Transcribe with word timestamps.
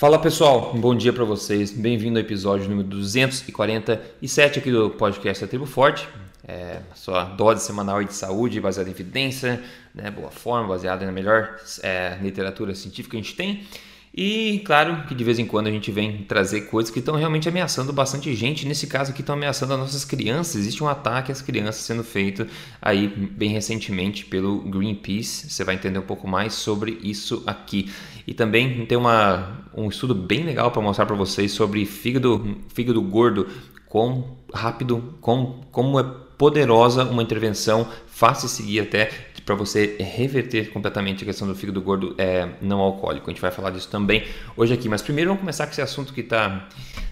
Fala 0.00 0.18
pessoal, 0.18 0.72
bom 0.78 0.94
dia 0.94 1.12
para 1.12 1.24
vocês. 1.24 1.70
Bem-vindo 1.70 2.18
ao 2.18 2.24
episódio 2.24 2.66
número 2.70 2.88
247 2.88 4.58
aqui 4.58 4.72
do 4.72 4.88
podcast 4.88 5.44
da 5.44 5.46
Tribo 5.46 5.66
Forte. 5.66 6.08
É, 6.48 6.80
sua 6.94 7.24
dose 7.24 7.66
semanal 7.66 8.02
de 8.02 8.14
saúde 8.14 8.58
baseada 8.62 8.88
em 8.88 8.92
evidência, 8.92 9.62
né, 9.94 10.10
boa 10.10 10.30
forma, 10.30 10.68
baseada 10.68 11.04
na 11.04 11.12
melhor 11.12 11.54
é, 11.82 12.16
literatura 12.22 12.74
científica 12.74 13.10
que 13.10 13.18
a 13.18 13.22
gente 13.22 13.36
tem. 13.36 13.66
E 14.12 14.60
claro 14.64 15.06
que 15.06 15.14
de 15.14 15.22
vez 15.22 15.38
em 15.38 15.46
quando 15.46 15.68
a 15.68 15.70
gente 15.70 15.92
vem 15.92 16.24
trazer 16.24 16.62
coisas 16.62 16.90
que 16.90 16.98
estão 16.98 17.14
realmente 17.14 17.48
ameaçando 17.48 17.92
bastante 17.92 18.34
gente. 18.34 18.66
Nesse 18.66 18.86
caso 18.88 19.12
aqui 19.12 19.20
estão 19.20 19.36
ameaçando 19.36 19.72
as 19.74 19.78
nossas 19.78 20.04
crianças. 20.04 20.56
Existe 20.56 20.82
um 20.82 20.88
ataque 20.88 21.30
às 21.30 21.40
crianças 21.40 21.84
sendo 21.84 22.02
feito 22.02 22.46
aí 22.82 23.06
bem 23.06 23.50
recentemente 23.50 24.24
pelo 24.24 24.62
Greenpeace. 24.62 25.48
Você 25.48 25.62
vai 25.62 25.76
entender 25.76 26.00
um 26.00 26.06
pouco 26.06 26.26
mais 26.26 26.54
sobre 26.54 26.98
isso 27.02 27.44
aqui. 27.46 27.88
E 28.26 28.34
também 28.34 28.84
tem 28.86 28.96
uma, 28.96 29.64
um 29.74 29.88
estudo 29.88 30.14
bem 30.14 30.42
legal 30.42 30.70
para 30.70 30.82
mostrar 30.82 31.06
para 31.06 31.16
vocês 31.16 31.52
sobre 31.52 31.84
fígado, 31.86 32.58
fígado 32.74 33.00
gordo, 33.02 33.46
quão 33.86 34.36
rápido, 34.52 35.14
quão, 35.20 35.60
como 35.70 35.98
é 35.98 36.04
poderosa 36.38 37.04
uma 37.04 37.22
intervenção 37.22 37.86
fácil 38.06 38.48
seguir 38.48 38.80
até 38.80 39.10
para 39.44 39.54
você 39.54 39.96
reverter 39.98 40.70
completamente 40.70 41.24
a 41.24 41.26
questão 41.26 41.46
do 41.46 41.54
fígado 41.54 41.80
gordo 41.80 42.14
é, 42.16 42.48
não 42.62 42.80
alcoólico. 42.80 43.28
A 43.28 43.32
gente 43.32 43.42
vai 43.42 43.50
falar 43.50 43.70
disso 43.70 43.88
também 43.90 44.24
hoje 44.56 44.72
aqui. 44.72 44.88
Mas 44.88 45.02
primeiro 45.02 45.30
vamos 45.30 45.40
começar 45.40 45.66
com 45.66 45.72
esse 45.72 45.82
assunto 45.82 46.14
que 46.14 46.20
está 46.20 46.68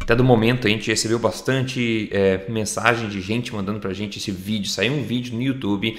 tá 0.07 0.15
do 0.15 0.23
momento. 0.23 0.66
A 0.66 0.71
gente 0.71 0.88
recebeu 0.88 1.19
bastante 1.19 2.09
é, 2.13 2.45
mensagem 2.49 3.09
de 3.09 3.21
gente 3.21 3.52
mandando 3.52 3.80
para 3.80 3.91
a 3.91 3.95
gente 3.95 4.19
esse 4.19 4.30
vídeo. 4.30 4.71
Saiu 4.71 4.93
um 4.93 5.02
vídeo 5.02 5.35
no 5.35 5.43
YouTube 5.43 5.99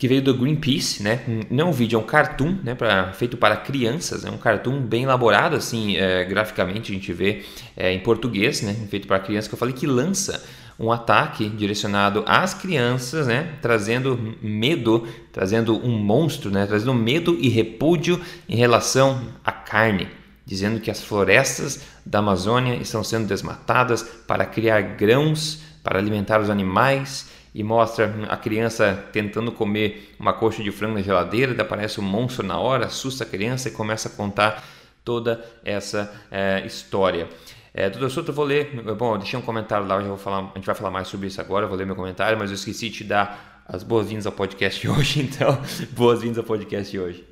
que 0.00 0.08
veio 0.08 0.22
do 0.22 0.32
Greenpeace, 0.32 1.02
né? 1.02 1.20
Não 1.50 1.66
é 1.66 1.68
um 1.68 1.72
vídeo, 1.72 1.98
é 1.98 2.00
um 2.00 2.06
cartoon, 2.06 2.56
né? 2.64 2.74
Pra, 2.74 3.12
feito 3.12 3.36
para 3.36 3.54
crianças, 3.54 4.24
é 4.24 4.30
um 4.30 4.38
cartoon 4.38 4.80
bem 4.80 5.02
elaborado, 5.02 5.54
assim, 5.54 5.94
é, 5.98 6.24
graficamente 6.24 6.90
a 6.90 6.94
gente 6.94 7.12
vê 7.12 7.42
é, 7.76 7.92
em 7.92 8.00
português, 8.00 8.62
né? 8.62 8.74
Feito 8.88 9.06
para 9.06 9.20
crianças, 9.20 9.46
que 9.46 9.52
eu 9.52 9.58
falei 9.58 9.74
que 9.74 9.86
lança 9.86 10.42
um 10.78 10.90
ataque 10.90 11.50
direcionado 11.50 12.24
às 12.26 12.54
crianças, 12.54 13.26
né, 13.26 13.56
trazendo 13.60 14.18
medo, 14.40 15.06
trazendo 15.30 15.76
um 15.86 15.98
monstro, 15.98 16.50
né, 16.50 16.64
trazendo 16.64 16.94
medo 16.94 17.36
e 17.38 17.50
repúdio 17.50 18.18
em 18.48 18.56
relação 18.56 19.20
à 19.44 19.52
carne, 19.52 20.08
dizendo 20.46 20.80
que 20.80 20.90
as 20.90 21.04
florestas 21.04 21.82
da 22.06 22.20
Amazônia 22.20 22.76
estão 22.76 23.04
sendo 23.04 23.26
desmatadas 23.26 24.02
para 24.26 24.46
criar 24.46 24.80
grãos 24.80 25.60
para 25.82 25.98
alimentar 25.98 26.40
os 26.40 26.48
animais 26.48 27.28
e 27.54 27.64
mostra 27.64 28.12
a 28.28 28.36
criança 28.36 29.04
tentando 29.12 29.50
comer 29.50 30.14
uma 30.18 30.32
coxa 30.32 30.62
de 30.62 30.70
frango 30.70 30.94
na 30.94 31.02
geladeira, 31.02 31.60
aparece 31.60 32.00
um 32.00 32.04
monstro 32.04 32.46
na 32.46 32.58
hora, 32.58 32.86
assusta 32.86 33.24
a 33.24 33.26
criança 33.26 33.68
e 33.68 33.72
começa 33.72 34.08
a 34.08 34.12
contar 34.12 34.64
toda 35.04 35.44
essa 35.64 36.12
é, 36.30 36.64
história. 36.64 37.28
É, 37.72 37.88
doutor 37.88 38.10
Souto, 38.10 38.30
eu 38.30 38.34
vou 38.34 38.44
ler. 38.44 38.82
Bom, 38.96 39.14
eu 39.14 39.18
deixei 39.18 39.38
um 39.38 39.42
comentário 39.42 39.86
lá, 39.86 39.96
eu 39.96 40.08
vou 40.08 40.16
falar, 40.16 40.50
a 40.52 40.56
gente 40.56 40.66
vai 40.66 40.74
falar 40.74 40.90
mais 40.90 41.08
sobre 41.08 41.28
isso 41.28 41.40
agora, 41.40 41.64
eu 41.64 41.68
vou 41.68 41.78
ler 41.78 41.86
meu 41.86 41.96
comentário, 41.96 42.38
mas 42.38 42.50
eu 42.50 42.54
esqueci 42.54 42.88
de 42.88 42.98
te 42.98 43.04
dar 43.04 43.64
as 43.66 43.82
boas-vindas 43.82 44.26
ao 44.26 44.32
podcast 44.32 44.80
de 44.80 44.88
hoje, 44.88 45.22
então, 45.22 45.58
boas-vindas 45.92 46.38
ao 46.38 46.44
podcast 46.44 46.90
de 46.90 46.98
hoje. 46.98 47.24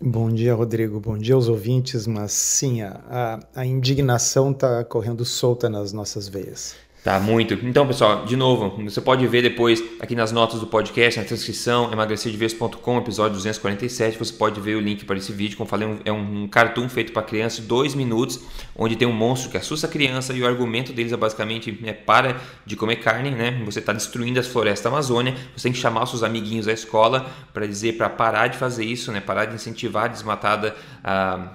Bom 0.00 0.30
dia, 0.30 0.54
Rodrigo. 0.54 0.98
Bom 0.98 1.18
dia 1.18 1.34
aos 1.34 1.46
ouvintes, 1.46 2.06
mas 2.06 2.32
sim, 2.32 2.80
a, 2.80 3.38
a 3.54 3.66
indignação 3.66 4.50
está 4.50 4.82
correndo 4.82 5.26
solta 5.26 5.68
nas 5.68 5.92
nossas 5.92 6.26
veias. 6.26 6.74
Tá, 7.02 7.18
muito. 7.18 7.54
Então, 7.54 7.86
pessoal, 7.86 8.26
de 8.26 8.36
novo, 8.36 8.76
você 8.84 9.00
pode 9.00 9.26
ver 9.26 9.40
depois 9.40 9.82
aqui 10.00 10.14
nas 10.14 10.32
notas 10.32 10.60
do 10.60 10.66
podcast, 10.66 11.18
na 11.18 11.24
transcrição, 11.24 11.90
emagrecerdeves.com, 11.90 12.98
episódio 12.98 13.36
247, 13.36 14.18
você 14.18 14.34
pode 14.34 14.60
ver 14.60 14.74
o 14.74 14.80
link 14.80 15.06
para 15.06 15.16
esse 15.16 15.32
vídeo. 15.32 15.56
Como 15.56 15.66
falei, 15.66 15.98
é 16.04 16.12
um, 16.12 16.42
um 16.42 16.46
cartoon 16.46 16.90
feito 16.90 17.10
para 17.12 17.22
criança, 17.22 17.62
dois 17.62 17.94
minutos, 17.94 18.38
onde 18.76 18.96
tem 18.96 19.08
um 19.08 19.14
monstro 19.14 19.50
que 19.50 19.56
assusta 19.56 19.86
a 19.86 19.90
criança 19.90 20.34
e 20.34 20.42
o 20.42 20.46
argumento 20.46 20.92
deles 20.92 21.10
é 21.10 21.16
basicamente 21.16 21.80
é, 21.84 21.94
para 21.94 22.36
de 22.66 22.76
comer 22.76 22.96
carne, 22.96 23.30
né? 23.30 23.62
Você 23.64 23.78
está 23.78 23.94
destruindo 23.94 24.38
as 24.38 24.46
florestas 24.46 24.84
da 24.84 24.90
Amazônia, 24.90 25.34
você 25.56 25.62
tem 25.62 25.72
que 25.72 25.78
chamar 25.78 26.02
os 26.02 26.10
seus 26.10 26.22
amiguinhos 26.22 26.66
da 26.66 26.72
escola 26.72 27.30
para 27.54 27.66
dizer 27.66 27.94
para 27.94 28.10
parar 28.10 28.48
de 28.48 28.58
fazer 28.58 28.84
isso, 28.84 29.10
né? 29.10 29.20
Parar 29.20 29.46
de 29.46 29.54
incentivar 29.54 30.04
a 30.04 30.08
desmatada, 30.08 30.76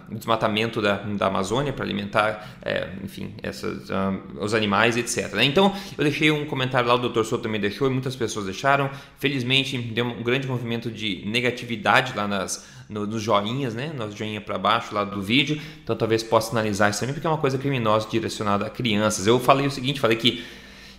o 0.10 0.16
desmatamento 0.16 0.82
da, 0.82 0.96
da 0.96 1.28
Amazônia 1.28 1.72
para 1.72 1.86
alimentar, 1.86 2.58
é, 2.64 2.90
enfim, 3.04 3.36
essas, 3.44 3.90
os 4.40 4.56
animais, 4.56 4.98
etc. 4.98 5.35
Né? 5.36 5.46
Então, 5.46 5.76
eu 5.98 6.04
deixei 6.04 6.32
um 6.32 6.46
comentário 6.46 6.88
lá, 6.88 6.96
o 6.96 6.98
Dr. 6.98 7.24
Souto 7.24 7.44
também 7.44 7.60
deixou 7.60 7.88
e 7.88 7.92
muitas 7.92 8.16
pessoas 8.16 8.46
deixaram. 8.46 8.90
Felizmente, 9.20 9.78
deu 9.78 10.06
um 10.06 10.24
grande 10.24 10.48
movimento 10.48 10.90
de 10.90 11.24
negatividade 11.26 12.14
lá 12.16 12.28
nas, 12.28 12.66
no, 12.90 13.06
nos 13.06 13.22
joinhas, 13.22 13.74
né? 13.74 13.92
Nos 13.96 14.16
joinha 14.16 14.42
para 14.42 14.58
baixo 14.58 14.94
lá 14.94 15.04
do 15.04 15.22
vídeo. 15.22 15.62
Então, 15.84 15.96
talvez 15.96 16.24
possa 16.24 16.52
analisar 16.52 16.90
isso 16.90 17.00
também, 17.00 17.14
porque 17.14 17.28
é 17.28 17.30
uma 17.30 17.38
coisa 17.38 17.58
criminosa 17.58 18.08
direcionada 18.10 18.66
a 18.66 18.70
crianças. 18.70 19.28
Eu 19.28 19.40
falei 19.40 19.68
o 19.68 19.72
seguinte, 19.72 20.00
falei 20.00 20.18
que 20.18 20.44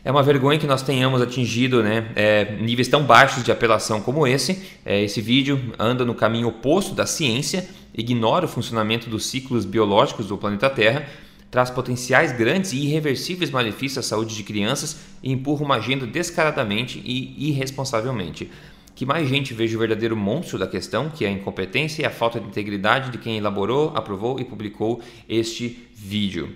é 0.05 0.11
uma 0.13 0.23
vergonha 0.23 0.57
que 0.57 0.69
nós 0.69 0.83
tenhamos 0.83 1.21
atingido 1.21 1.83
né, 1.83 2.13
é, 2.15 2.57
níveis 2.61 2.87
tão 2.87 3.03
baixos 3.03 3.43
de 3.43 3.51
apelação 3.51 4.01
como 4.01 4.25
esse. 4.25 4.65
É, 4.85 5.03
esse 5.03 5.21
vídeo 5.21 5.75
anda 5.79 6.05
no 6.05 6.15
caminho 6.15 6.47
oposto 6.47 6.95
da 6.95 7.05
ciência, 7.05 7.69
ignora 7.93 8.45
o 8.45 8.49
funcionamento 8.49 9.11
dos 9.11 9.27
ciclos 9.27 9.65
biológicos 9.65 10.29
do 10.29 10.39
planeta 10.39 10.71
Terra 10.71 11.09
traz 11.57 11.71
potenciais 11.71 12.33
grandes 12.33 12.75
e 12.75 12.85
irreversíveis 12.85 13.51
malefícios 13.51 14.05
à 14.05 14.07
saúde 14.07 14.37
de 14.37 14.43
crianças 14.43 14.99
e 15.23 15.33
empurra 15.33 15.65
uma 15.65 15.77
agenda 15.77 16.07
descaradamente 16.07 17.01
e 17.03 17.49
irresponsavelmente. 17.49 18.51
Que 18.95 19.07
mais 19.07 19.27
gente 19.27 19.55
veja 19.55 19.75
o 19.75 19.79
verdadeiro 19.79 20.15
monstro 20.15 20.59
da 20.59 20.67
questão, 20.67 21.09
que 21.09 21.25
é 21.25 21.29
a 21.29 21.31
incompetência 21.31 22.03
e 22.03 22.05
a 22.05 22.11
falta 22.11 22.39
de 22.39 22.47
integridade 22.47 23.11
de 23.11 23.17
quem 23.17 23.39
elaborou, 23.39 23.91
aprovou 23.95 24.39
e 24.39 24.45
publicou 24.45 25.01
este 25.27 25.89
vídeo. 25.95 26.55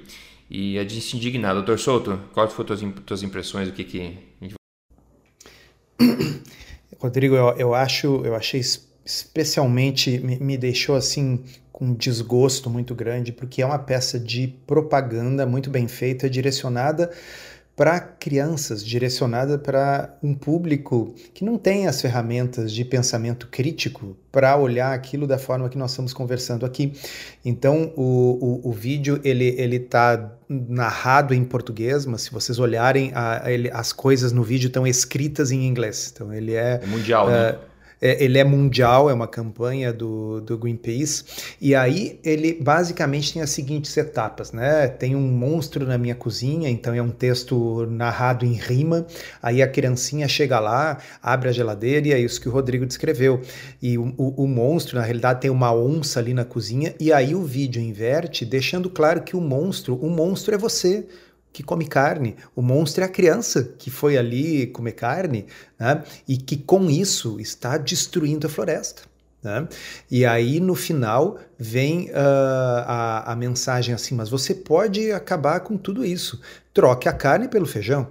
E 0.50 0.78
a 0.78 0.82
gente 0.82 1.00
se 1.00 1.16
indignar. 1.16 1.54
Doutor 1.54 1.78
Souto, 1.78 2.20
quais 2.34 2.52
foram 2.52 2.74
as 2.74 2.82
tuas 3.06 3.22
impressões? 3.22 3.70
O 3.70 3.72
que, 3.72 3.84
que 3.84 4.18
Rodrigo, 7.00 7.34
eu, 7.34 7.56
eu 7.56 7.74
acho, 7.74 8.20
eu 8.22 8.34
achei 8.34 8.60
especialmente, 9.02 10.18
me, 10.18 10.38
me 10.38 10.58
deixou 10.58 10.94
assim 10.94 11.42
com 11.80 11.86
um 11.86 11.94
desgosto 11.94 12.68
muito 12.68 12.94
grande, 12.94 13.32
porque 13.32 13.62
é 13.62 13.66
uma 13.66 13.78
peça 13.78 14.20
de 14.20 14.54
propaganda 14.66 15.46
muito 15.46 15.70
bem 15.70 15.88
feita, 15.88 16.28
direcionada 16.28 17.10
para 17.74 17.98
crianças, 17.98 18.84
direcionada 18.84 19.56
para 19.56 20.14
um 20.22 20.34
público 20.34 21.14
que 21.32 21.42
não 21.42 21.56
tem 21.56 21.86
as 21.86 21.98
ferramentas 21.98 22.70
de 22.70 22.84
pensamento 22.84 23.46
crítico 23.46 24.14
para 24.30 24.54
olhar 24.58 24.92
aquilo 24.92 25.26
da 25.26 25.38
forma 25.38 25.66
que 25.70 25.78
nós 25.78 25.92
estamos 25.92 26.12
conversando 26.12 26.66
aqui. 26.66 26.92
Então, 27.42 27.94
o, 27.96 28.60
o, 28.62 28.68
o 28.68 28.72
vídeo 28.72 29.18
ele 29.24 29.54
ele 29.56 29.76
está 29.76 30.30
narrado 30.46 31.32
em 31.32 31.42
português, 31.42 32.04
mas 32.04 32.20
se 32.20 32.30
vocês 32.30 32.58
olharem 32.58 33.12
a, 33.14 33.50
ele, 33.50 33.70
as 33.70 33.94
coisas 33.94 34.30
no 34.30 34.42
vídeo 34.42 34.66
estão 34.66 34.86
escritas 34.86 35.50
em 35.50 35.66
inglês. 35.66 36.10
Então, 36.12 36.34
ele 36.34 36.52
é, 36.52 36.80
é 36.82 36.86
mundial, 36.86 37.28
uh, 37.28 37.30
né? 37.30 37.58
É, 38.00 38.22
ele 38.24 38.38
é 38.38 38.44
mundial, 38.44 39.10
é 39.10 39.14
uma 39.14 39.28
campanha 39.28 39.92
do, 39.92 40.40
do 40.40 40.56
Greenpeace, 40.56 41.24
e 41.60 41.74
aí 41.74 42.18
ele 42.24 42.54
basicamente 42.54 43.32
tem 43.34 43.42
as 43.42 43.50
seguintes 43.50 43.94
etapas, 43.96 44.52
né? 44.52 44.88
Tem 44.88 45.14
um 45.14 45.20
monstro 45.20 45.86
na 45.86 45.98
minha 45.98 46.14
cozinha, 46.14 46.70
então 46.70 46.94
é 46.94 47.02
um 47.02 47.10
texto 47.10 47.86
narrado 47.90 48.46
em 48.46 48.54
rima, 48.54 49.06
aí 49.42 49.62
a 49.62 49.68
criancinha 49.68 50.26
chega 50.28 50.58
lá, 50.58 50.98
abre 51.22 51.48
a 51.48 51.52
geladeira 51.52 52.08
e 52.08 52.12
é 52.12 52.18
isso 52.18 52.40
que 52.40 52.48
o 52.48 52.52
Rodrigo 52.52 52.86
descreveu. 52.86 53.40
E 53.82 53.98
o, 53.98 54.14
o, 54.16 54.44
o 54.44 54.48
monstro, 54.48 54.96
na 54.96 55.04
realidade, 55.04 55.42
tem 55.42 55.50
uma 55.50 55.74
onça 55.74 56.20
ali 56.20 56.32
na 56.32 56.44
cozinha, 56.44 56.94
e 56.98 57.12
aí 57.12 57.34
o 57.34 57.42
vídeo 57.42 57.82
inverte, 57.82 58.44
deixando 58.44 58.88
claro 58.88 59.22
que 59.22 59.36
o 59.36 59.40
monstro, 59.40 59.94
o 59.96 60.08
monstro 60.08 60.54
é 60.54 60.58
você 60.58 61.06
que 61.52 61.62
come 61.62 61.86
carne, 61.86 62.36
o 62.54 62.62
monstro 62.62 63.02
é 63.02 63.06
a 63.06 63.10
criança 63.10 63.74
que 63.78 63.90
foi 63.90 64.16
ali 64.16 64.68
comer 64.68 64.92
carne 64.92 65.46
né? 65.78 66.02
e 66.26 66.36
que 66.36 66.56
com 66.56 66.88
isso 66.88 67.40
está 67.40 67.76
destruindo 67.76 68.46
a 68.46 68.50
floresta. 68.50 69.02
Né? 69.42 69.66
E 70.10 70.26
aí 70.26 70.60
no 70.60 70.74
final 70.74 71.38
vem 71.58 72.10
uh, 72.10 72.14
a, 72.86 73.32
a 73.32 73.36
mensagem 73.36 73.94
assim: 73.94 74.14
mas 74.14 74.28
você 74.28 74.54
pode 74.54 75.10
acabar 75.12 75.60
com 75.60 75.76
tudo 75.76 76.04
isso. 76.04 76.40
Troque 76.74 77.08
a 77.08 77.12
carne 77.12 77.48
pelo 77.48 77.66
feijão 77.66 78.08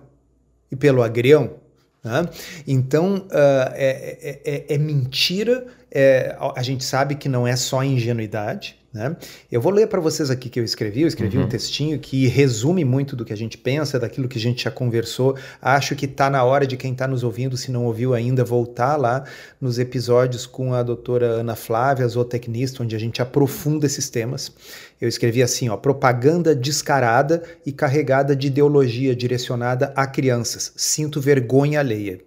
e 0.71 0.75
pelo 0.75 1.03
agrião. 1.03 1.55
Né? 2.03 2.27
Então 2.67 3.27
uh, 3.27 3.71
é, 3.73 4.41
é, 4.43 4.65
é, 4.73 4.77
mentira. 4.77 5.67
É, 5.91 6.35
a 6.55 6.61
gente 6.61 6.83
sabe 6.83 7.15
que 7.15 7.27
não 7.27 7.47
é 7.47 7.55
só 7.55 7.83
ingenuidade, 7.83 8.78
né? 8.91 9.15
Eu 9.51 9.61
vou 9.61 9.71
ler 9.71 9.87
para 9.87 9.99
vocês 9.99 10.31
aqui 10.31 10.49
que 10.49 10.59
eu 10.59 10.63
escrevi. 10.63 11.01
Eu 11.01 11.07
escrevi 11.07 11.37
uhum. 11.37 11.43
um 11.43 11.47
textinho 11.47 11.99
que 11.99 12.27
resume 12.27 12.83
muito 12.83 13.15
do 13.15 13.23
que 13.23 13.31
a 13.31 13.37
gente 13.37 13.57
pensa, 13.57 13.99
daquilo 13.99 14.27
que 14.27 14.37
a 14.37 14.41
gente 14.41 14.63
já 14.63 14.71
conversou. 14.71 15.37
Acho 15.61 15.95
que 15.95 16.05
está 16.05 16.29
na 16.29 16.43
hora 16.43 16.65
de 16.65 16.75
quem 16.75 16.93
está 16.93 17.07
nos 17.07 17.23
ouvindo, 17.23 17.55
se 17.55 17.71
não 17.71 17.85
ouviu 17.85 18.13
ainda, 18.13 18.43
voltar 18.43 18.95
lá 18.95 19.23
nos 19.61 19.77
episódios 19.77 20.45
com 20.47 20.73
a 20.73 20.81
doutora 20.81 21.27
Ana 21.27 21.55
Flávia, 21.55 22.07
zootecnista, 22.07 22.81
onde 22.81 22.95
a 22.95 22.99
gente 22.99 23.21
aprofunda 23.21 23.85
esses 23.85 24.09
temas. 24.09 24.51
Eu 24.99 25.07
escrevi 25.07 25.43
assim: 25.43 25.69
ó, 25.69 25.77
propaganda 25.77 26.55
descarada 26.55 27.43
e 27.65 27.71
carregada 27.71 28.35
de 28.35 28.47
ideologia 28.47 29.15
direcionada 29.15 29.93
a 29.95 30.07
crianças. 30.07 30.73
Sinto 30.75 31.21
vergonha 31.21 31.79
alheia. 31.79 32.19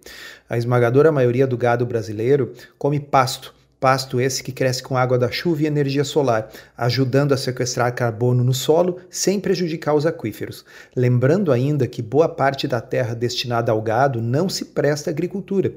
A 0.49 0.57
esmagadora 0.57 1.11
maioria 1.11 1.45
do 1.45 1.57
gado 1.57 1.85
brasileiro 1.85 2.53
come 2.77 2.99
pasto 2.99 3.53
pasto 3.83 4.21
esse 4.21 4.41
que 4.41 4.53
cresce 4.53 4.81
com 4.81 4.95
água 4.95 5.19
da 5.19 5.29
chuva 5.29 5.63
e 5.63 5.65
energia 5.65 6.05
solar, 6.05 6.49
ajudando 6.77 7.33
a 7.33 7.37
sequestrar 7.37 7.93
carbono 7.93 8.41
no 8.41 8.53
solo 8.53 8.99
sem 9.09 9.41
prejudicar 9.41 9.93
os 9.93 10.05
aquíferos. 10.05 10.63
Lembrando 10.95 11.51
ainda 11.51 11.85
que 11.85 12.01
boa 12.01 12.29
parte 12.29 12.65
da 12.65 12.79
terra 12.79 13.13
destinada 13.13 13.73
ao 13.73 13.81
gado 13.81 14.21
não 14.21 14.47
se 14.47 14.63
presta 14.63 15.09
à 15.09 15.11
agricultura 15.11 15.73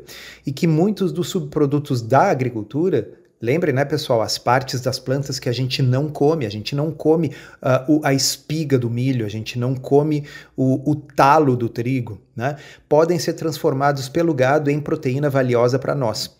e 0.47 0.53
que 0.53 0.69
muitos 0.69 1.11
dos 1.11 1.29
subprodutos 1.29 2.01
da 2.01 2.31
agricultura 2.31 3.11
Lembre, 3.39 3.71
né, 3.71 3.85
pessoal, 3.85 4.23
as 4.23 4.39
partes 4.39 4.81
das 4.81 4.99
plantas 4.99 5.39
que 5.39 5.47
a 5.47 5.53
gente 5.53 5.83
não 5.83 6.09
come. 6.09 6.47
A 6.47 6.51
gente 6.51 6.75
não 6.75 6.91
come 6.91 7.33
uh, 7.63 7.99
o, 7.99 8.01
a 8.03 8.15
espiga 8.15 8.79
do 8.79 8.89
milho, 8.89 9.27
a 9.27 9.29
gente 9.29 9.59
não 9.59 9.75
come 9.75 10.25
o, 10.57 10.91
o 10.91 10.95
talo 10.97 11.55
do 11.55 11.69
trigo, 11.69 12.19
né? 12.35 12.57
Podem 12.89 13.19
ser 13.19 13.35
transformados 13.35 14.09
pelo 14.09 14.33
gado 14.33 14.71
em 14.71 14.81
proteína 14.81 15.29
valiosa 15.29 15.79
para 15.79 15.95
nós. 15.95 16.35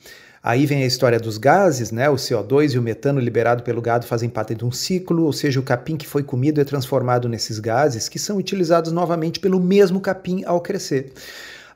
Aí 0.47 0.65
vem 0.65 0.85
a 0.85 0.87
história 0.87 1.19
dos 1.19 1.39
gases, 1.39 1.91
né? 1.91 2.09
O 2.09 2.15
CO2 2.15 2.75
e 2.75 2.79
o 2.79 2.83
metano 2.83 3.19
liberado 3.19 3.65
pelo 3.65 3.83
gado 3.83 4.07
fazem 4.07 4.29
parte 4.29 4.55
de 4.55 4.65
um 4.65 4.71
ciclo, 4.71 5.25
ou 5.25 5.33
seja, 5.33 5.59
o 5.59 5.63
capim 5.65 5.97
que 5.97 6.07
foi 6.07 6.23
comido 6.23 6.61
é 6.61 6.65
transformado 6.65 7.29
nesses 7.29 7.59
gases 7.59 8.09
que 8.09 8.17
são 8.17 8.37
utilizados 8.37 8.93
novamente 8.93 9.41
pelo 9.41 9.59
mesmo 9.59 10.01
capim 10.01 10.45
ao 10.45 10.61
crescer 10.61 11.13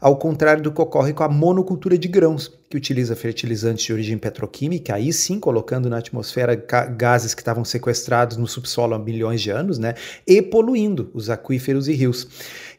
ao 0.00 0.17
contrário 0.17 0.62
do 0.62 0.73
que 0.73 0.81
ocorre 0.81 1.12
com 1.12 1.23
a 1.23 1.29
monocultura 1.29 1.99
de 1.99 2.08
grãos, 2.08 2.50
que 2.70 2.76
utiliza 2.76 3.17
fertilizantes 3.17 3.85
de 3.85 3.93
origem 3.93 4.17
petroquímica, 4.17 4.94
aí 4.94 5.12
sim 5.12 5.41
colocando 5.41 5.91
na 5.91 5.99
atmosfera 5.99 6.55
gases 6.97 7.35
que 7.35 7.41
estavam 7.41 7.64
sequestrados 7.64 8.37
no 8.37 8.47
subsolo 8.47 8.94
há 8.94 8.99
milhões 8.99 9.43
de 9.43 9.50
anos, 9.50 9.76
né, 9.76 9.94
e 10.25 10.41
poluindo 10.41 11.11
os 11.12 11.29
aquíferos 11.29 11.88
e 11.88 11.93
rios. 11.93 12.29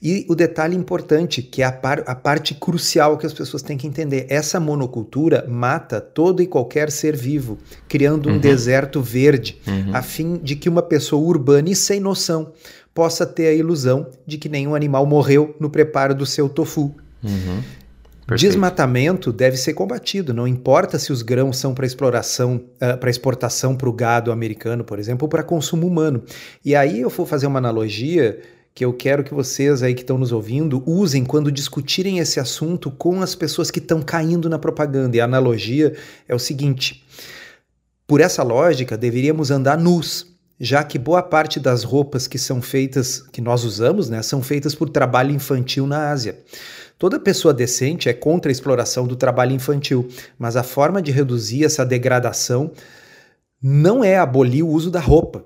E 0.02 0.26
o 0.30 0.34
detalhe 0.34 0.76
importante, 0.76 1.44
que 1.44 1.62
é 1.62 1.66
a, 1.66 1.72
par, 1.72 2.04
a 2.08 2.16
parte 2.16 2.56
crucial 2.56 3.18
que 3.18 3.26
as 3.26 3.34
pessoas 3.34 3.62
têm 3.62 3.78
que 3.78 3.86
entender: 3.86 4.26
essa 4.30 4.60
monocultura 4.60 5.46
mata 5.48 6.02
todo 6.02 6.42
e 6.42 6.48
qualquer 6.48 6.90
ser 6.90 7.16
vivo, 7.16 7.60
criando 7.88 8.30
um 8.30 8.34
uhum. 8.34 8.40
deserto 8.40 9.02
verde, 9.02 9.62
uhum. 9.68 9.94
a 9.94 10.02
fim 10.02 10.38
de 10.38 10.56
que 10.56 10.70
uma 10.70 10.82
pessoa 10.82 11.22
urbana 11.22 11.70
e 11.70 11.76
sem 11.76 12.00
noção 12.00 12.54
possa 12.94 13.26
ter 13.26 13.48
a 13.48 13.54
ilusão 13.54 14.08
de 14.26 14.38
que 14.38 14.50
nenhum 14.50 14.74
animal 14.74 15.06
morreu 15.06 15.56
no 15.60 15.70
preparo 15.70 16.16
do 16.16 16.26
seu 16.26 16.50
tofu. 16.50 16.96
Uhum. 17.24 17.62
Desmatamento 18.36 19.34
deve 19.34 19.58
ser 19.58 19.74
combatido, 19.74 20.34
não 20.34 20.48
importa 20.48 20.98
se 20.98 21.12
os 21.12 21.22
grãos 21.22 21.58
são 21.58 21.74
para 21.74 21.86
exploração, 21.86 22.62
uh, 22.82 22.98
para 22.98 23.10
exportação 23.10 23.76
para 23.76 23.90
o 23.90 23.94
gado 23.94 24.32
americano, 24.32 24.84
por 24.84 25.00
exemplo, 25.00 25.26
ou 25.26 25.30
para 25.30 25.44
consumo 25.44 25.86
humano. 25.86 26.24
E 26.64 26.76
aí 26.76 27.02
eu 27.02 27.10
vou 27.10 27.26
fazer 27.26 27.48
uma 27.48 27.60
analogia 27.60 28.40
que 28.74 28.86
eu 28.86 28.94
quero 28.94 29.24
que 29.24 29.34
vocês 29.34 29.84
aí 29.84 29.94
que 29.94 30.02
estão 30.02 30.18
nos 30.18 30.32
ouvindo 30.32 30.82
usem 30.86 31.26
quando 31.26 31.52
discutirem 31.52 32.20
esse 32.20 32.40
assunto 32.40 32.90
com 32.90 33.22
as 33.22 33.36
pessoas 33.36 33.70
que 33.70 33.80
estão 33.80 34.02
caindo 34.02 34.50
na 34.50 34.58
propaganda. 34.58 35.18
E 35.18 35.20
a 35.20 35.26
analogia 35.26 35.94
é 36.28 36.34
o 36.34 36.40
seguinte: 36.40 37.04
por 38.08 38.22
essa 38.22 38.44
lógica, 38.44 38.98
deveríamos 38.98 39.52
andar 39.52 39.78
nus, 39.78 40.28
já 40.60 40.84
que 40.84 40.98
boa 40.98 41.22
parte 41.22 41.60
das 41.60 41.84
roupas 41.84 42.28
que 42.28 42.38
são 42.38 42.62
feitas, 42.62 43.22
que 43.32 43.42
nós 43.42 43.66
usamos, 43.66 44.10
né, 44.10 44.22
são 44.22 44.42
feitas 44.42 44.74
por 44.74 44.90
trabalho 44.90 45.32
infantil 45.32 45.86
na 45.86 46.10
Ásia. 46.10 46.40
Toda 47.02 47.20
pessoa 47.20 47.52
decente 47.52 48.10
é 48.10 48.14
contra 48.14 48.52
a 48.52 48.54
exploração 48.54 49.08
do 49.08 49.16
trabalho 49.16 49.54
infantil, 49.54 50.08
mas 50.38 50.56
a 50.56 50.62
forma 50.62 51.02
de 51.02 51.12
reduzir 51.12 51.66
essa 51.66 51.84
degradação 51.84 52.74
não 53.60 54.04
é 54.04 54.20
abolir 54.20 54.64
o 54.64 54.70
uso 54.70 54.92
da 54.92 55.00
roupa. 55.00 55.44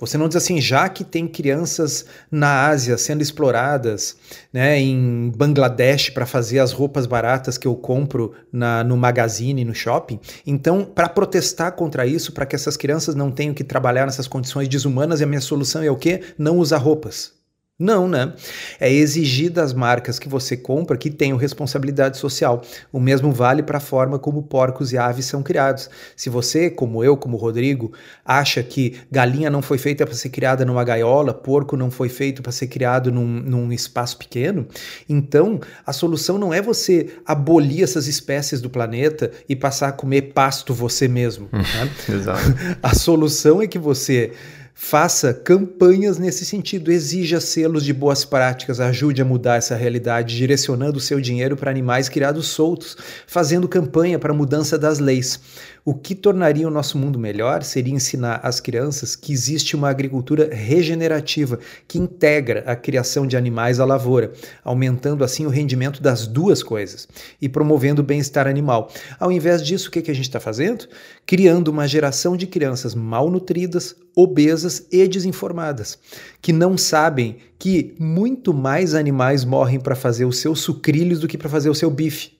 Você 0.00 0.18
não 0.18 0.26
diz 0.26 0.34
assim, 0.34 0.60
já 0.60 0.88
que 0.88 1.04
tem 1.04 1.28
crianças 1.28 2.06
na 2.28 2.66
Ásia 2.66 2.98
sendo 2.98 3.22
exploradas, 3.22 4.16
né, 4.52 4.76
em 4.80 5.30
Bangladesh 5.36 6.10
para 6.10 6.26
fazer 6.26 6.58
as 6.58 6.72
roupas 6.72 7.06
baratas 7.06 7.56
que 7.56 7.68
eu 7.68 7.76
compro 7.76 8.32
na, 8.50 8.82
no 8.82 8.96
magazine, 8.96 9.64
no 9.64 9.72
shopping, 9.72 10.18
então 10.44 10.84
para 10.84 11.08
protestar 11.08 11.70
contra 11.76 12.04
isso, 12.04 12.32
para 12.32 12.44
que 12.44 12.56
essas 12.56 12.76
crianças 12.76 13.14
não 13.14 13.30
tenham 13.30 13.54
que 13.54 13.62
trabalhar 13.62 14.04
nessas 14.04 14.26
condições 14.26 14.66
desumanas, 14.66 15.22
a 15.22 15.26
minha 15.26 15.40
solução 15.40 15.80
é 15.80 15.90
o 15.92 15.96
quê? 15.96 16.22
Não 16.36 16.58
usar 16.58 16.78
roupas. 16.78 17.35
Não, 17.78 18.08
né? 18.08 18.32
É 18.80 18.90
exigir 18.90 19.50
das 19.50 19.74
marcas 19.74 20.18
que 20.18 20.30
você 20.30 20.56
compra 20.56 20.96
que 20.96 21.10
tenham 21.10 21.36
responsabilidade 21.36 22.16
social. 22.16 22.62
O 22.90 22.98
mesmo 22.98 23.30
vale 23.30 23.62
para 23.62 23.76
a 23.76 23.80
forma 23.80 24.18
como 24.18 24.42
porcos 24.42 24.94
e 24.94 24.98
aves 24.98 25.26
são 25.26 25.42
criados. 25.42 25.90
Se 26.16 26.30
você, 26.30 26.70
como 26.70 27.04
eu, 27.04 27.18
como 27.18 27.36
Rodrigo, 27.36 27.92
acha 28.24 28.62
que 28.62 28.98
galinha 29.12 29.50
não 29.50 29.60
foi 29.60 29.76
feita 29.76 30.06
para 30.06 30.14
ser 30.14 30.30
criada 30.30 30.64
numa 30.64 30.82
gaiola, 30.84 31.34
porco 31.34 31.76
não 31.76 31.90
foi 31.90 32.08
feito 32.08 32.42
para 32.42 32.50
ser 32.50 32.68
criado 32.68 33.12
num, 33.12 33.26
num 33.26 33.70
espaço 33.70 34.16
pequeno, 34.16 34.66
então 35.06 35.60
a 35.84 35.92
solução 35.92 36.38
não 36.38 36.54
é 36.54 36.62
você 36.62 37.10
abolir 37.26 37.82
essas 37.82 38.06
espécies 38.06 38.62
do 38.62 38.70
planeta 38.70 39.30
e 39.46 39.54
passar 39.54 39.88
a 39.88 39.92
comer 39.92 40.32
pasto 40.32 40.72
você 40.72 41.06
mesmo. 41.08 41.50
Né? 41.52 41.90
Exato. 42.08 42.54
A 42.82 42.94
solução 42.94 43.60
é 43.60 43.66
que 43.66 43.78
você 43.78 44.32
Faça 44.78 45.32
campanhas 45.32 46.18
nesse 46.18 46.44
sentido, 46.44 46.92
exija 46.92 47.40
selos 47.40 47.82
de 47.82 47.94
boas 47.94 48.26
práticas, 48.26 48.78
ajude 48.78 49.22
a 49.22 49.24
mudar 49.24 49.56
essa 49.56 49.74
realidade, 49.74 50.36
direcionando 50.36 50.98
o 50.98 51.00
seu 51.00 51.18
dinheiro 51.18 51.56
para 51.56 51.70
animais 51.70 52.10
criados 52.10 52.48
soltos, 52.48 52.94
fazendo 53.26 53.66
campanha 53.66 54.18
para 54.18 54.32
a 54.32 54.36
mudança 54.36 54.78
das 54.78 54.98
leis. 54.98 55.40
O 55.88 55.94
que 55.94 56.16
tornaria 56.16 56.66
o 56.66 56.70
nosso 56.70 56.98
mundo 56.98 57.16
melhor 57.16 57.62
seria 57.62 57.94
ensinar 57.94 58.40
às 58.42 58.58
crianças 58.58 59.14
que 59.14 59.32
existe 59.32 59.76
uma 59.76 59.88
agricultura 59.88 60.52
regenerativa 60.52 61.60
que 61.86 61.96
integra 61.96 62.64
a 62.66 62.74
criação 62.74 63.24
de 63.24 63.36
animais 63.36 63.78
à 63.78 63.84
lavoura, 63.84 64.32
aumentando 64.64 65.22
assim 65.22 65.46
o 65.46 65.48
rendimento 65.48 66.02
das 66.02 66.26
duas 66.26 66.60
coisas 66.60 67.06
e 67.40 67.48
promovendo 67.48 68.02
o 68.02 68.04
bem-estar 68.04 68.48
animal. 68.48 68.90
Ao 69.20 69.30
invés 69.30 69.64
disso, 69.64 69.88
o 69.88 69.92
que, 69.92 70.10
a 70.10 70.14
gente 70.14 70.24
está 70.24 70.40
fazendo? 70.40 70.88
Criando 71.24 71.68
uma 71.68 71.86
geração 71.86 72.36
de 72.36 72.48
crianças 72.48 72.92
mal 72.92 73.30
nutridas, 73.30 73.94
obesas 74.12 74.88
e 74.90 75.06
desinformadas, 75.06 76.00
que 76.42 76.52
não 76.52 76.76
sabem 76.76 77.36
que 77.60 77.94
muito 77.96 78.52
mais 78.52 78.92
animais 78.92 79.44
morrem 79.44 79.78
para 79.78 79.94
fazer 79.94 80.24
os 80.24 80.38
seus 80.38 80.58
sucrilhos 80.58 81.20
do 81.20 81.28
que 81.28 81.38
para 81.38 81.48
fazer 81.48 81.70
o 81.70 81.76
seu 81.76 81.92
bife. 81.92 82.35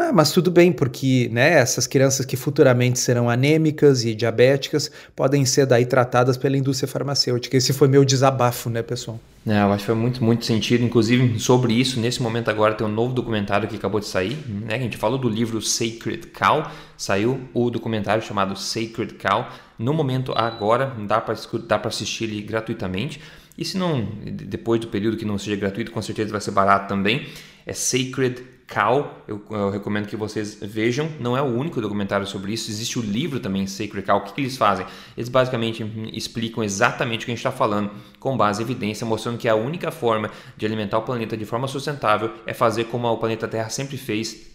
Mas, 0.00 0.12
mas, 0.14 0.32
tudo 0.32 0.50
bem, 0.50 0.72
porque 0.72 1.28
né, 1.30 1.50
essas 1.58 1.86
crianças 1.86 2.24
que 2.24 2.34
futuramente 2.34 2.98
serão 2.98 3.28
anêmicas 3.28 4.02
e 4.02 4.14
diabéticas 4.14 4.90
podem 5.14 5.44
ser 5.44 5.66
daí 5.66 5.84
tratadas 5.84 6.38
pela 6.38 6.56
indústria 6.56 6.88
farmacêutica. 6.88 7.54
Esse 7.54 7.74
foi 7.74 7.86
meu 7.86 8.02
desabafo, 8.02 8.70
né, 8.70 8.82
pessoal? 8.82 9.20
É, 9.46 9.60
eu 9.60 9.70
acho 9.70 9.80
que 9.80 9.86
foi 9.86 9.94
muito, 9.94 10.24
muito 10.24 10.46
sentido. 10.46 10.82
Inclusive, 10.82 11.38
sobre 11.38 11.74
isso, 11.74 12.00
nesse 12.00 12.22
momento 12.22 12.48
agora 12.48 12.72
tem 12.72 12.86
um 12.86 12.90
novo 12.90 13.12
documentário 13.12 13.68
que 13.68 13.76
acabou 13.76 14.00
de 14.00 14.06
sair. 14.06 14.38
Né? 14.48 14.76
A 14.76 14.78
gente 14.78 14.96
falou 14.96 15.18
do 15.18 15.28
livro 15.28 15.60
Sacred 15.60 16.28
Cow, 16.28 16.66
saiu 16.96 17.38
o 17.52 17.68
documentário 17.68 18.22
chamado 18.22 18.56
Sacred 18.56 19.12
Cow. 19.14 19.48
No 19.78 19.92
momento 19.92 20.32
agora, 20.34 20.94
dá 21.06 21.20
para 21.20 21.88
assistir 21.88 22.24
ele 22.24 22.40
gratuitamente. 22.40 23.20
E 23.58 23.66
se 23.66 23.76
não, 23.76 24.08
depois 24.24 24.80
do 24.80 24.86
período 24.86 25.18
que 25.18 25.26
não 25.26 25.36
seja 25.36 25.56
gratuito, 25.56 25.90
com 25.90 26.00
certeza 26.00 26.32
vai 26.32 26.40
ser 26.40 26.52
barato 26.52 26.88
também. 26.88 27.26
É 27.66 27.74
Sacred 27.74 28.42
Cow, 28.70 29.24
eu, 29.26 29.42
eu, 29.50 29.68
recomendo 29.68 30.06
que 30.06 30.14
vocês 30.14 30.58
vejam. 30.62 31.10
Não 31.18 31.36
é 31.36 31.42
o 31.42 31.46
único 31.46 31.80
documentário 31.80 32.24
sobre 32.24 32.52
isso, 32.52 32.70
existe 32.70 33.00
o 33.00 33.02
livro 33.02 33.40
também, 33.40 33.66
Sacred 33.66 34.06
Cow. 34.06 34.18
O 34.18 34.20
que, 34.20 34.32
que 34.32 34.40
eles 34.42 34.56
fazem? 34.56 34.86
Eles 35.16 35.28
basicamente 35.28 35.84
explicam 36.12 36.62
exatamente 36.62 37.22
o 37.22 37.24
que 37.26 37.32
a 37.32 37.34
gente 37.34 37.44
está 37.44 37.50
falando, 37.50 37.90
com 38.20 38.36
base 38.36 38.62
em 38.62 38.64
evidência, 38.64 39.04
mostrando 39.04 39.38
que 39.38 39.48
a 39.48 39.56
única 39.56 39.90
forma 39.90 40.30
de 40.56 40.64
alimentar 40.64 40.98
o 40.98 41.02
planeta 41.02 41.36
de 41.36 41.44
forma 41.44 41.66
sustentável 41.66 42.32
é 42.46 42.54
fazer 42.54 42.84
como 42.84 43.08
o 43.08 43.16
planeta 43.16 43.48
Terra 43.48 43.68
sempre 43.70 43.96
fez 43.96 44.48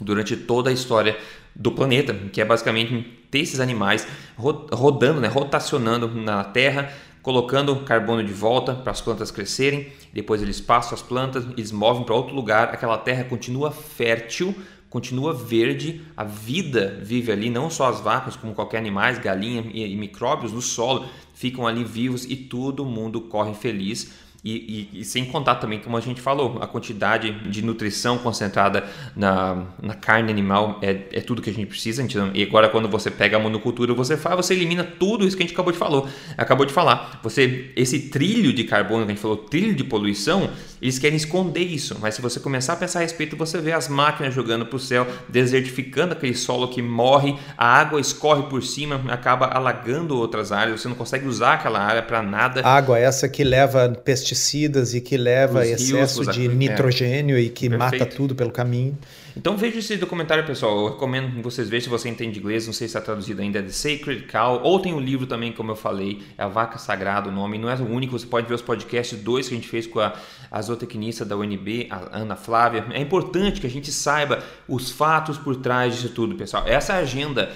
durante 0.00 0.36
toda 0.36 0.70
a 0.70 0.72
história 0.72 1.16
do 1.54 1.70
planeta, 1.70 2.12
que 2.32 2.40
é 2.40 2.44
basicamente 2.44 3.20
ter 3.30 3.38
esses 3.38 3.60
animais 3.60 4.06
rodando, 4.36 5.20
né, 5.20 5.28
rotacionando 5.28 6.08
na 6.08 6.42
Terra 6.42 6.92
colocando 7.22 7.76
carbono 7.80 8.24
de 8.24 8.32
volta 8.32 8.74
para 8.74 8.92
as 8.92 9.00
plantas 9.00 9.30
crescerem, 9.30 9.92
depois 10.12 10.42
eles 10.42 10.60
passam 10.60 10.94
as 10.94 11.02
plantas, 11.02 11.44
eles 11.56 11.72
movem 11.72 12.04
para 12.04 12.14
outro 12.14 12.34
lugar, 12.34 12.68
aquela 12.68 12.98
terra 12.98 13.24
continua 13.24 13.70
fértil, 13.70 14.54
continua 14.88 15.32
verde, 15.32 16.02
a 16.16 16.24
vida 16.24 16.98
vive 17.02 17.30
ali, 17.30 17.48
não 17.48 17.70
só 17.70 17.88
as 17.88 18.00
vacas, 18.00 18.36
como 18.36 18.54
qualquer 18.54 18.78
animais, 18.78 19.18
galinha 19.18 19.64
e, 19.72 19.96
micróbios 19.96 20.50
do 20.52 20.60
solo 20.60 21.06
ficam 21.32 21.66
ali 21.66 21.84
vivos 21.84 22.24
e 22.24 22.34
todo 22.34 22.84
mundo 22.84 23.20
corre 23.22 23.54
feliz 23.54 24.12
e, 24.42 24.88
e, 24.92 25.00
e, 25.00 25.04
sem 25.04 25.26
contar 25.26 25.56
também, 25.56 25.78
como 25.80 25.96
a 25.96 26.00
gente 26.00 26.20
falou, 26.20 26.58
a 26.62 26.66
quantidade 26.66 27.30
de 27.50 27.62
nutrição 27.62 28.16
concentrada 28.16 28.84
na, 29.14 29.66
na 29.82 29.94
carne 29.94 30.30
animal 30.30 30.78
é, 30.80 31.08
é 31.12 31.20
tudo 31.20 31.42
que 31.42 31.50
a 31.50 31.52
gente 31.52 31.68
precisa. 31.68 32.00
A 32.00 32.06
gente 32.06 32.16
não, 32.16 32.30
e 32.32 32.42
agora, 32.42 32.68
quando 32.70 32.88
você 32.88 33.10
pega 33.10 33.36
a 33.36 33.40
monocultura, 33.40 33.92
você 33.92 34.16
faz, 34.16 34.36
você 34.36 34.54
elimina 34.54 34.82
tudo 34.82 35.26
isso 35.26 35.36
que 35.36 35.42
a 35.42 35.46
gente 35.46 35.52
acabou 35.52 35.72
de 35.72 35.78
falar. 35.78 36.08
Acabou 36.38 36.64
de 36.64 36.72
falar. 36.72 37.20
Você, 37.22 37.70
esse 37.76 38.08
trilho 38.08 38.50
de 38.52 38.64
carbono 38.64 39.04
que 39.04 39.12
a 39.12 39.14
gente 39.14 39.22
falou, 39.22 39.36
trilho 39.36 39.74
de 39.74 39.84
poluição, 39.84 40.48
eles 40.80 40.98
querem 40.98 41.16
esconder 41.16 41.60
isso, 41.60 41.96
mas 42.00 42.14
se 42.14 42.22
você 42.22 42.40
começar 42.40 42.72
a 42.72 42.76
pensar 42.76 43.00
a 43.00 43.02
respeito, 43.02 43.36
você 43.36 43.58
vê 43.58 43.72
as 43.72 43.88
máquinas 43.88 44.34
jogando 44.34 44.64
para 44.64 44.76
o 44.76 44.78
céu, 44.78 45.06
desertificando 45.28 46.14
aquele 46.14 46.34
solo 46.34 46.68
que 46.68 46.80
morre, 46.80 47.36
a 47.56 47.66
água 47.66 48.00
escorre 48.00 48.44
por 48.44 48.62
cima, 48.62 49.00
acaba 49.08 49.46
alagando 49.46 50.16
outras 50.16 50.52
áreas, 50.52 50.80
você 50.80 50.88
não 50.88 50.94
consegue 50.94 51.26
usar 51.26 51.54
aquela 51.54 51.80
área 51.80 52.02
para 52.02 52.22
nada. 52.22 52.66
Água 52.66 52.98
essa 52.98 53.28
que 53.28 53.44
leva 53.44 53.88
pesticidas 53.90 54.94
e 54.94 55.00
que 55.00 55.16
leva 55.16 55.60
Os 55.60 55.68
excesso 55.68 56.22
rios, 56.22 56.34
de 56.34 56.46
é. 56.46 56.48
nitrogênio 56.48 57.36
é. 57.36 57.40
e 57.40 57.48
que 57.50 57.68
Perfeito. 57.68 58.00
mata 58.00 58.06
tudo 58.06 58.34
pelo 58.34 58.50
caminho. 58.50 58.96
Então 59.36 59.56
veja 59.56 59.78
esse 59.78 59.96
documentário, 59.96 60.44
pessoal. 60.44 60.78
Eu 60.78 60.92
recomendo 60.92 61.34
que 61.36 61.42
vocês 61.42 61.68
vejam 61.68 61.84
se 61.84 61.90
você 61.90 62.08
entende 62.08 62.38
inglês. 62.38 62.66
Não 62.66 62.72
sei 62.72 62.88
se 62.88 62.96
está 62.96 63.00
traduzido 63.00 63.40
ainda. 63.40 63.58
É 63.58 63.62
The 63.62 63.70
Sacred 63.70 64.22
Cow. 64.24 64.60
Ou 64.62 64.80
tem 64.80 64.92
o 64.92 64.96
um 64.96 65.00
livro 65.00 65.26
também, 65.26 65.52
como 65.52 65.70
eu 65.70 65.76
falei. 65.76 66.22
É 66.36 66.42
a 66.42 66.48
Vaca 66.48 66.78
Sagrada 66.78 67.28
o 67.28 67.32
nome. 67.32 67.58
Não 67.58 67.70
é 67.70 67.74
o 67.74 67.88
único. 67.88 68.18
Você 68.18 68.26
pode 68.26 68.46
ver 68.46 68.54
os 68.54 68.62
podcasts 68.62 69.18
dois 69.20 69.48
que 69.48 69.54
a 69.54 69.56
gente 69.56 69.68
fez 69.68 69.86
com 69.86 70.00
a, 70.00 70.14
a 70.50 70.62
zootecnista 70.62 71.24
da 71.24 71.36
UNB, 71.36 71.88
a 71.90 72.18
Ana 72.18 72.36
Flávia. 72.36 72.86
É 72.90 73.00
importante 73.00 73.60
que 73.60 73.66
a 73.66 73.70
gente 73.70 73.92
saiba 73.92 74.42
os 74.68 74.90
fatos 74.90 75.38
por 75.38 75.56
trás 75.56 75.94
disso 75.94 76.10
tudo, 76.10 76.34
pessoal. 76.34 76.64
Essa 76.66 76.94
agenda 76.94 77.50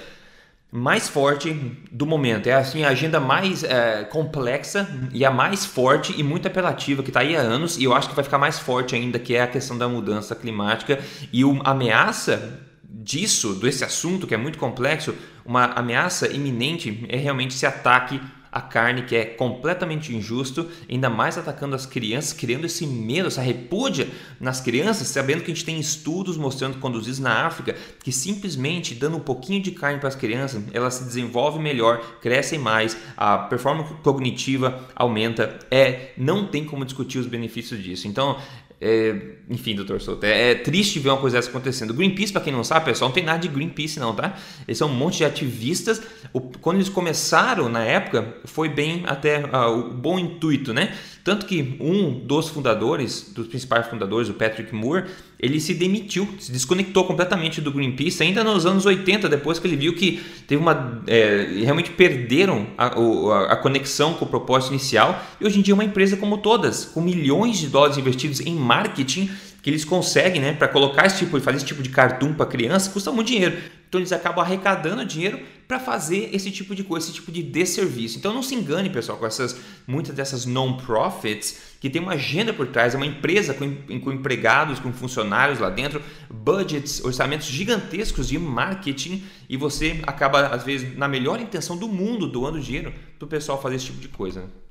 mais 0.75 1.07
forte 1.07 1.53
do 1.89 2.05
momento. 2.05 2.47
É 2.47 2.53
assim 2.53 2.83
a 2.83 2.89
agenda 2.89 3.17
mais 3.17 3.63
é, 3.63 4.03
complexa 4.03 4.85
e 5.13 5.23
a 5.23 5.31
mais 5.31 5.65
forte 5.65 6.13
e 6.17 6.21
muito 6.21 6.49
apelativa 6.49 7.01
que 7.01 7.09
está 7.09 7.21
aí 7.21 7.33
há 7.33 7.39
anos 7.39 7.77
e 7.77 7.85
eu 7.85 7.93
acho 7.93 8.09
que 8.09 8.15
vai 8.15 8.25
ficar 8.25 8.37
mais 8.37 8.59
forte 8.59 8.93
ainda 8.93 9.17
que 9.17 9.33
é 9.33 9.41
a 9.41 9.47
questão 9.47 9.77
da 9.77 9.87
mudança 9.87 10.35
climática 10.35 10.99
e 11.31 11.43
a 11.43 11.69
ameaça 11.71 12.59
disso, 12.83 13.53
desse 13.53 13.85
assunto 13.85 14.27
que 14.27 14.33
é 14.33 14.37
muito 14.37 14.57
complexo, 14.57 15.15
uma 15.45 15.63
ameaça 15.65 16.27
iminente 16.27 17.05
é 17.07 17.15
realmente 17.15 17.55
esse 17.55 17.65
ataque 17.65 18.19
a 18.55 18.61
carne, 18.61 19.01
que 19.01 19.17
é 19.17 19.25
completamente 19.25 20.15
injusto, 20.15 20.69
ainda 20.89 21.09
mais 21.09 21.37
atacando 21.37 21.75
as 21.75 21.85
crianças, 21.85 22.31
criando 22.31 22.63
esse 22.63 22.87
medo, 22.87 23.27
essa 23.27 23.41
repúdia 23.41 24.07
nas 24.39 24.61
crianças, 24.61 25.09
sabendo 25.09 25.43
que 25.43 25.51
a 25.51 25.53
gente 25.53 25.65
tem 25.65 25.77
estudos 25.77 26.37
mostrando 26.37 26.77
conduzidos 26.77 27.19
na 27.19 27.45
África 27.45 27.75
que 28.01 28.13
simplesmente 28.13 28.95
dando 28.95 29.17
um 29.17 29.19
pouquinho 29.19 29.61
de 29.61 29.71
carne 29.71 29.99
para 29.99 30.07
as 30.07 30.15
crianças, 30.15 30.63
elas 30.71 30.93
se 30.93 31.03
desenvolvem 31.03 31.61
melhor, 31.61 31.99
crescem 32.21 32.57
mais, 32.57 32.95
a 33.17 33.37
performance 33.37 33.93
cognitiva 33.95 34.87
aumenta. 34.95 35.59
É, 35.69 36.13
não 36.17 36.47
tem 36.47 36.63
como 36.63 36.85
discutir 36.85 37.17
os 37.17 37.27
benefícios 37.27 37.83
disso. 37.83 38.07
Então, 38.07 38.37
é, 38.79 39.15
enfim, 39.49 39.75
doutor 39.75 40.01
Souto, 40.01 40.25
é, 40.25 40.51
é, 40.51 40.55
triste 40.55 40.99
ver 40.99 41.09
uma 41.09 41.17
coisa 41.17 41.37
dessa 41.37 41.49
acontecendo. 41.49 41.93
Greenpeace, 41.93 42.31
para 42.31 42.41
quem 42.41 42.51
não 42.51 42.63
sabe, 42.63 42.85
pessoal, 42.85 43.09
não 43.09 43.13
tem 43.13 43.23
nada 43.23 43.39
de 43.39 43.47
Greenpeace, 43.47 43.99
não, 43.99 44.13
tá? 44.13 44.35
Eles 44.67 44.77
são 44.77 44.89
um 44.89 44.93
monte 44.93 45.17
de 45.17 45.25
ativistas. 45.25 46.01
O, 46.33 46.41
quando 46.41 46.77
eles 46.77 46.89
começaram 46.89 47.69
na 47.69 47.83
época, 47.83 48.35
foi 48.45 48.67
bem 48.67 49.03
até 49.05 49.45
uh, 49.45 49.79
o 49.79 49.93
bom 49.93 50.19
intuito, 50.19 50.73
né? 50.73 50.93
Tanto 51.23 51.47
que 51.47 51.75
um 51.79 52.19
dos 52.19 52.49
fundadores, 52.49 53.31
dos 53.33 53.47
principais 53.47 53.87
fundadores, 53.87 54.29
o 54.29 54.33
Patrick 54.35 54.75
Moore, 54.75 55.05
ele 55.39 55.59
se 55.59 55.73
demitiu, 55.73 56.27
se 56.39 56.51
desconectou 56.51 57.03
completamente 57.03 57.59
do 57.59 57.71
Greenpeace 57.71 58.21
ainda 58.21 58.43
nos 58.43 58.65
anos 58.65 58.85
80, 58.85 59.27
depois 59.27 59.57
que 59.57 59.67
ele 59.67 59.75
viu 59.75 59.95
que 59.95 60.23
teve 60.47 60.61
uma. 60.61 61.01
É, 61.07 61.47
realmente 61.63 61.89
perderam 61.89 62.67
a, 62.77 62.87
a, 62.87 63.53
a, 63.53 63.55
conexão 63.55 64.13
com 64.13 64.25
o 64.25 64.27
propósito 64.27 64.71
inicial. 64.71 65.19
E 65.41 65.45
hoje 65.45 65.59
em 65.59 65.61
dia 65.61 65.73
é 65.73 65.75
uma 65.75 65.83
empresa 65.83 66.15
como 66.15 66.37
todas, 66.37 66.85
com 66.85 67.01
milhões 67.01 67.57
de 67.57 67.69
dólares 67.69 67.97
investidos 67.97 68.39
em 68.39 68.55
marketing, 68.65 69.29
que 69.61 69.69
eles 69.69 69.83
conseguem, 69.83 70.41
né, 70.41 70.53
para 70.53 70.67
colocar 70.67 71.05
esse 71.05 71.17
tipo, 71.17 71.39
fazer 71.41 71.57
esse 71.57 71.65
tipo 71.65 71.81
de 71.81 71.89
cartoon 71.89 72.33
para 72.33 72.45
criança, 72.45 72.91
custa 72.91 73.11
muito 73.11 73.27
dinheiro. 73.27 73.57
Então 73.89 73.99
eles 73.99 74.11
acabam 74.11 74.43
arrecadando 74.43 75.05
dinheiro 75.05 75.39
para 75.67 75.79
fazer 75.79 76.29
esse 76.33 76.51
tipo 76.51 76.75
de 76.75 76.83
coisa, 76.83 77.07
esse 77.07 77.15
tipo 77.15 77.31
de 77.31 77.41
desserviço. 77.41 78.17
Então 78.17 78.33
não 78.33 78.43
se 78.43 78.53
engane, 78.53 78.89
pessoal, 78.89 79.17
com 79.17 79.25
essas 79.25 79.57
muitas 79.87 80.13
dessas 80.13 80.45
non-profits 80.45 81.75
que 81.79 81.89
tem 81.89 82.01
uma 82.01 82.13
agenda 82.13 82.53
por 82.53 82.67
trás, 82.67 82.93
é 82.93 82.97
uma 82.97 83.05
empresa 83.05 83.53
com, 83.53 83.73
com 84.01 84.11
empregados, 84.11 84.79
com 84.79 84.91
funcionários 84.93 85.59
lá 85.59 85.69
dentro, 85.69 86.01
budgets, 86.29 87.03
orçamentos 87.03 87.47
gigantescos 87.47 88.27
de 88.27 88.37
marketing 88.37 89.23
e 89.49 89.57
você 89.57 89.99
acaba 90.05 90.47
às 90.47 90.63
vezes 90.63 90.95
na 90.97 91.07
melhor 91.07 91.39
intenção 91.39 91.77
do 91.77 91.87
mundo 91.87 92.27
doando 92.27 92.59
dinheiro 92.59 92.93
para 93.17 93.25
o 93.25 93.29
pessoal 93.29 93.61
fazer 93.61 93.77
esse 93.77 93.85
tipo 93.85 93.99
de 93.99 94.09
coisa. 94.09 94.41
É, 94.41 94.64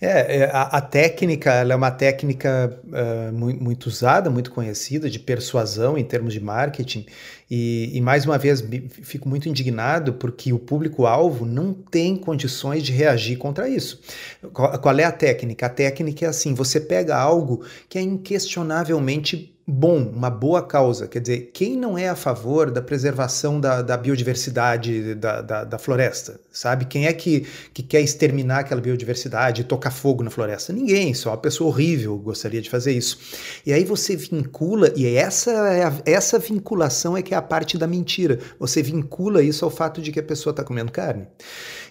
é, 0.00 0.44
a, 0.52 0.62
a, 0.62 0.80
técnica 0.80 1.52
ela 1.52 1.72
é 1.72 1.76
uma 1.76 1.90
técnica 1.90 2.78
uh, 2.84 3.32
muito, 3.32 3.62
muito, 3.62 3.86
usada, 3.86 4.28
muito 4.28 4.50
conhecida 4.50 5.08
de 5.08 5.18
persuasão 5.18 5.96
em 5.96 6.04
termos 6.04 6.32
de 6.32 6.40
marketing. 6.40 7.06
E, 7.50 7.90
e 7.96 8.00
mais 8.00 8.26
uma 8.26 8.36
vez 8.36 8.62
fico 9.02 9.28
muito 9.28 9.48
indignado 9.48 10.14
porque 10.14 10.52
o 10.52 10.58
público-alvo 10.58 11.46
não 11.46 11.72
tem 11.72 12.16
condições 12.16 12.82
de 12.82 12.92
reagir 12.92 13.38
contra 13.38 13.68
isso. 13.68 14.00
Qual, 14.52 14.78
qual 14.78 14.98
é 14.98 15.04
a 15.04 15.12
técnica? 15.12 15.66
A 15.66 15.70
técnica 15.70 16.26
é 16.26 16.28
assim: 16.28 16.54
você 16.54 16.80
pega 16.80 17.16
algo 17.16 17.64
que 17.88 17.98
é 17.98 18.02
inquestionavelmente 18.02 19.55
bom, 19.66 19.98
uma 19.98 20.30
boa 20.30 20.62
causa. 20.62 21.08
Quer 21.08 21.20
dizer, 21.20 21.50
quem 21.52 21.76
não 21.76 21.98
é 21.98 22.08
a 22.08 22.14
favor 22.14 22.70
da 22.70 22.80
preservação 22.80 23.60
da, 23.60 23.82
da 23.82 23.96
biodiversidade 23.96 25.14
da, 25.16 25.42
da, 25.42 25.64
da, 25.64 25.78
floresta? 25.78 26.38
Sabe? 26.52 26.84
Quem 26.84 27.06
é 27.06 27.12
que, 27.12 27.44
que 27.74 27.82
quer 27.82 28.00
exterminar 28.00 28.60
aquela 28.60 28.80
biodiversidade 28.80 29.64
tocar 29.64 29.90
fogo 29.90 30.22
na 30.22 30.30
floresta? 30.30 30.72
Ninguém, 30.72 31.12
só 31.14 31.30
uma 31.30 31.36
pessoa 31.36 31.68
horrível 31.68 32.16
gostaria 32.16 32.62
de 32.62 32.70
fazer 32.70 32.92
isso. 32.92 33.18
E 33.66 33.72
aí 33.72 33.84
você 33.84 34.14
vincula, 34.14 34.92
e 34.94 35.06
essa, 35.16 35.50
é 35.50 36.12
essa 36.12 36.38
vinculação 36.38 37.16
é 37.16 37.22
que 37.22 37.34
é 37.34 37.36
a 37.36 37.42
parte 37.42 37.76
da 37.76 37.88
mentira. 37.88 38.38
Você 38.60 38.82
vincula 38.82 39.42
isso 39.42 39.64
ao 39.64 39.70
fato 39.70 40.00
de 40.00 40.12
que 40.12 40.20
a 40.20 40.22
pessoa 40.22 40.52
está 40.52 40.62
comendo 40.62 40.92
carne. 40.92 41.26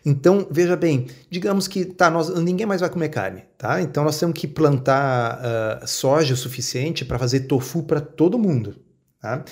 Então, 0.05 0.47
veja 0.51 0.75
bem, 0.75 1.07
digamos 1.31 1.67
que 1.67 1.83
tá, 1.83 2.11
nós, 2.11 2.29
ninguém 2.29 2.67
mais 2.67 2.81
vai 2.81 2.89
comer 2.91 3.09
carne, 3.09 3.43
tá? 3.57 3.81
Então 3.81 4.03
nós 4.03 4.19
temos 4.19 4.39
que 4.39 4.47
plantar 4.47 5.39
uh, 5.39 5.87
soja 5.87 6.35
o 6.35 6.37
suficiente 6.37 7.03
para 7.03 7.17
fazer 7.17 7.41
tofu 7.41 7.81
para 7.81 7.99
todo 7.99 8.37
mundo, 8.37 8.75
tá? 9.19 9.43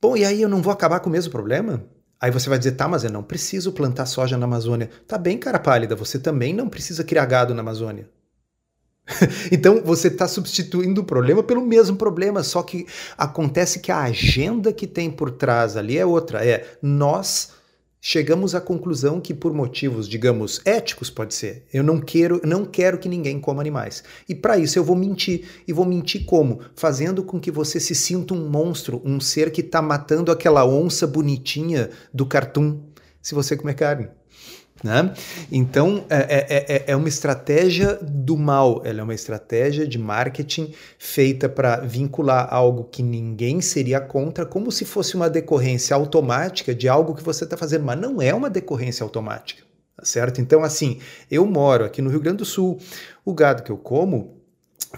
Bom, 0.00 0.16
e 0.16 0.24
aí 0.24 0.40
eu 0.40 0.48
não 0.48 0.62
vou 0.62 0.72
acabar 0.72 1.00
com 1.00 1.10
o 1.10 1.12
mesmo 1.12 1.30
problema? 1.30 1.84
Aí 2.18 2.30
você 2.30 2.48
vai 2.48 2.56
dizer, 2.56 2.72
tá, 2.72 2.88
mas 2.88 3.04
eu 3.04 3.10
não 3.10 3.22
preciso 3.22 3.72
plantar 3.72 4.06
soja 4.06 4.38
na 4.38 4.46
Amazônia. 4.46 4.88
Tá 5.06 5.18
bem, 5.18 5.36
cara 5.36 5.58
pálida, 5.58 5.94
você 5.94 6.18
também 6.18 6.54
não 6.54 6.70
precisa 6.70 7.04
criar 7.04 7.26
gado 7.26 7.54
na 7.54 7.60
Amazônia. 7.60 8.08
então 9.52 9.82
você 9.84 10.08
está 10.08 10.26
substituindo 10.26 11.02
o 11.02 11.04
problema 11.04 11.42
pelo 11.42 11.60
mesmo 11.60 11.96
problema, 11.96 12.42
só 12.42 12.62
que 12.62 12.86
acontece 13.18 13.80
que 13.80 13.92
a 13.92 14.04
agenda 14.04 14.72
que 14.72 14.86
tem 14.86 15.10
por 15.10 15.30
trás 15.30 15.76
ali 15.76 15.98
é 15.98 16.06
outra. 16.06 16.42
É 16.42 16.66
nós 16.80 17.50
chegamos 18.06 18.54
à 18.54 18.60
conclusão 18.60 19.18
que 19.18 19.32
por 19.32 19.54
motivos, 19.54 20.06
digamos, 20.06 20.60
éticos 20.66 21.08
pode 21.08 21.32
ser, 21.32 21.64
eu 21.72 21.82
não 21.82 21.98
quero, 21.98 22.38
não 22.44 22.66
quero 22.66 22.98
que 22.98 23.08
ninguém 23.08 23.40
coma 23.40 23.62
animais. 23.62 24.04
E 24.28 24.34
para 24.34 24.58
isso 24.58 24.78
eu 24.78 24.84
vou 24.84 24.94
mentir. 24.94 25.46
E 25.66 25.72
vou 25.72 25.86
mentir 25.86 26.26
como? 26.26 26.60
Fazendo 26.76 27.24
com 27.24 27.40
que 27.40 27.50
você 27.50 27.80
se 27.80 27.94
sinta 27.94 28.34
um 28.34 28.46
monstro, 28.46 29.00
um 29.06 29.18
ser 29.18 29.50
que 29.50 29.62
está 29.62 29.80
matando 29.80 30.30
aquela 30.30 30.66
onça 30.66 31.06
bonitinha 31.06 31.88
do 32.12 32.26
cartoon 32.26 32.78
se 33.22 33.34
você 33.34 33.56
comer 33.56 33.72
carne. 33.72 34.08
Né? 34.84 35.14
Então, 35.50 36.04
é, 36.10 36.18
é, 36.18 36.76
é, 36.76 36.84
é 36.88 36.96
uma 36.96 37.08
estratégia 37.08 37.98
do 38.02 38.36
mal, 38.36 38.82
ela 38.84 39.00
é 39.00 39.02
uma 39.02 39.14
estratégia 39.14 39.88
de 39.88 39.98
marketing 39.98 40.74
feita 40.98 41.48
para 41.48 41.78
vincular 41.78 42.52
algo 42.52 42.84
que 42.84 43.02
ninguém 43.02 43.62
seria 43.62 43.98
contra, 43.98 44.44
como 44.44 44.70
se 44.70 44.84
fosse 44.84 45.14
uma 45.14 45.30
decorrência 45.30 45.96
automática 45.96 46.74
de 46.74 46.86
algo 46.86 47.14
que 47.14 47.22
você 47.22 47.44
está 47.44 47.56
fazendo, 47.56 47.82
mas 47.86 47.98
não 47.98 48.20
é 48.20 48.34
uma 48.34 48.50
decorrência 48.50 49.02
automática, 49.02 49.62
tá 49.96 50.04
certo? 50.04 50.42
Então, 50.42 50.62
assim, 50.62 51.00
eu 51.30 51.46
moro 51.46 51.86
aqui 51.86 52.02
no 52.02 52.10
Rio 52.10 52.20
Grande 52.20 52.38
do 52.38 52.44
Sul, 52.44 52.78
o 53.24 53.32
gado 53.32 53.62
que 53.62 53.72
eu 53.72 53.78
como 53.78 54.43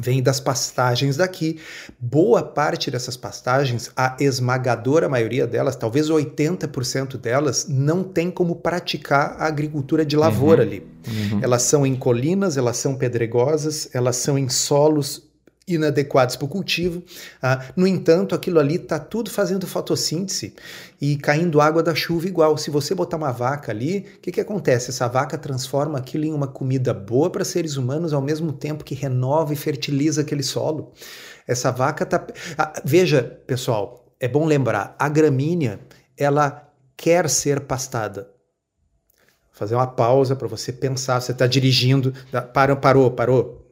vem 0.00 0.22
das 0.22 0.40
pastagens 0.40 1.16
daqui. 1.16 1.58
Boa 1.98 2.42
parte 2.42 2.90
dessas 2.90 3.16
pastagens, 3.16 3.90
a 3.96 4.16
esmagadora 4.20 5.08
maioria 5.08 5.46
delas, 5.46 5.76
talvez 5.76 6.08
80% 6.08 7.16
delas, 7.16 7.66
não 7.68 8.02
tem 8.04 8.30
como 8.30 8.56
praticar 8.56 9.36
a 9.38 9.46
agricultura 9.46 10.04
de 10.04 10.16
lavoura 10.16 10.62
uhum. 10.62 10.68
ali. 10.68 10.86
Uhum. 11.08 11.40
Elas 11.42 11.62
são 11.62 11.86
em 11.86 11.94
colinas, 11.96 12.56
elas 12.56 12.76
são 12.76 12.94
pedregosas, 12.94 13.88
elas 13.92 14.16
são 14.16 14.38
em 14.38 14.48
solos 14.48 15.26
inadequados 15.66 16.36
para 16.36 16.44
o 16.44 16.48
cultivo. 16.48 17.02
Ah, 17.42 17.64
no 17.74 17.86
entanto, 17.86 18.34
aquilo 18.34 18.60
ali 18.60 18.76
está 18.76 18.98
tudo 18.98 19.30
fazendo 19.30 19.66
fotossíntese 19.66 20.54
e 21.00 21.16
caindo 21.16 21.60
água 21.60 21.82
da 21.82 21.94
chuva 21.94 22.28
igual. 22.28 22.56
Se 22.56 22.70
você 22.70 22.94
botar 22.94 23.16
uma 23.16 23.32
vaca 23.32 23.72
ali, 23.72 24.06
o 24.16 24.20
que, 24.20 24.30
que 24.30 24.40
acontece? 24.40 24.90
Essa 24.90 25.08
vaca 25.08 25.36
transforma 25.36 25.98
aquilo 25.98 26.24
em 26.24 26.32
uma 26.32 26.46
comida 26.46 26.94
boa 26.94 27.30
para 27.30 27.44
seres 27.44 27.76
humanos 27.76 28.12
ao 28.12 28.22
mesmo 28.22 28.52
tempo 28.52 28.84
que 28.84 28.94
renova 28.94 29.52
e 29.52 29.56
fertiliza 29.56 30.20
aquele 30.20 30.42
solo. 30.42 30.92
Essa 31.46 31.72
vaca 31.72 32.04
está. 32.04 32.24
Ah, 32.56 32.80
veja, 32.84 33.22
pessoal, 33.46 34.06
é 34.20 34.28
bom 34.28 34.46
lembrar: 34.46 34.94
a 34.98 35.08
gramínea 35.08 35.80
ela 36.16 36.70
quer 36.96 37.28
ser 37.28 37.60
pastada. 37.60 38.30
Fazer 39.50 39.74
uma 39.74 39.86
pausa 39.86 40.36
para 40.36 40.46
você 40.46 40.70
pensar. 40.72 41.20
Você 41.20 41.32
está 41.32 41.46
dirigindo, 41.46 42.12
parou, 42.52 42.76
parou, 42.76 43.10
parou 43.10 43.65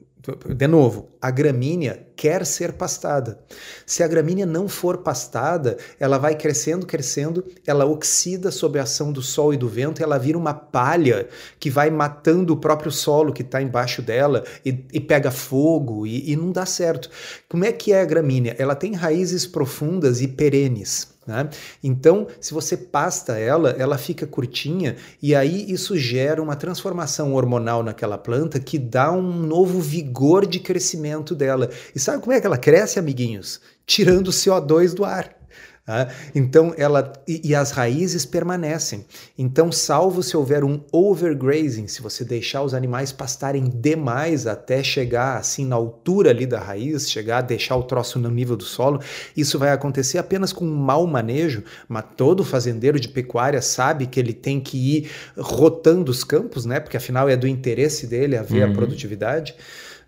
de 0.54 0.66
novo, 0.66 1.10
a 1.20 1.30
gramínea 1.30 2.06
quer 2.16 2.46
ser 2.46 2.72
pastada. 2.72 3.38
Se 3.84 4.02
a 4.02 4.08
gramínea 4.08 4.46
não 4.46 4.68
for 4.68 4.98
pastada, 4.98 5.76
ela 6.00 6.16
vai 6.16 6.34
crescendo, 6.34 6.86
crescendo, 6.86 7.44
ela 7.66 7.84
oxida 7.84 8.50
sob 8.50 8.78
a 8.78 8.84
ação 8.84 9.12
do 9.12 9.20
sol 9.20 9.52
e 9.52 9.56
do 9.58 9.68
vento, 9.68 10.02
ela 10.02 10.18
vira 10.18 10.38
uma 10.38 10.54
palha 10.54 11.28
que 11.60 11.68
vai 11.68 11.90
matando 11.90 12.54
o 12.54 12.56
próprio 12.56 12.90
solo 12.90 13.32
que 13.34 13.42
está 13.42 13.60
embaixo 13.60 14.00
dela 14.00 14.44
e, 14.64 14.86
e 14.92 15.00
pega 15.00 15.30
fogo 15.30 16.06
e, 16.06 16.30
e 16.30 16.36
não 16.36 16.50
dá 16.50 16.64
certo. 16.64 17.10
Como 17.48 17.64
é 17.64 17.72
que 17.72 17.92
é 17.92 18.00
a 18.00 18.06
gramínea? 18.06 18.56
Ela 18.58 18.74
tem 18.74 18.94
raízes 18.94 19.46
profundas 19.46 20.22
e 20.22 20.28
perenes. 20.28 21.13
Né? 21.26 21.48
Então, 21.82 22.26
se 22.40 22.52
você 22.52 22.76
pasta 22.76 23.38
ela, 23.38 23.70
ela 23.70 23.96
fica 23.96 24.26
curtinha 24.26 24.96
e 25.22 25.34
aí 25.34 25.70
isso 25.70 25.96
gera 25.96 26.42
uma 26.42 26.54
transformação 26.54 27.32
hormonal 27.34 27.82
naquela 27.82 28.18
planta 28.18 28.60
que 28.60 28.78
dá 28.78 29.10
um 29.10 29.22
novo 29.22 29.80
vigor 29.80 30.46
de 30.46 30.60
crescimento 30.60 31.34
dela. 31.34 31.70
E 31.94 31.98
sabe 31.98 32.22
como 32.22 32.32
é 32.32 32.40
que 32.40 32.46
ela 32.46 32.58
cresce, 32.58 32.98
amiguinhos? 32.98 33.60
Tirando 33.86 34.28
o 34.28 34.32
CO2 34.32 34.94
do 34.94 35.04
ar. 35.04 35.43
Tá? 35.86 36.08
Então, 36.34 36.72
ela 36.78 37.12
e, 37.28 37.50
e, 37.50 37.54
as 37.54 37.70
raízes 37.70 38.24
permanecem. 38.24 39.04
Então, 39.36 39.70
salvo 39.70 40.22
se 40.22 40.34
houver 40.34 40.64
um 40.64 40.80
overgrazing, 40.90 41.88
se 41.88 42.00
você 42.00 42.24
deixar 42.24 42.62
os 42.62 42.72
animais 42.72 43.12
pastarem 43.12 43.64
demais 43.68 44.46
até 44.46 44.82
chegar 44.82 45.36
assim 45.36 45.66
na 45.66 45.76
altura 45.76 46.30
ali 46.30 46.46
da 46.46 46.58
raiz, 46.58 47.10
chegar 47.10 47.38
a 47.38 47.42
deixar 47.42 47.76
o 47.76 47.82
troço 47.82 48.18
no 48.18 48.30
nível 48.30 48.56
do 48.56 48.64
solo, 48.64 48.98
isso 49.36 49.58
vai 49.58 49.72
acontecer 49.72 50.16
apenas 50.16 50.54
com 50.54 50.64
um 50.64 50.74
mau 50.74 51.06
manejo, 51.06 51.62
mas 51.86 52.06
todo 52.16 52.42
fazendeiro 52.42 52.98
de 52.98 53.08
pecuária 53.08 53.60
sabe 53.60 54.06
que 54.06 54.18
ele 54.18 54.32
tem 54.32 54.60
que 54.60 54.78
ir 54.78 55.10
rotando 55.36 56.10
os 56.10 56.24
campos, 56.24 56.64
né? 56.64 56.80
Porque 56.80 56.96
afinal 56.96 57.28
é 57.28 57.36
do 57.36 57.46
interesse 57.46 58.06
dele 58.06 58.38
haver 58.38 58.64
uhum. 58.64 58.72
a 58.72 58.74
produtividade. 58.74 59.54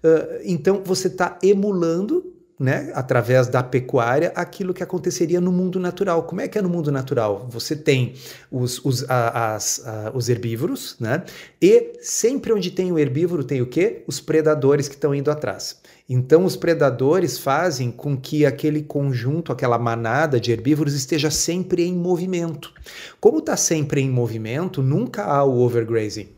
Uh, 0.02 0.40
então, 0.42 0.80
você 0.82 1.08
está 1.08 1.38
emulando 1.42 2.35
né, 2.58 2.90
através 2.94 3.48
da 3.48 3.62
pecuária, 3.62 4.32
aquilo 4.34 4.72
que 4.72 4.82
aconteceria 4.82 5.40
no 5.40 5.52
mundo 5.52 5.78
natural. 5.78 6.22
Como 6.22 6.40
é 6.40 6.48
que 6.48 6.58
é 6.58 6.62
no 6.62 6.70
mundo 6.70 6.90
natural? 6.90 7.46
Você 7.50 7.76
tem 7.76 8.14
os, 8.50 8.82
os, 8.84 9.08
a, 9.10 9.54
as, 9.54 9.86
a, 9.86 10.12
os 10.14 10.28
herbívoros, 10.28 10.96
né? 10.98 11.22
E 11.60 11.92
sempre 12.00 12.52
onde 12.52 12.70
tem 12.70 12.90
o 12.90 12.98
herbívoro 12.98 13.44
tem 13.44 13.60
o 13.60 13.66
quê? 13.66 14.02
Os 14.06 14.20
predadores 14.20 14.88
que 14.88 14.94
estão 14.94 15.14
indo 15.14 15.30
atrás. 15.30 15.80
Então, 16.08 16.44
os 16.44 16.56
predadores 16.56 17.36
fazem 17.36 17.90
com 17.90 18.16
que 18.16 18.46
aquele 18.46 18.82
conjunto, 18.82 19.52
aquela 19.52 19.78
manada 19.78 20.38
de 20.40 20.52
herbívoros 20.52 20.94
esteja 20.94 21.30
sempre 21.30 21.84
em 21.84 21.92
movimento. 21.92 22.72
Como 23.20 23.38
está 23.38 23.56
sempre 23.56 24.00
em 24.00 24.08
movimento, 24.08 24.82
nunca 24.82 25.24
há 25.24 25.44
o 25.44 25.58
overgrazing. 25.58 26.28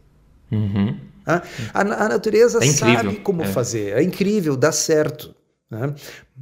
Uhum. 0.51 0.97
A, 1.27 1.43
a, 1.75 2.09
natureza 2.09 2.65
é 2.65 2.67
sabe 2.69 3.17
como 3.17 3.43
é. 3.43 3.47
fazer, 3.47 3.99
é 3.99 4.03
incrível, 4.03 4.57
dá 4.57 4.73
certo. 4.73 5.35
Né? 5.71 5.95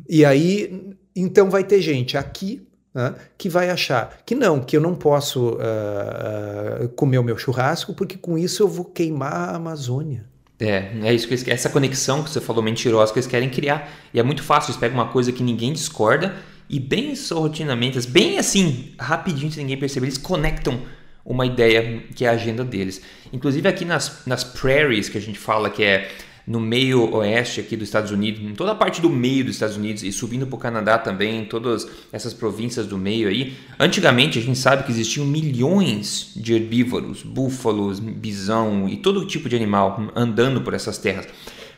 E 0.08 0.24
aí, 0.24 0.94
então 1.14 1.50
vai 1.50 1.64
ter 1.64 1.80
gente 1.80 2.16
aqui 2.16 2.66
né, 2.94 3.14
que 3.36 3.48
vai 3.48 3.70
achar 3.70 4.18
que 4.24 4.34
não, 4.34 4.60
que 4.60 4.76
eu 4.76 4.80
não 4.80 4.94
posso 4.94 5.50
uh, 5.50 6.84
uh, 6.84 6.88
comer 6.90 7.18
o 7.18 7.22
meu 7.22 7.36
churrasco 7.36 7.94
porque 7.94 8.16
com 8.16 8.38
isso 8.38 8.62
eu 8.62 8.68
vou 8.68 8.84
queimar 8.84 9.50
a 9.50 9.56
Amazônia. 9.56 10.24
É, 10.58 10.90
é 11.02 11.12
isso 11.12 11.28
que 11.28 11.34
eles, 11.34 11.46
essa 11.48 11.68
conexão 11.68 12.22
que 12.22 12.30
você 12.30 12.40
falou 12.40 12.62
mentirosa 12.62 13.12
que 13.12 13.18
eles 13.18 13.26
querem 13.26 13.50
criar. 13.50 13.90
E 14.14 14.18
é 14.18 14.22
muito 14.22 14.42
fácil, 14.42 14.70
eles 14.70 14.80
pegam 14.80 14.96
uma 14.96 15.08
coisa 15.08 15.30
que 15.30 15.42
ninguém 15.42 15.72
discorda 15.72 16.34
e 16.68 16.80
bem 16.80 17.14
rotinamente, 17.30 18.00
bem 18.08 18.38
assim, 18.38 18.94
rapidinho, 18.98 19.52
sem 19.52 19.62
ninguém 19.62 19.78
perceber, 19.78 20.06
eles 20.06 20.18
conectam 20.18 20.80
uma 21.24 21.44
ideia 21.44 22.02
que 22.14 22.24
é 22.24 22.28
a 22.28 22.32
agenda 22.32 22.64
deles. 22.64 23.02
Inclusive 23.32 23.68
aqui 23.68 23.84
nas, 23.84 24.22
nas 24.26 24.42
prairies 24.42 25.08
que 25.08 25.18
a 25.18 25.20
gente 25.20 25.38
fala 25.38 25.70
que 25.70 25.82
é 25.82 26.08
no 26.46 26.60
meio 26.60 27.12
oeste 27.14 27.60
aqui 27.60 27.76
dos 27.76 27.88
Estados 27.88 28.10
Unidos, 28.12 28.40
em 28.40 28.54
toda 28.54 28.72
a 28.72 28.74
parte 28.74 29.00
do 29.00 29.10
meio 29.10 29.44
dos 29.44 29.56
Estados 29.56 29.76
Unidos 29.76 30.02
e 30.02 30.12
subindo 30.12 30.46
para 30.46 30.56
o 30.56 30.58
Canadá 30.58 30.96
também, 30.96 31.44
todas 31.44 31.88
essas 32.12 32.32
províncias 32.32 32.86
do 32.86 32.96
meio 32.96 33.28
aí. 33.28 33.54
Antigamente 33.78 34.38
a 34.38 34.42
gente 34.42 34.58
sabe 34.58 34.84
que 34.84 34.92
existiam 34.92 35.26
milhões 35.26 36.30
de 36.36 36.54
herbívoros, 36.54 37.22
búfalos, 37.22 37.98
bisão 37.98 38.88
e 38.88 38.96
todo 38.96 39.26
tipo 39.26 39.48
de 39.48 39.56
animal 39.56 40.12
andando 40.14 40.60
por 40.60 40.72
essas 40.72 40.98
terras. 40.98 41.26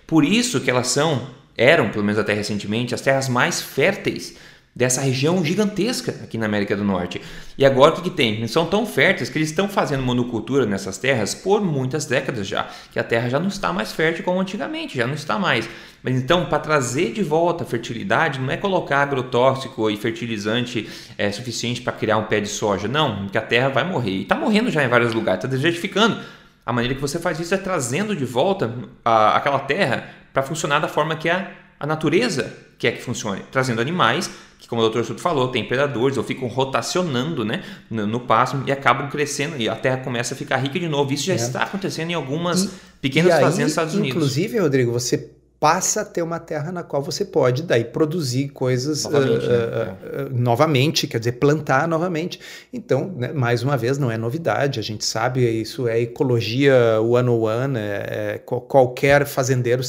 Por 0.06 0.25
isso 0.25 0.60
que 0.60 0.70
elas 0.70 0.88
são, 0.88 1.28
eram 1.56 1.88
pelo 1.90 2.04
menos 2.04 2.18
até 2.18 2.34
recentemente, 2.34 2.94
as 2.94 3.00
terras 3.00 3.28
mais 3.28 3.62
férteis 3.62 4.37
dessa 4.78 5.00
região 5.00 5.44
gigantesca 5.44 6.12
aqui 6.23 6.38
na 6.38 6.47
América 6.47 6.76
do 6.76 6.85
Norte. 6.85 7.20
E 7.58 7.66
agora 7.66 7.90
o 7.90 7.97
que, 7.97 8.02
que 8.02 8.11
tem? 8.11 8.47
São 8.47 8.64
tão 8.64 8.87
férteis 8.87 9.28
que 9.28 9.37
eles 9.37 9.49
estão 9.49 9.68
fazendo 9.68 10.04
monocultura 10.04 10.64
nessas 10.64 10.97
terras 10.97 11.35
por 11.35 11.61
muitas 11.61 12.04
décadas 12.04 12.47
já, 12.47 12.68
que 12.92 12.97
a 12.97 13.02
terra 13.02 13.28
já 13.28 13.40
não 13.40 13.49
está 13.49 13.73
mais 13.73 13.92
fértil 13.92 14.23
como 14.23 14.38
antigamente, 14.40 14.97
já 14.97 15.04
não 15.04 15.14
está 15.14 15.37
mais. 15.37 15.68
Mas 16.00 16.14
então, 16.14 16.47
para 16.47 16.61
trazer 16.61 17.12
de 17.12 17.25
volta 17.25 17.64
a 17.64 17.66
fertilidade, 17.66 18.38
não 18.38 18.52
é 18.52 18.56
colocar 18.56 19.02
agrotóxico 19.02 19.90
e 19.90 19.97
fertilizante 19.97 20.88
é, 21.18 21.32
suficiente 21.32 21.80
para 21.82 21.92
criar 21.92 22.16
um 22.16 22.26
pé 22.26 22.38
de 22.38 22.49
soja, 22.49 22.87
não, 22.87 23.25
porque 23.25 23.37
a 23.37 23.42
terra 23.42 23.70
vai 23.70 23.82
morrer. 23.82 24.12
E 24.12 24.23
está 24.23 24.37
morrendo 24.37 24.70
já 24.70 24.85
em 24.85 24.88
vários 24.88 25.12
lugares, 25.12 25.42
está 25.42 25.49
desertificando. 25.49 26.20
A 26.64 26.73
maneira 26.73 26.94
que 26.94 27.00
você 27.00 27.18
faz 27.18 27.40
isso 27.40 27.52
é 27.52 27.58
trazendo 27.58 28.14
de 28.14 28.25
volta 28.25 28.73
a, 29.04 29.37
aquela 29.38 29.58
terra 29.58 30.08
para 30.32 30.44
funcionar 30.44 30.78
da 30.78 30.87
forma 30.87 31.16
que 31.16 31.28
a, 31.28 31.50
a 31.80 31.85
natureza 31.85 32.56
quer 32.78 32.93
que 32.93 33.02
funcione, 33.02 33.43
trazendo 33.50 33.80
animais 33.80 34.30
que, 34.69 34.76
como 34.76 34.83
o 34.83 34.89
Dr. 34.89 35.02
Suto 35.02 35.21
falou, 35.21 35.49
tem 35.49 35.65
predadores 35.65 36.19
ou 36.19 36.23
ficam 36.23 36.47
rotacionando 36.47 37.45
né, 37.45 37.63
no, 37.91 38.07
no 38.07 38.21
pasto 38.21 38.63
e 38.67 38.71
acabam 38.71 39.09
crescendo 39.09 39.57
e 39.57 39.69
a 39.69 39.75
terra 39.75 39.97
começa 39.99 40.35
a 40.35 40.37
ficar 40.37 40.59
rica 40.59 40.78
de 40.78 40.89
novo. 40.89 41.13
Isso 41.13 41.25
já 41.25 41.33
é. 41.33 41.37
está 41.37 41.63
acontecendo 41.63 42.11
em 42.11 42.15
algumas 42.15 42.65
e, 42.65 42.71
pequenas 43.00 43.35
e 43.35 43.41
fazendas 43.41 43.57
dos 43.59 43.73
Estados 43.73 43.95
Unidos. 43.95 44.17
Inclusive, 44.17 44.59
Rodrigo, 44.59 44.93
você 44.93 45.31
passa 45.60 46.02
a 46.02 46.04
ter 46.04 46.23
uma 46.23 46.38
terra 46.38 46.71
na 46.71 46.84
qual 46.84 47.02
você 47.02 47.25
pode 47.25 47.64
daí 47.64 47.84
produzir 47.84 48.50
coisas 48.50 49.04
novamente, 49.04 49.44
uh, 49.44 49.49
né? 49.49 49.56
uh, 49.56 50.26
uh, 50.26 50.30
novamente 50.32 51.06
quer 51.08 51.18
dizer, 51.18 51.32
plantar 51.32 51.88
novamente. 51.88 52.38
Então, 52.73 53.12
né, 53.16 53.32
mais 53.32 53.64
uma 53.64 53.76
vez, 53.76 53.99
não 53.99 54.10
é 54.10 54.16
novidade, 54.16 54.78
a 54.78 54.82
gente 54.82 55.04
sabe, 55.04 55.40
isso 55.60 55.88
é 55.88 56.00
ecologia 56.00 57.00
one-on-one, 57.00 57.76
é, 57.76 58.36
é, 58.36 58.38
qualquer 58.38 59.26
fazendeiro, 59.26 59.82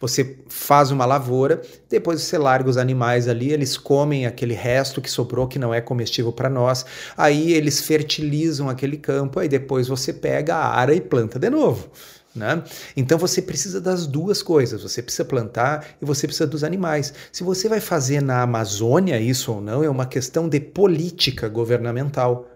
você 0.00 0.38
faz 0.48 0.90
uma 0.90 1.04
lavoura, 1.04 1.60
depois 1.88 2.22
você 2.22 2.38
larga 2.38 2.70
os 2.70 2.78
animais 2.78 3.28
ali, 3.28 3.52
eles 3.52 3.76
comem 3.76 4.24
aquele 4.24 4.54
resto 4.54 5.02
que 5.02 5.10
sobrou, 5.10 5.46
que 5.46 5.58
não 5.58 5.74
é 5.74 5.82
comestível 5.82 6.32
para 6.32 6.48
nós, 6.48 6.86
aí 7.16 7.52
eles 7.52 7.80
fertilizam 7.80 8.70
aquele 8.70 8.96
campo, 8.96 9.38
aí 9.38 9.48
depois 9.48 9.86
você 9.86 10.14
pega 10.14 10.56
a 10.56 10.74
área 10.74 10.94
e 10.94 11.00
planta 11.00 11.38
de 11.38 11.50
novo. 11.50 11.90
Né? 12.34 12.62
Então 12.96 13.18
você 13.18 13.42
precisa 13.42 13.80
das 13.80 14.06
duas 14.06 14.42
coisas, 14.42 14.82
você 14.82 15.02
precisa 15.02 15.24
plantar 15.24 15.84
e 16.00 16.04
você 16.04 16.26
precisa 16.26 16.46
dos 16.46 16.62
animais. 16.62 17.12
Se 17.32 17.42
você 17.42 17.68
vai 17.68 17.80
fazer 17.80 18.22
na 18.22 18.42
Amazônia 18.42 19.18
isso 19.20 19.52
ou 19.52 19.60
não, 19.60 19.82
é 19.82 19.90
uma 19.90 20.06
questão 20.06 20.48
de 20.48 20.60
política 20.60 21.48
governamental. 21.48 22.46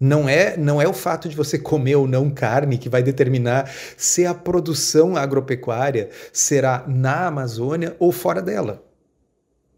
Não 0.00 0.28
é, 0.28 0.56
não 0.56 0.80
é 0.80 0.88
o 0.88 0.94
fato 0.94 1.28
de 1.28 1.36
você 1.36 1.58
comer 1.58 1.96
ou 1.96 2.08
não 2.08 2.30
carne 2.30 2.78
que 2.78 2.88
vai 2.88 3.02
determinar 3.02 3.70
se 3.96 4.26
a 4.26 4.34
produção 4.34 5.16
agropecuária 5.16 6.08
será 6.32 6.84
na 6.88 7.26
Amazônia 7.26 7.94
ou 7.98 8.10
fora 8.10 8.42
dela. 8.42 8.89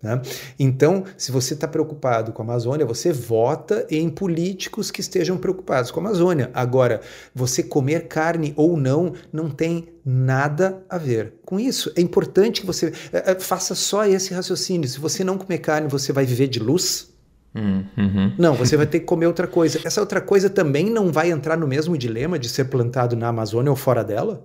Né? 0.03 0.21
Então, 0.59 1.05
se 1.17 1.31
você 1.31 1.55
está 1.55 1.69
preocupado 1.69 2.33
com 2.33 2.43
a 2.43 2.45
Amazônia, 2.45 2.85
você 2.85 3.13
vota 3.13 3.87
em 3.89 4.11
políticos 4.11 4.91
que 4.91 5.01
estejam 5.01 5.37
preocupados 5.39 5.91
com 5.91 6.01
a 6.01 6.03
Amazônia. 6.03 6.51
Agora, 6.53 7.01
você 7.33 7.63
comer 7.63 8.09
carne 8.09 8.53
ou 8.57 8.77
não 8.77 9.13
não 9.33 9.49
tem 9.49 9.89
nada 10.05 10.83
a 10.89 10.99
ver 10.99 11.35
com 11.47 11.61
isso. 11.61 11.93
É 11.97 12.01
importante 12.01 12.61
que 12.61 12.67
você 12.67 12.93
é, 13.13 13.39
faça 13.39 13.77
só 13.77 14.05
esse 14.05 14.35
raciocínio. 14.35 14.89
Se 14.89 14.99
você 14.99 15.23
não 15.23 15.39
comer 15.39 15.59
carne, 15.59 15.89
você 15.89 16.13
vai 16.13 16.27
viver 16.27 16.49
de 16.49 16.59
luz? 16.59 17.13
Uhum. 17.55 18.35
Não, 18.37 18.55
você 18.55 18.77
vai 18.77 18.87
ter 18.89 19.01
que 19.01 19.07
comer 19.07 19.27
outra 19.27 19.47
coisa. 19.47 19.79
Essa 19.85 20.01
outra 20.01 20.21
coisa 20.21 20.51
também 20.51 20.91
não 20.91 21.13
vai 21.13 21.31
entrar 21.31 21.57
no 21.57 21.69
mesmo 21.69 21.97
dilema 21.97 22.41
de 22.41 22.49
ser 22.49 22.65
plantado 22.65 23.15
na 23.15 23.29
Amazônia 23.29 23.71
ou 23.71 23.77
fora 23.77 24.03
dela? 24.03 24.45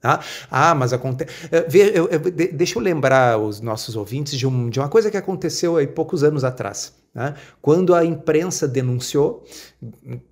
Tá? 0.00 0.20
Ah, 0.50 0.74
mas 0.74 0.94
acontece. 0.94 1.30
Eh, 1.52 2.48
deixa 2.52 2.78
eu 2.78 2.82
lembrar 2.82 3.38
os 3.38 3.60
nossos 3.60 3.96
ouvintes 3.96 4.38
de, 4.38 4.46
um, 4.46 4.70
de 4.70 4.78
uma 4.80 4.88
coisa 4.88 5.10
que 5.10 5.16
aconteceu 5.16 5.76
aí 5.76 5.86
poucos 5.86 6.24
anos 6.24 6.42
atrás. 6.42 6.94
Né? 7.14 7.34
Quando 7.60 7.94
a 7.94 8.02
imprensa 8.02 8.66
denunciou, 8.66 9.44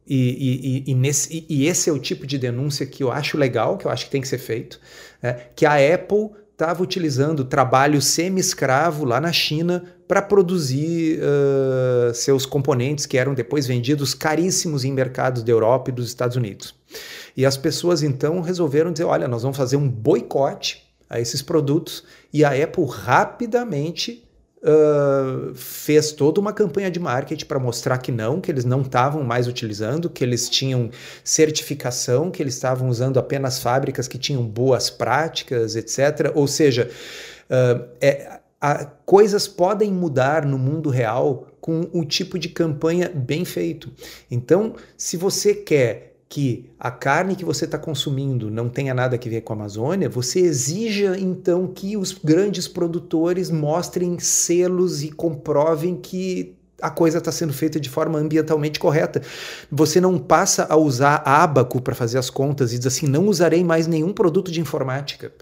e, 0.06 0.84
e, 0.86 0.90
e, 0.90 0.94
nesse, 0.94 1.44
e, 1.48 1.66
esse 1.66 1.90
é 1.90 1.92
o 1.92 1.98
tipo 1.98 2.26
de 2.26 2.38
denúncia 2.38 2.86
que 2.86 3.02
eu 3.02 3.12
acho 3.12 3.36
legal, 3.36 3.76
que 3.76 3.86
eu 3.86 3.90
acho 3.90 4.06
que 4.06 4.10
tem 4.10 4.22
que 4.22 4.28
ser 4.28 4.38
feito, 4.38 4.80
né? 5.22 5.34
que 5.54 5.66
a 5.66 5.74
Apple 5.94 6.30
estava 6.58 6.82
utilizando 6.82 7.44
trabalho 7.44 8.02
semi-escravo 8.02 9.04
lá 9.04 9.20
na 9.20 9.32
China 9.32 9.84
para 10.08 10.20
produzir 10.20 11.20
uh, 11.20 12.12
seus 12.12 12.44
componentes 12.44 13.06
que 13.06 13.16
eram 13.16 13.32
depois 13.32 13.64
vendidos 13.64 14.12
caríssimos 14.12 14.84
em 14.84 14.92
mercados 14.92 15.44
da 15.44 15.52
Europa 15.52 15.90
e 15.90 15.92
dos 15.92 16.08
Estados 16.08 16.36
Unidos. 16.36 16.74
E 17.36 17.46
as 17.46 17.56
pessoas 17.56 18.02
então 18.02 18.40
resolveram 18.40 18.90
dizer: 18.90 19.04
olha, 19.04 19.28
nós 19.28 19.42
vamos 19.42 19.56
fazer 19.56 19.76
um 19.76 19.88
boicote 19.88 20.82
a 21.08 21.20
esses 21.20 21.42
produtos. 21.42 22.02
E 22.32 22.44
a 22.44 22.50
Apple 22.50 22.86
rapidamente 22.86 24.27
fez 25.54 26.12
toda 26.12 26.40
uma 26.40 26.52
campanha 26.52 26.90
de 26.90 26.98
marketing 26.98 27.46
para 27.46 27.58
mostrar 27.58 27.98
que 27.98 28.10
não, 28.10 28.40
que 28.40 28.50
eles 28.50 28.64
não 28.64 28.82
estavam 28.82 29.22
mais 29.22 29.46
utilizando, 29.46 30.10
que 30.10 30.24
eles 30.24 30.48
tinham 30.48 30.90
certificação, 31.22 32.30
que 32.30 32.42
eles 32.42 32.54
estavam 32.54 32.88
usando 32.88 33.18
apenas 33.18 33.60
fábricas 33.60 34.08
que 34.08 34.18
tinham 34.18 34.44
boas 34.44 34.90
práticas, 34.90 35.76
etc. 35.76 36.32
Ou 36.34 36.46
seja, 36.46 36.90
uh, 37.50 37.88
é, 38.00 38.40
a, 38.60 38.84
coisas 38.84 39.46
podem 39.46 39.92
mudar 39.92 40.44
no 40.44 40.58
mundo 40.58 40.90
real 40.90 41.46
com 41.60 41.88
o 41.92 42.04
tipo 42.04 42.38
de 42.38 42.48
campanha 42.48 43.10
bem 43.14 43.44
feito. 43.44 43.92
Então, 44.30 44.74
se 44.96 45.16
você 45.16 45.54
quer 45.54 46.17
que 46.28 46.70
a 46.78 46.90
carne 46.90 47.34
que 47.34 47.44
você 47.44 47.64
está 47.64 47.78
consumindo 47.78 48.50
não 48.50 48.68
tenha 48.68 48.92
nada 48.92 49.16
a 49.16 49.18
ver 49.18 49.40
com 49.40 49.54
a 49.54 49.56
Amazônia, 49.56 50.08
você 50.08 50.40
exija 50.40 51.18
então 51.18 51.66
que 51.66 51.96
os 51.96 52.12
grandes 52.12 52.68
produtores 52.68 53.50
mostrem 53.50 54.18
selos 54.18 55.02
e 55.02 55.10
comprovem 55.10 55.96
que 55.96 56.57
a 56.80 56.90
coisa 56.90 57.18
está 57.18 57.32
sendo 57.32 57.52
feita 57.52 57.80
de 57.80 57.88
forma 57.88 58.18
ambientalmente 58.18 58.78
correta. 58.78 59.20
Você 59.70 60.00
não 60.00 60.18
passa 60.18 60.66
a 60.70 60.76
usar 60.76 61.22
ábaco 61.24 61.80
para 61.80 61.94
fazer 61.94 62.18
as 62.18 62.30
contas 62.30 62.72
e 62.72 62.78
diz 62.78 62.86
assim: 62.86 63.06
não 63.06 63.26
usarei 63.26 63.64
mais 63.64 63.86
nenhum 63.86 64.12
produto 64.12 64.50
de 64.50 64.60
informática, 64.60 65.32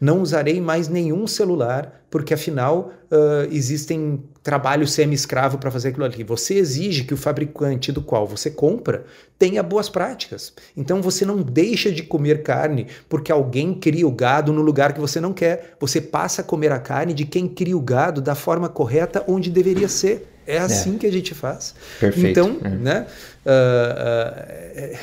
não 0.00 0.22
usarei 0.22 0.60
mais 0.60 0.88
nenhum 0.88 1.26
celular, 1.26 2.00
porque 2.10 2.32
afinal 2.32 2.92
uh, 3.10 3.52
existem 3.52 4.22
trabalho 4.42 4.86
semi-escravo 4.86 5.58
para 5.58 5.70
fazer 5.70 5.88
aquilo 5.88 6.04
ali. 6.04 6.24
Você 6.24 6.54
exige 6.54 7.04
que 7.04 7.12
o 7.12 7.16
fabricante 7.16 7.92
do 7.92 8.00
qual 8.00 8.26
você 8.26 8.48
compra 8.48 9.04
tenha 9.38 9.62
boas 9.62 9.88
práticas. 9.88 10.52
Então 10.76 11.02
você 11.02 11.26
não 11.26 11.42
deixa 11.42 11.92
de 11.92 12.02
comer 12.02 12.42
carne 12.42 12.86
porque 13.08 13.30
alguém 13.30 13.74
cria 13.74 14.06
o 14.06 14.12
gado 14.12 14.52
no 14.52 14.62
lugar 14.62 14.94
que 14.94 15.00
você 15.00 15.20
não 15.20 15.34
quer. 15.34 15.76
Você 15.78 16.00
passa 16.00 16.40
a 16.40 16.44
comer 16.44 16.72
a 16.72 16.78
carne 16.78 17.12
de 17.12 17.26
quem 17.26 17.46
cria 17.46 17.76
o 17.76 17.82
gado 17.82 18.22
da 18.22 18.34
forma 18.34 18.68
correta 18.68 19.24
onde 19.28 19.50
deveria 19.50 19.88
ser. 19.88 20.35
É 20.46 20.58
assim 20.58 20.94
é. 20.94 20.98
que 20.98 21.06
a 21.06 21.12
gente 21.12 21.34
faz. 21.34 21.74
Perfeito. 21.98 22.28
Então, 22.28 22.58
é. 22.62 22.68
né? 22.68 23.06
Uh, 23.44 24.94
uh, 24.94 24.98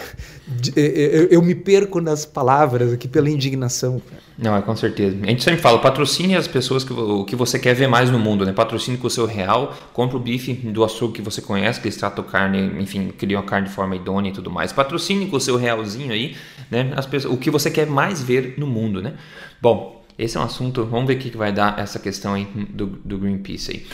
eu, 0.75 1.27
eu, 1.27 1.41
me 1.41 1.56
perco 1.56 2.01
nas 2.01 2.25
palavras 2.25 2.93
aqui 2.93 3.08
pela 3.08 3.29
indignação. 3.29 4.01
Não, 4.38 4.56
é 4.56 4.62
com 4.62 4.75
certeza. 4.75 5.15
A 5.21 5.27
gente 5.27 5.43
sempre 5.43 5.62
fala, 5.62 5.79
patrocine 5.79 6.36
as 6.36 6.47
pessoas 6.47 6.84
que, 6.84 6.91
o 6.91 7.23
que 7.25 7.36
você 7.36 7.60
quer 7.60 7.73
ver 7.73 7.88
mais 7.88 8.10
no 8.10 8.19
mundo, 8.19 8.45
né? 8.45 8.51
Patrocine 8.51 8.97
com 8.97 9.08
o 9.08 9.10
seu 9.10 9.25
real, 9.25 9.73
compre 9.93 10.17
o 10.17 10.19
bife 10.19 10.53
do 10.53 10.84
açougue 10.84 11.13
que 11.15 11.21
você 11.21 11.41
conhece, 11.41 11.79
que 11.79 11.88
eles 11.88 11.97
tratam 11.97 12.23
carne, 12.23 12.82
enfim, 12.82 13.13
criam 13.17 13.41
a 13.41 13.43
carne 13.43 13.67
de 13.67 13.73
forma 13.73 13.95
idônea 13.95 14.29
e 14.29 14.34
tudo 14.34 14.49
mais. 14.49 14.71
Patrocine 14.71 15.27
com 15.27 15.38
o 15.38 15.41
seu 15.41 15.56
realzinho 15.56 16.12
aí, 16.12 16.36
né? 16.69 16.91
As 16.95 17.06
pessoas, 17.06 17.34
o 17.34 17.38
que 17.38 17.49
você 17.49 17.69
quer 17.69 17.88
mais 17.88 18.21
ver 18.21 18.56
no 18.58 18.67
mundo, 18.67 19.01
né? 19.01 19.13
Bom, 19.62 20.03
esse 20.17 20.38
é 20.38 20.39
um 20.39 20.43
assunto, 20.43 20.86
vamos 20.86 21.08
ver 21.08 21.15
o 21.15 21.19
que 21.19 21.36
vai 21.36 21.51
dar 21.51 21.79
essa 21.79 21.99
questão 21.99 22.34
aí 22.34 22.47
do, 22.69 22.88
do 22.88 23.17
Greenpeace 23.17 23.71
aí. 23.71 23.88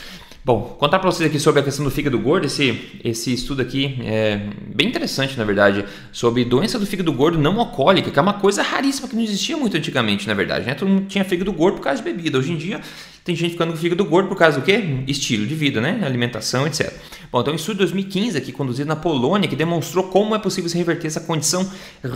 Bom, 0.49 0.75
contar 0.79 0.97
para 0.97 1.11
vocês 1.11 1.29
aqui 1.29 1.39
sobre 1.39 1.61
a 1.61 1.63
questão 1.63 1.85
do 1.85 1.91
fígado 1.91 2.17
gordo, 2.17 2.47
esse, 2.47 2.99
esse 3.03 3.31
estudo 3.31 3.61
aqui 3.61 3.99
é 4.03 4.47
bem 4.73 4.87
interessante, 4.87 5.37
na 5.37 5.43
verdade, 5.43 5.85
sobre 6.11 6.43
doença 6.43 6.79
do 6.79 6.87
fígado 6.87 7.13
gordo 7.13 7.37
não 7.37 7.59
alcoólica, 7.59 8.09
que 8.09 8.17
é 8.17 8.21
uma 8.23 8.33
coisa 8.33 8.63
raríssima 8.63 9.07
que 9.07 9.15
não 9.15 9.21
existia 9.21 9.55
muito 9.55 9.77
antigamente, 9.77 10.27
na 10.27 10.33
verdade, 10.33 10.65
né? 10.65 10.73
Todo 10.73 10.87
mundo 10.87 11.05
tinha 11.05 11.23
fígado 11.23 11.53
gordo 11.53 11.75
por 11.75 11.83
causa 11.83 12.01
de 12.01 12.11
bebida. 12.11 12.39
Hoje 12.39 12.51
em 12.51 12.57
dia 12.57 12.81
tem 13.23 13.35
gente 13.35 13.51
ficando 13.51 13.73
com 13.73 13.77
fígado 13.77 14.03
gordo 14.03 14.27
por 14.27 14.35
causa 14.35 14.59
do 14.59 14.65
quê? 14.65 15.03
Estilo 15.05 15.45
de 15.45 15.53
vida, 15.53 15.79
né? 15.79 16.01
Alimentação, 16.03 16.65
etc. 16.65 16.91
Bom, 17.31 17.41
então 17.41 17.53
um 17.53 17.55
estudo 17.55 17.73
de 17.75 17.79
2015 17.81 18.35
aqui 18.35 18.51
conduzido 18.51 18.87
na 18.87 18.95
Polônia 18.95 19.47
que 19.47 19.55
demonstrou 19.55 20.05
como 20.05 20.33
é 20.33 20.39
possível 20.39 20.67
se 20.67 20.79
reverter 20.79 21.05
essa 21.05 21.21
condição 21.21 21.71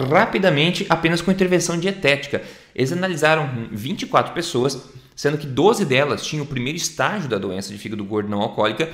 rapidamente 0.10 0.88
apenas 0.90 1.22
com 1.22 1.30
intervenção 1.30 1.80
dietética. 1.80 2.42
Eles 2.74 2.92
analisaram 2.92 3.68
24 3.72 4.34
pessoas 4.34 4.82
sendo 5.16 5.38
que 5.38 5.48
12 5.48 5.86
delas 5.86 6.26
tinham 6.26 6.44
o 6.44 6.48
primeiro 6.48 6.78
estágio 6.78 7.30
da 7.30 7.38
doença 7.38 7.72
de 7.72 7.78
fígado 7.78 8.04
gordo 8.04 8.30
não 8.30 8.42
alcoólica 8.42 8.90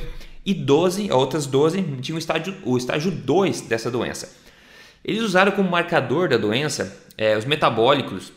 e 0.46 0.54
12, 0.54 1.12
outras 1.12 1.46
12 1.46 1.82
tinham 2.02 2.16
o 2.16 2.20
estágio, 2.20 2.56
o 2.64 2.78
estágio 2.78 3.12
2 3.12 3.62
dessa 3.62 3.92
doença. 3.92 4.36
Eles 5.04 5.24
usaram 5.24 5.52
como 5.52 5.70
marcador 5.70 6.30
da 6.30 6.38
doença 6.38 6.98
é, 7.18 7.38
os 7.38 7.46
metabólicos, 7.46 8.32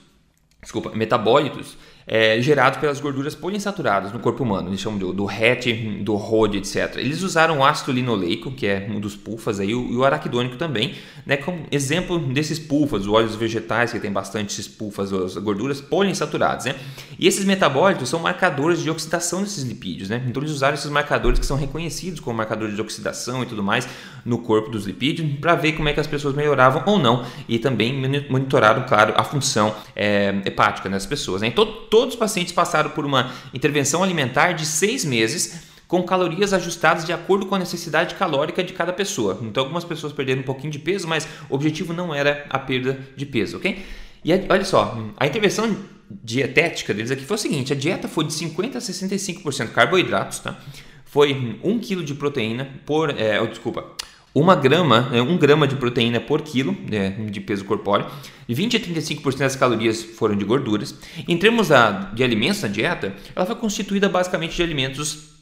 desculpa, 0.60 0.90
metabólitos 0.94 1.76
é, 2.06 2.40
pelas 2.80 3.00
gorduras 3.00 3.34
poliinsaturadas 3.34 4.12
no 4.12 4.18
corpo 4.18 4.42
humano. 4.42 4.68
Eles 4.68 4.80
chamam 4.80 4.98
do, 4.98 5.12
do 5.12 5.24
RET, 5.24 5.66
do 6.02 6.14
ROD, 6.16 6.56
etc. 6.56 6.96
Eles 6.96 7.22
usaram 7.22 7.58
o 7.58 7.64
ácido 7.64 7.92
linoleico, 7.92 8.50
que 8.50 8.66
é 8.66 8.86
um 8.90 9.00
dos 9.00 9.16
pulfas, 9.16 9.60
aí, 9.60 9.70
e 9.70 9.74
o 9.74 10.04
araquidônico 10.04 10.56
também, 10.56 10.94
né, 11.24 11.36
como 11.36 11.64
exemplo 11.70 12.18
desses 12.18 12.58
pulfas, 12.58 13.02
os 13.02 13.08
óleos 13.08 13.34
vegetais, 13.34 13.92
que 13.92 14.00
tem 14.00 14.12
bastante 14.12 14.52
esses 14.52 14.68
pulfas, 14.68 15.12
as 15.12 15.36
gorduras 15.36 15.80
poliinsaturadas. 15.80 16.66
Né? 16.66 16.74
E 17.18 17.26
esses 17.26 17.44
metabólitos 17.44 18.08
são 18.08 18.20
marcadores 18.20 18.82
de 18.82 18.90
oxidação 18.90 19.42
desses 19.42 19.64
lipídios. 19.64 20.08
Né? 20.08 20.22
Então 20.26 20.42
eles 20.42 20.52
usaram 20.52 20.74
esses 20.74 20.90
marcadores 20.90 21.38
que 21.38 21.46
são 21.46 21.56
reconhecidos 21.56 22.20
como 22.20 22.36
marcadores 22.36 22.74
de 22.74 22.80
oxidação 22.80 23.42
e 23.42 23.46
tudo 23.46 23.62
mais 23.62 23.88
no 24.24 24.38
corpo 24.38 24.70
dos 24.70 24.86
lipídios 24.86 25.38
para 25.40 25.54
ver 25.54 25.72
como 25.72 25.88
é 25.88 25.92
que 25.92 26.00
as 26.00 26.06
pessoas 26.06 26.34
melhoravam 26.34 26.82
ou 26.86 26.98
não 26.98 27.24
e 27.48 27.58
também 27.58 27.92
monitoraram, 28.28 28.84
claro, 28.86 29.14
a 29.16 29.24
função 29.24 29.74
é, 29.94 30.34
hepática 30.44 30.88
das 30.88 31.06
pessoas. 31.06 31.42
Né? 31.42 31.48
Então 31.48 31.64
todos 31.90 32.14
os 32.14 32.18
pacientes 32.18 32.52
passaram 32.52 32.90
por 32.90 33.04
uma 33.04 33.30
intervenção 33.52 34.02
alimentar 34.02 34.52
de 34.52 34.66
seis 34.66 35.04
meses 35.04 35.70
com 35.92 36.02
calorias 36.02 36.54
ajustadas 36.54 37.04
de 37.04 37.12
acordo 37.12 37.44
com 37.44 37.54
a 37.54 37.58
necessidade 37.58 38.14
calórica 38.14 38.64
de 38.64 38.72
cada 38.72 38.94
pessoa. 38.94 39.38
Então, 39.42 39.62
algumas 39.62 39.84
pessoas 39.84 40.10
perderam 40.10 40.40
um 40.40 40.44
pouquinho 40.44 40.72
de 40.72 40.78
peso, 40.78 41.06
mas 41.06 41.28
o 41.50 41.54
objetivo 41.54 41.92
não 41.92 42.14
era 42.14 42.46
a 42.48 42.58
perda 42.58 42.98
de 43.14 43.26
peso, 43.26 43.58
ok? 43.58 43.84
E 44.24 44.32
olha 44.48 44.64
só, 44.64 44.98
a 45.18 45.26
intervenção 45.26 45.76
dietética 46.10 46.94
deles 46.94 47.10
aqui 47.10 47.24
foi 47.24 47.34
o 47.34 47.38
seguinte: 47.38 47.74
a 47.74 47.76
dieta 47.76 48.08
foi 48.08 48.24
de 48.24 48.32
50% 48.32 48.76
a 48.76 48.78
65% 48.78 49.68
carboidratos, 49.72 50.38
tá? 50.38 50.58
Foi 51.04 51.58
1 51.62 51.78
kg 51.80 52.02
de 52.02 52.14
proteína 52.14 52.68
por. 52.86 53.10
É, 53.10 53.38
oh, 53.38 53.46
desculpa. 53.46 53.84
Uma 54.34 54.56
grama, 54.56 55.10
né, 55.10 55.20
um 55.20 55.36
grama 55.36 55.68
de 55.68 55.76
proteína 55.76 56.18
por 56.18 56.40
quilo 56.40 56.74
né, 56.88 57.10
de 57.30 57.40
peso 57.40 57.64
corpóreo, 57.64 58.06
20 58.48 58.76
a 58.76 58.80
35% 58.80 59.38
das 59.38 59.56
calorias 59.56 60.02
foram 60.02 60.36
de 60.36 60.44
gorduras. 60.44 60.94
Em 61.28 61.36
termos 61.36 61.68
de 62.14 62.24
alimentos 62.24 62.62
na 62.62 62.68
dieta, 62.68 63.14
ela 63.36 63.44
foi 63.44 63.56
constituída 63.56 64.08
basicamente 64.08 64.56
de 64.56 64.62
alimentos 64.62 65.32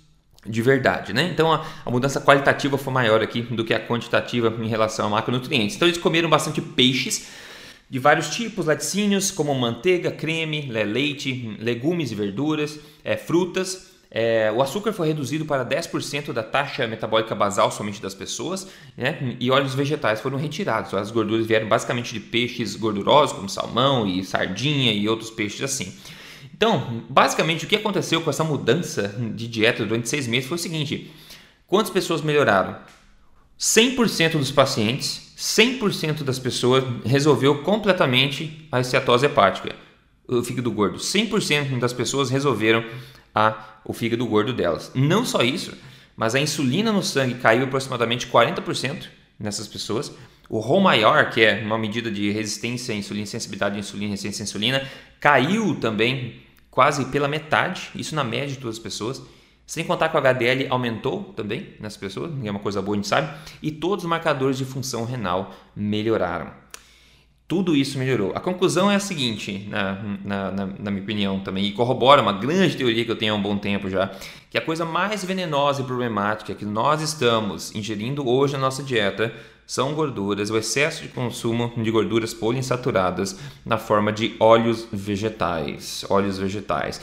de 0.46 0.62
verdade, 0.62 1.12
né? 1.12 1.30
Então 1.32 1.52
a, 1.52 1.66
a, 1.84 1.90
mudança 1.90 2.20
qualitativa 2.20 2.78
foi 2.78 2.92
maior 2.92 3.22
aqui 3.22 3.42
do 3.42 3.62
que 3.62 3.74
a 3.74 3.86
quantitativa 3.86 4.52
em 4.62 4.68
relação 4.68 5.06
a 5.06 5.10
macronutrientes. 5.10 5.76
Então 5.76 5.86
eles 5.86 5.98
comeram 5.98 6.30
bastante 6.30 6.62
peixes 6.62 7.28
de 7.90 7.98
vários 7.98 8.30
tipos, 8.30 8.66
laticínios 8.66 9.30
como 9.30 9.54
manteiga, 9.54 10.10
creme, 10.10 10.62
leite, 10.62 11.56
legumes 11.58 12.10
e 12.10 12.14
verduras, 12.14 12.78
é, 13.04 13.16
frutas. 13.16 13.89
É, 14.10 14.50
o 14.50 14.60
açúcar 14.60 14.92
foi 14.92 15.06
reduzido 15.06 15.44
para 15.44 15.64
10% 15.64 16.32
da 16.32 16.42
taxa 16.42 16.84
metabólica 16.86 17.32
basal 17.32 17.70
somente 17.70 18.02
das 18.02 18.12
pessoas, 18.12 18.66
né? 18.96 19.36
e 19.38 19.50
óleos 19.52 19.74
vegetais 19.74 20.20
foram 20.20 20.36
retirados. 20.36 20.92
As 20.94 21.12
gorduras 21.12 21.46
vieram 21.46 21.68
basicamente 21.68 22.12
de 22.12 22.18
peixes 22.18 22.74
gordurosos, 22.74 23.36
como 23.36 23.48
salmão 23.48 24.06
e 24.06 24.24
sardinha 24.24 24.92
e 24.92 25.08
outros 25.08 25.30
peixes 25.30 25.62
assim. 25.62 25.94
Então, 26.52 27.04
basicamente, 27.08 27.64
o 27.64 27.68
que 27.68 27.76
aconteceu 27.76 28.20
com 28.20 28.30
essa 28.30 28.42
mudança 28.42 29.14
de 29.34 29.46
dieta 29.46 29.84
durante 29.84 30.08
seis 30.08 30.26
meses 30.26 30.48
foi 30.48 30.56
o 30.56 30.60
seguinte: 30.60 31.10
quantas 31.66 31.90
pessoas 31.90 32.20
melhoraram? 32.20 32.76
100% 33.58 34.32
dos 34.32 34.50
pacientes, 34.50 35.34
100% 35.38 36.22
das 36.22 36.38
pessoas 36.38 36.82
resolveu 37.04 37.62
completamente 37.62 38.66
a 38.72 38.80
esteatose 38.80 39.26
hepática, 39.26 39.74
o 40.26 40.42
fígado 40.42 40.70
gordo. 40.72 40.98
100% 40.98 41.78
das 41.78 41.92
pessoas 41.92 42.30
resolveram 42.30 42.84
a, 43.34 43.80
o 43.84 43.92
fígado 43.92 44.26
gordo 44.26 44.52
delas. 44.52 44.90
Não 44.94 45.24
só 45.24 45.42
isso, 45.42 45.76
mas 46.16 46.34
a 46.34 46.40
insulina 46.40 46.92
no 46.92 47.02
sangue 47.02 47.34
caiu 47.34 47.64
aproximadamente 47.64 48.26
40% 48.26 49.06
nessas 49.38 49.66
pessoas. 49.66 50.12
O 50.48 50.58
ROM 50.58 50.80
maior, 50.80 51.30
que 51.30 51.42
é 51.42 51.62
uma 51.62 51.78
medida 51.78 52.10
de 52.10 52.30
resistência 52.30 52.94
à 52.94 52.98
insulina, 52.98 53.26
sensibilidade 53.26 53.76
à 53.76 53.78
insulina, 53.78 54.10
resistência 54.10 54.42
à 54.42 54.44
insulina, 54.44 54.88
caiu 55.18 55.76
também 55.76 56.42
quase 56.70 57.06
pela 57.06 57.28
metade, 57.28 57.90
isso 57.94 58.14
na 58.14 58.24
média 58.24 58.48
de 58.48 58.58
todas 58.58 58.76
as 58.76 58.82
pessoas. 58.82 59.22
Sem 59.66 59.84
contar 59.84 60.08
que 60.08 60.16
o 60.16 60.18
HDL 60.18 60.66
aumentou 60.68 61.32
também 61.36 61.74
nessas 61.78 61.96
pessoas, 61.96 62.32
é 62.44 62.50
uma 62.50 62.58
coisa 62.58 62.82
boa, 62.82 62.96
a 62.96 62.98
gente 62.98 63.06
sabe, 63.06 63.32
e 63.62 63.70
todos 63.70 64.04
os 64.04 64.10
marcadores 64.10 64.58
de 64.58 64.64
função 64.64 65.04
renal 65.04 65.54
melhoraram. 65.76 66.52
Tudo 67.50 67.74
isso 67.74 67.98
melhorou. 67.98 68.30
A 68.32 68.38
conclusão 68.38 68.88
é 68.88 68.94
a 68.94 69.00
seguinte, 69.00 69.66
na, 69.68 69.94
na, 70.24 70.50
na, 70.52 70.66
na, 70.66 70.90
minha 70.92 71.02
opinião 71.02 71.40
também, 71.40 71.64
e 71.64 71.72
corrobora 71.72 72.22
uma 72.22 72.32
grande 72.32 72.76
teoria 72.76 73.04
que 73.04 73.10
eu 73.10 73.16
tenho 73.16 73.34
há 73.34 73.36
um 73.36 73.42
bom 73.42 73.58
tempo 73.58 73.90
já, 73.90 74.08
que 74.48 74.56
a 74.56 74.60
coisa 74.60 74.84
mais 74.84 75.24
venenosa 75.24 75.82
e 75.82 75.84
problemática 75.84 76.54
que 76.54 76.64
nós 76.64 77.02
estamos 77.02 77.74
ingerindo 77.74 78.28
hoje 78.28 78.52
na 78.52 78.60
nossa 78.60 78.84
dieta 78.84 79.34
são 79.66 79.94
gorduras, 79.94 80.48
o 80.48 80.56
excesso 80.56 81.02
de 81.02 81.08
consumo 81.08 81.72
de 81.76 81.90
gorduras 81.90 82.32
poliinsaturadas 82.32 83.36
na 83.66 83.78
forma 83.78 84.12
de 84.12 84.36
óleos 84.38 84.86
vegetais, 84.92 86.04
óleos 86.08 86.38
vegetais. 86.38 87.00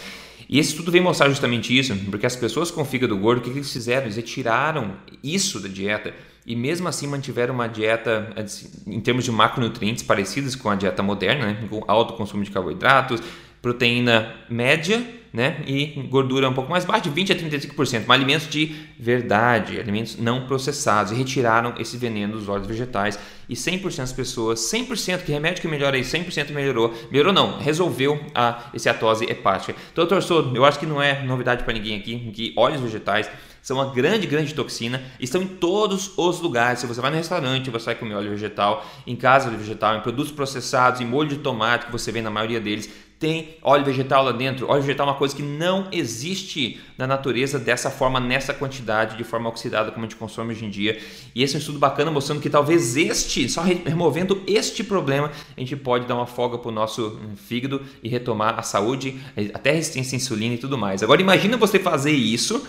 E 0.48 0.60
esse 0.60 0.70
estudo 0.70 0.94
vem 0.94 1.02
mostrar 1.02 1.28
justamente 1.28 1.78
isso, 1.78 1.94
porque 2.10 2.26
as 2.26 2.38
pessoas 2.38 2.72
com 2.72 2.86
fígado 2.86 3.18
gordo, 3.18 3.40
o 3.40 3.42
que 3.42 3.50
eles 3.50 3.74
fizeram? 3.74 4.04
Eles 4.04 4.16
retiraram 4.16 4.94
isso 5.22 5.60
da 5.60 5.68
dieta 5.68 6.14
e 6.48 6.56
mesmo 6.56 6.88
assim 6.88 7.06
mantiveram 7.06 7.54
uma 7.54 7.68
dieta 7.68 8.32
assim, 8.38 8.70
em 8.88 9.02
termos 9.02 9.26
de 9.26 9.32
macronutrientes 9.34 10.02
parecidas 10.02 10.56
com 10.56 10.70
a 10.70 10.76
dieta 10.76 11.04
moderna, 11.04 11.48
né? 11.48 11.68
com 11.70 11.84
alto 11.86 12.14
consumo 12.14 12.42
de 12.42 12.50
carboidratos, 12.50 13.22
proteína 13.62 14.34
média 14.50 15.06
né? 15.34 15.62
E 15.68 16.08
gordura 16.10 16.50
um 16.50 16.54
pouco 16.54 16.70
mais 16.70 16.86
baixa, 16.86 17.04
de 17.04 17.10
20 17.10 17.34
a 17.34 17.36
35%. 17.36 18.04
Mas 18.08 18.18
alimentos 18.18 18.48
de 18.50 18.76
verdade, 19.00 19.80
alimentos 19.80 20.18
não 20.18 20.48
processados. 20.48 21.12
E 21.12 21.16
retiraram 21.16 21.74
esse 21.78 21.98
veneno 21.98 22.34
dos 22.34 22.50
óleos 22.50 22.68
vegetais. 22.68 23.20
E 23.50 23.54
100% 23.56 23.98
das 23.98 24.12
pessoas, 24.12 24.60
100% 24.60 25.24
que 25.24 25.32
remédio 25.32 25.62
que 25.62 25.68
melhora 25.68 25.96
aí, 25.96 26.04
100% 26.04 26.52
melhorou. 26.52 26.94
Melhorou 27.10 27.32
não, 27.32 27.58
resolveu 27.58 28.20
a 28.36 28.70
esteatose 28.74 29.26
hepática. 29.26 29.74
Então, 29.92 30.06
doutor 30.06 30.22
Souto, 30.22 30.56
eu 30.56 30.66
acho 30.66 30.80
que 30.80 30.86
não 30.86 31.02
é 31.02 31.24
novidade 31.24 31.64
para 31.64 31.74
ninguém 31.74 31.98
aqui 31.98 32.32
que 32.34 32.54
óleos 32.58 32.82
vegetais 32.82 33.30
são 33.68 33.76
uma 33.76 33.94
grande, 33.94 34.26
grande 34.26 34.54
toxina, 34.54 35.02
estão 35.20 35.42
em 35.42 35.48
todos 35.48 36.18
os 36.18 36.40
lugares. 36.40 36.80
Se 36.80 36.88
você 36.88 37.02
vai 37.02 37.12
no 37.12 37.18
restaurante, 37.18 37.70
você 37.70 37.88
vai 37.88 37.96
comer 37.96 38.16
óleo 38.16 38.30
vegetal, 38.30 38.86
em 39.06 39.14
casa 39.14 39.50
óleo 39.50 39.58
vegetal, 39.58 39.98
em 39.98 40.00
produtos 40.00 40.32
processados, 40.32 41.02
em 41.02 41.06
molho 41.06 41.28
de 41.28 41.40
tomate 41.40 41.88
que 41.88 41.92
você 41.92 42.10
vê 42.10 42.22
na 42.22 42.30
maioria 42.30 42.62
deles, 42.62 42.90
tem 43.20 43.56
óleo 43.64 43.84
vegetal 43.84 44.24
lá 44.24 44.32
dentro. 44.32 44.70
Óleo 44.70 44.82
vegetal 44.82 45.08
é 45.08 45.12
uma 45.12 45.18
coisa 45.18 45.36
que 45.36 45.42
não 45.42 45.88
existe 45.92 46.80
na 46.98 47.08
natureza 47.08 47.58
dessa 47.58 47.90
forma, 47.90 48.20
nessa 48.20 48.54
quantidade, 48.54 49.18
de 49.18 49.24
forma 49.24 49.50
oxidada 49.50 49.92
como 49.92 50.06
a 50.06 50.10
gente 50.10 50.18
consome 50.18 50.54
hoje 50.54 50.66
em 50.66 50.70
dia. 50.70 51.00
E 51.34 51.42
esse 51.42 51.56
é 51.56 51.58
um 51.58 51.60
estudo 51.60 51.80
bacana 51.80 52.12
mostrando 52.12 52.42
que 52.42 52.50
talvez 52.50 52.96
este, 52.96 53.50
só 53.50 53.62
removendo 53.62 54.42
este 54.46 54.84
problema, 54.84 55.32
a 55.56 55.60
gente 55.60 55.76
pode 55.76 56.06
dar 56.06 56.16
uma 56.16 56.28
folga 56.28 56.58
para 56.58 56.70
o 56.70 56.72
nosso 56.72 57.20
fígado 57.36 57.82
e 58.04 58.10
retomar 58.10 58.60
a 58.60 58.62
saúde, 58.62 59.20
até 59.54 59.72
resistência 59.72 60.16
à 60.16 60.18
insulina 60.18 60.54
e 60.56 60.58
tudo 60.60 60.78
mais. 60.78 61.02
Agora 61.02 61.20
imagina 61.20 61.58
você 61.58 61.80
fazer 61.80 62.12
isso 62.12 62.66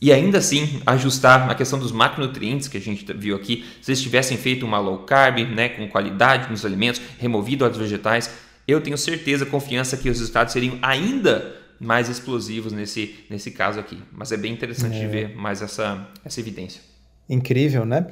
e 0.00 0.10
ainda 0.10 0.38
assim 0.38 0.80
ajustar 0.86 1.50
a 1.50 1.54
questão 1.54 1.78
dos 1.78 1.92
macronutrientes 1.92 2.68
que 2.68 2.78
a 2.78 2.80
gente 2.80 3.04
viu 3.12 3.36
aqui, 3.36 3.66
se 3.82 3.90
eles 3.90 4.00
tivessem 4.00 4.38
feito 4.38 4.64
uma 4.64 4.78
low 4.78 5.00
carb, 5.00 5.40
né, 5.40 5.68
com 5.68 5.86
qualidade 5.88 6.50
nos 6.50 6.64
alimentos, 6.64 7.02
removido 7.18 7.66
óleos 7.66 7.78
vegetais, 7.78 8.30
eu 8.70 8.80
tenho 8.80 8.96
certeza, 8.96 9.46
confiança 9.46 9.96
que 9.96 10.08
os 10.08 10.18
resultados 10.18 10.52
seriam 10.52 10.78
ainda 10.82 11.56
mais 11.78 12.08
explosivos 12.08 12.72
nesse, 12.72 13.24
nesse 13.30 13.50
caso 13.50 13.80
aqui. 13.80 13.98
Mas 14.12 14.32
é 14.32 14.36
bem 14.36 14.52
interessante 14.52 14.96
é. 14.96 15.00
de 15.00 15.06
ver 15.06 15.34
mais 15.34 15.62
essa, 15.62 16.08
essa 16.24 16.38
evidência. 16.38 16.82
Incrível, 17.28 17.86
né? 17.86 18.06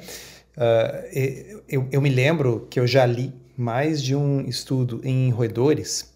Uh, 0.57 1.61
eu, 1.67 1.87
eu 1.91 2.01
me 2.01 2.09
lembro 2.09 2.67
que 2.69 2.79
eu 2.79 2.87
já 2.87 3.05
li 3.05 3.31
mais 3.55 4.01
de 4.01 4.15
um 4.15 4.41
estudo 4.41 5.01
em 5.03 5.29
roedores 5.29 6.13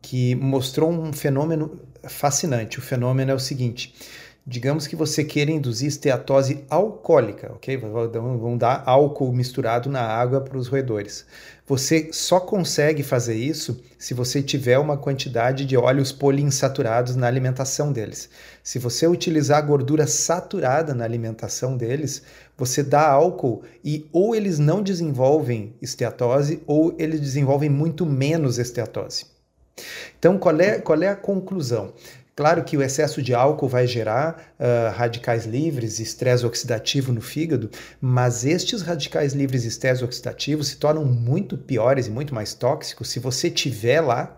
que 0.00 0.34
mostrou 0.34 0.90
um 0.90 1.12
fenômeno 1.12 1.80
fascinante. 2.08 2.78
O 2.78 2.82
fenômeno 2.82 3.30
é 3.30 3.34
o 3.34 3.38
seguinte: 3.38 3.94
Digamos 4.46 4.86
que 4.86 4.94
você 4.94 5.24
queira 5.24 5.50
induzir 5.50 5.88
esteatose 5.88 6.66
alcoólica, 6.68 7.50
ok? 7.54 7.78
Vão 7.78 8.58
dar 8.58 8.82
álcool 8.84 9.32
misturado 9.32 9.88
na 9.88 10.02
água 10.02 10.38
para 10.38 10.58
os 10.58 10.68
roedores. 10.68 11.24
Você 11.66 12.10
só 12.12 12.38
consegue 12.38 13.02
fazer 13.02 13.36
isso 13.36 13.80
se 13.98 14.12
você 14.12 14.42
tiver 14.42 14.78
uma 14.78 14.98
quantidade 14.98 15.64
de 15.64 15.78
óleos 15.78 16.12
poliinsaturados 16.12 17.16
na 17.16 17.26
alimentação 17.26 17.90
deles. 17.90 18.28
Se 18.62 18.78
você 18.78 19.06
utilizar 19.06 19.64
gordura 19.66 20.06
saturada 20.06 20.92
na 20.92 21.04
alimentação 21.04 21.74
deles, 21.74 22.22
você 22.54 22.82
dá 22.82 23.08
álcool 23.08 23.62
e 23.82 24.06
ou 24.12 24.34
eles 24.34 24.58
não 24.58 24.82
desenvolvem 24.82 25.74
esteatose 25.80 26.62
ou 26.66 26.94
eles 26.98 27.18
desenvolvem 27.18 27.70
muito 27.70 28.04
menos 28.04 28.58
esteatose. 28.58 29.24
Então, 30.18 30.38
qual 30.38 30.60
é, 30.60 30.78
qual 30.78 31.02
é 31.02 31.08
a 31.08 31.16
conclusão? 31.16 31.94
Claro 32.36 32.64
que 32.64 32.76
o 32.76 32.82
excesso 32.82 33.22
de 33.22 33.32
álcool 33.32 33.68
vai 33.68 33.86
gerar 33.86 34.54
uh, 34.58 34.96
radicais 34.96 35.46
livres, 35.46 36.00
estresse 36.00 36.44
oxidativo 36.44 37.12
no 37.12 37.20
fígado, 37.20 37.70
mas 38.00 38.44
estes 38.44 38.82
radicais 38.82 39.34
livres 39.34 39.64
estresse 39.64 40.02
oxidativo 40.02 40.64
se 40.64 40.76
tornam 40.76 41.04
muito 41.04 41.56
piores 41.56 42.08
e 42.08 42.10
muito 42.10 42.34
mais 42.34 42.52
tóxicos 42.52 43.08
se 43.08 43.20
você 43.20 43.48
tiver 43.48 44.00
lá 44.00 44.36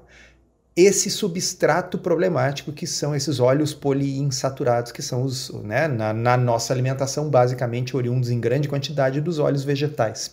esse 0.76 1.08
substrato 1.10 1.96
problemático 1.96 2.70
que 2.70 2.86
são 2.86 3.16
esses 3.16 3.40
óleos 3.40 3.72
poliinsaturados, 3.72 4.92
que 4.92 5.00
são 5.00 5.22
os, 5.22 5.50
né, 5.62 5.88
na, 5.88 6.12
na 6.12 6.36
nossa 6.36 6.74
alimentação, 6.74 7.30
basicamente 7.30 7.96
oriundos 7.96 8.28
em 8.28 8.38
grande 8.38 8.68
quantidade 8.68 9.22
dos 9.22 9.38
óleos 9.38 9.64
vegetais. 9.64 10.30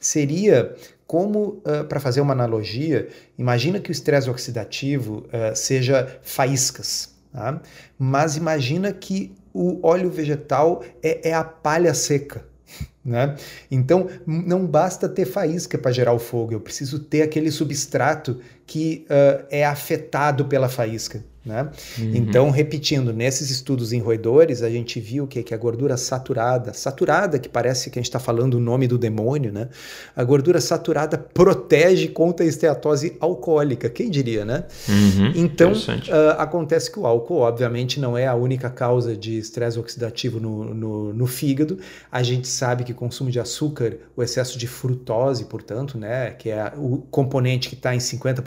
Seria 0.00 0.74
como, 1.08 1.62
uh, 1.64 1.86
para 1.88 1.98
fazer 1.98 2.20
uma 2.20 2.34
analogia, 2.34 3.08
imagina 3.38 3.80
que 3.80 3.90
o 3.90 3.92
estresse 3.92 4.28
oxidativo 4.28 5.26
uh, 5.28 5.56
seja 5.56 6.18
faíscas, 6.22 7.14
tá? 7.32 7.62
mas 7.98 8.36
imagina 8.36 8.92
que 8.92 9.34
o 9.54 9.80
óleo 9.82 10.10
vegetal 10.10 10.84
é, 11.02 11.30
é 11.30 11.34
a 11.34 11.42
palha 11.42 11.92
seca. 11.94 12.46
Né? 13.08 13.36
Então, 13.70 14.06
não 14.26 14.66
basta 14.66 15.08
ter 15.08 15.24
faísca 15.24 15.78
para 15.78 15.90
gerar 15.90 16.12
o 16.12 16.18
fogo, 16.18 16.52
eu 16.52 16.60
preciso 16.60 16.98
ter 16.98 17.22
aquele 17.22 17.50
substrato 17.50 18.38
que 18.68 19.06
uh, 19.08 19.46
é 19.50 19.64
afetado 19.64 20.44
pela 20.44 20.68
faísca. 20.68 21.24
Né? 21.48 21.66
Uhum. 21.98 22.12
Então, 22.14 22.50
repetindo, 22.50 23.10
nesses 23.10 23.50
estudos 23.50 23.94
em 23.94 24.00
roedores, 24.00 24.62
a 24.62 24.68
gente 24.68 25.00
viu 25.00 25.26
que, 25.26 25.42
que 25.42 25.54
a 25.54 25.56
gordura 25.56 25.96
saturada, 25.96 26.74
saturada, 26.74 27.38
que 27.38 27.48
parece 27.48 27.88
que 27.88 27.98
a 27.98 28.02
gente 28.02 28.08
está 28.10 28.18
falando 28.18 28.54
o 28.54 28.60
nome 28.60 28.86
do 28.86 28.98
demônio, 28.98 29.50
né? 29.50 29.70
a 30.14 30.22
gordura 30.22 30.60
saturada 30.60 31.16
protege 31.16 32.08
contra 32.08 32.44
a 32.44 32.48
esteatose 32.48 33.16
alcoólica, 33.18 33.88
quem 33.88 34.10
diria, 34.10 34.44
né? 34.44 34.64
Uhum. 34.86 35.32
Então, 35.34 35.72
uh, 35.72 36.36
acontece 36.36 36.90
que 36.90 36.98
o 36.98 37.06
álcool, 37.06 37.38
obviamente, 37.38 37.98
não 37.98 38.18
é 38.18 38.26
a 38.26 38.34
única 38.34 38.68
causa 38.68 39.16
de 39.16 39.38
estresse 39.38 39.78
oxidativo 39.78 40.38
no, 40.38 40.74
no, 40.74 41.14
no, 41.14 41.26
fígado. 41.26 41.78
A 42.12 42.22
gente 42.22 42.46
sabe 42.46 42.84
que 42.84 42.92
o 42.92 42.94
consumo 42.94 43.30
de 43.30 43.40
açúcar, 43.40 43.96
o 44.14 44.22
excesso 44.22 44.58
de 44.58 44.66
frutose, 44.66 45.46
portanto, 45.46 45.96
né, 45.96 46.32
que 46.32 46.50
é 46.50 46.72
o 46.76 46.98
componente 47.10 47.70
que 47.70 47.74
está 47.74 47.94
em 47.94 47.98
50% 47.98 48.42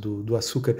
do, 0.00 0.22
do 0.22 0.36
açúcar, 0.36 0.76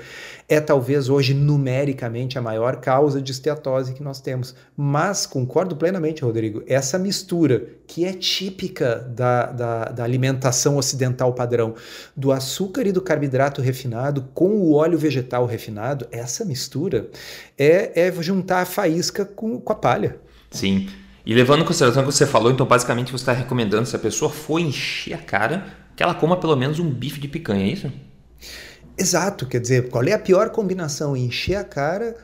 é 0.48 0.60
talvez 0.60 1.08
hoje 1.08 1.34
numericamente 1.34 2.38
a 2.38 2.42
maior 2.42 2.76
causa 2.76 3.20
de 3.20 3.32
esteatose 3.32 3.94
que 3.94 4.02
nós 4.02 4.20
temos. 4.20 4.54
Mas 4.76 5.26
concordo 5.26 5.76
plenamente, 5.76 6.22
Rodrigo, 6.22 6.62
essa 6.66 6.98
mistura 6.98 7.66
que 7.86 8.04
é 8.04 8.12
típica 8.12 8.96
da, 8.96 9.46
da, 9.46 9.84
da 9.86 10.04
alimentação 10.04 10.76
ocidental 10.76 11.32
padrão, 11.34 11.74
do 12.16 12.32
açúcar 12.32 12.86
e 12.86 12.92
do 12.92 13.02
carboidrato 13.02 13.60
refinado 13.60 14.28
com 14.34 14.50
o 14.50 14.74
óleo 14.74 14.98
vegetal 14.98 15.46
refinado, 15.46 16.06
essa 16.10 16.44
mistura 16.44 17.08
é, 17.58 18.08
é 18.08 18.12
juntar 18.22 18.62
a 18.62 18.66
faísca 18.66 19.24
com, 19.24 19.60
com 19.60 19.72
a 19.72 19.76
palha. 19.76 20.18
Sim. 20.50 20.88
E 21.26 21.34
levando 21.34 21.62
em 21.62 21.64
consideração 21.64 22.02
o 22.02 22.06
que 22.06 22.12
você 22.12 22.26
falou, 22.26 22.52
então 22.52 22.66
basicamente 22.66 23.10
você 23.10 23.22
está 23.22 23.32
recomendando, 23.32 23.86
se 23.86 23.96
a 23.96 23.98
pessoa 23.98 24.30
for 24.30 24.58
encher 24.58 25.14
a 25.14 25.18
cara, 25.18 25.64
que 25.96 26.02
ela 26.02 26.14
coma 26.14 26.36
pelo 26.36 26.54
menos 26.54 26.78
um 26.78 26.90
bife 26.90 27.18
de 27.18 27.28
picanha, 27.28 27.64
é 27.64 27.68
isso? 27.68 27.92
Exato, 28.96 29.46
quer 29.46 29.60
dizer, 29.60 29.88
qual 29.88 30.04
é 30.04 30.12
a 30.12 30.18
pior 30.18 30.50
combinação? 30.50 31.16
Encher 31.16 31.56
a 31.56 31.64
cara 31.64 32.16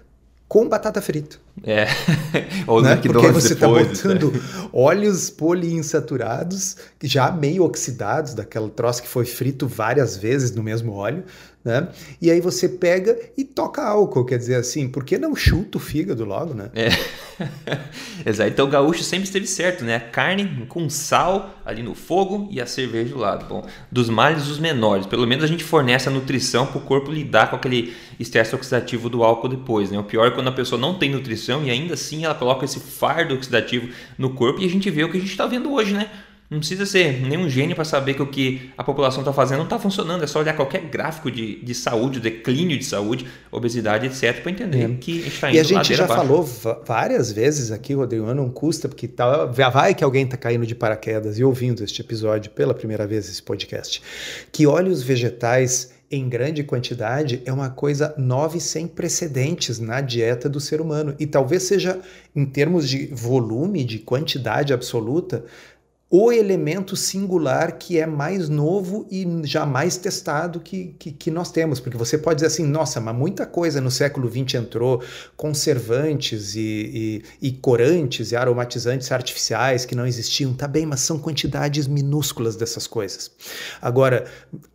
com 0.49 0.69
batata 0.69 1.01
frita. 1.01 1.37
É, 1.63 1.87
ou 2.67 2.83
né? 2.83 2.97
Porque 2.97 3.29
você 3.29 3.53
está 3.53 3.69
botando 3.69 4.33
é. 4.35 4.69
óleos 4.73 5.31
poliinsaturados, 5.31 6.77
já 7.03 7.31
meio 7.31 7.63
oxidados, 7.65 8.35
daquela 8.35 8.69
troço 8.69 9.03
que 9.03 9.09
foi 9.09 9.25
frito 9.27 9.69
várias 9.69 10.17
vezes 10.17 10.53
no 10.53 10.63
mesmo 10.63 10.93
óleo, 10.93 11.25
né? 11.65 11.89
E 12.21 12.31
aí 12.31 12.41
você 12.41 12.69
pega 12.69 13.19
e 13.37 13.45
toca 13.45 13.83
álcool, 13.83 14.25
quer 14.25 14.39
dizer 14.39 14.55
assim, 14.55 14.89
por 14.89 15.05
que 15.05 15.19
não 15.19 15.37
chuta 15.37 15.77
o 15.77 15.81
fígado 15.81 16.25
logo, 16.25 16.55
né? 16.55 16.71
É. 16.75 16.89
Exato. 18.25 18.51
Então 18.51 18.67
o 18.67 18.71
gaúcho 18.71 19.03
sempre 19.03 19.25
esteve 19.25 19.47
certo, 19.47 19.85
né? 19.85 19.97
A 19.97 20.01
carne 20.01 20.67
com 20.69 20.89
sal 20.89 21.55
ali 21.65 21.83
no 21.83 21.95
fogo 21.95 22.49
e 22.51 22.61
a 22.61 22.67
cerveja 22.67 23.11
do 23.11 23.19
lado. 23.19 23.47
Bom, 23.47 23.67
dos 23.93 24.09
males 24.09 24.49
os 24.49 24.59
menores. 24.59 25.07
Pelo 25.07 25.27
menos 25.27 25.45
a 25.45 25.47
gente 25.47 25.63
fornece 25.63 26.09
a 26.09 26.13
nutrição 26.13 26.67
para 26.67 26.79
o 26.79 26.83
corpo 26.83 27.11
lidar 27.11 27.51
com 27.51 27.57
aquele 27.57 27.95
estresse 28.19 28.55
oxidativo 28.55 29.11
do 29.11 29.23
álcool 29.23 29.49
depois, 29.49 29.91
né? 29.91 29.99
O 29.99 30.05
pior 30.05 30.29
é 30.29 30.31
quando 30.31 30.49
a 30.49 30.53
pessoa 30.53 30.81
não 30.81 30.99
tem 30.99 31.11
nutrição 31.11 31.63
e 31.63 31.71
ainda 31.71 31.95
assim 31.95 32.25
ela 32.25 32.35
coloca 32.35 32.65
esse 32.65 32.81
fardo 32.81 33.35
oxidativo 33.35 33.89
no 34.17 34.31
corpo 34.31 34.63
e 34.63 34.65
a 34.65 34.69
gente 34.69 34.91
vê 34.91 35.05
o 35.05 35.11
que 35.11 35.19
a 35.19 35.21
gente 35.21 35.31
está 35.31 35.47
vendo 35.47 35.73
hoje, 35.73 35.93
né? 35.93 36.09
Não 36.51 36.59
precisa 36.59 36.85
ser 36.85 37.21
nenhum 37.21 37.49
gênio 37.49 37.77
para 37.77 37.85
saber 37.85 38.15
que 38.15 38.23
o 38.23 38.27
que 38.27 38.73
a 38.77 38.83
população 38.83 39.21
está 39.21 39.33
fazendo 39.33 39.59
não 39.59 39.65
está 39.65 39.79
funcionando. 39.79 40.25
É 40.25 40.27
só 40.27 40.41
olhar 40.41 40.57
qualquer 40.57 40.81
gráfico 40.81 41.31
de, 41.31 41.63
de 41.63 41.75
saúde, 41.77 42.19
declínio 42.19 42.77
de 42.77 42.85
saúde, 42.85 43.25
obesidade, 43.53 44.07
etc., 44.07 44.43
para 44.43 44.51
entender 44.51 44.83
é. 44.83 44.97
que 45.01 45.13
está 45.29 45.49
indo 45.49 45.57
E 45.57 45.61
a 45.61 45.63
gente 45.63 45.95
já 45.95 46.07
abaixo. 46.07 46.23
falou 46.23 46.83
várias 46.85 47.31
vezes 47.31 47.71
aqui, 47.71 47.95
Rodrigo, 47.95 48.35
não 48.35 48.51
custa, 48.51 48.89
porque 48.89 49.07
tá, 49.07 49.45
vai 49.47 49.95
que 49.95 50.03
alguém 50.03 50.25
está 50.25 50.37
caindo 50.37 50.67
de 50.67 50.75
paraquedas 50.75 51.39
e 51.39 51.45
ouvindo 51.45 51.85
este 51.85 52.01
episódio 52.01 52.51
pela 52.51 52.75
primeira 52.75 53.07
vez, 53.07 53.29
esse 53.29 53.43
podcast, 53.43 54.03
que 54.51 54.67
óleos 54.67 55.05
vegetais 55.05 55.93
em 56.11 56.29
grande 56.29 56.65
quantidade 56.65 57.41
é 57.45 57.53
uma 57.53 57.71
coisa 57.71 58.13
nova 58.19 58.57
e 58.57 58.61
sem 58.61 58.89
precedentes 58.89 59.79
na 59.79 60.01
dieta 60.01 60.49
do 60.49 60.59
ser 60.59 60.81
humano. 60.81 61.15
E 61.21 61.27
talvez 61.27 61.63
seja, 61.63 62.01
em 62.35 62.45
termos 62.45 62.89
de 62.89 63.07
volume, 63.07 63.85
de 63.85 64.01
quantidade 64.01 64.73
absoluta, 64.73 65.45
o 66.13 66.33
elemento 66.33 66.97
singular 66.97 67.79
que 67.79 67.97
é 67.97 68.05
mais 68.05 68.49
novo 68.49 69.07
e 69.09 69.25
jamais 69.45 69.97
testado 69.97 70.59
que, 70.59 70.97
que, 70.99 71.13
que, 71.13 71.31
nós 71.31 71.53
temos. 71.53 71.79
Porque 71.79 71.97
você 71.97 72.19
pode 72.19 72.39
dizer 72.39 72.49
assim, 72.49 72.67
nossa, 72.67 73.01
mas 73.01 73.15
muita 73.15 73.47
coisa 73.47 73.81
no 73.81 73.93
século 73.93 74.29
XX 74.29 74.55
entrou, 74.55 75.01
conservantes 75.37 76.57
e, 76.57 77.23
e, 77.41 77.49
e 77.49 77.53
corantes 77.53 78.33
e 78.33 78.37
aromatizantes 78.37 79.13
artificiais 79.13 79.85
que 79.85 79.95
não 79.95 80.05
existiam. 80.05 80.53
Tá 80.53 80.67
bem, 80.67 80.85
mas 80.85 80.99
são 81.01 81.17
quantidades 81.17 81.87
minúsculas 81.87 82.57
dessas 82.57 82.89
coisas. 82.89 83.31
Agora, 83.81 84.27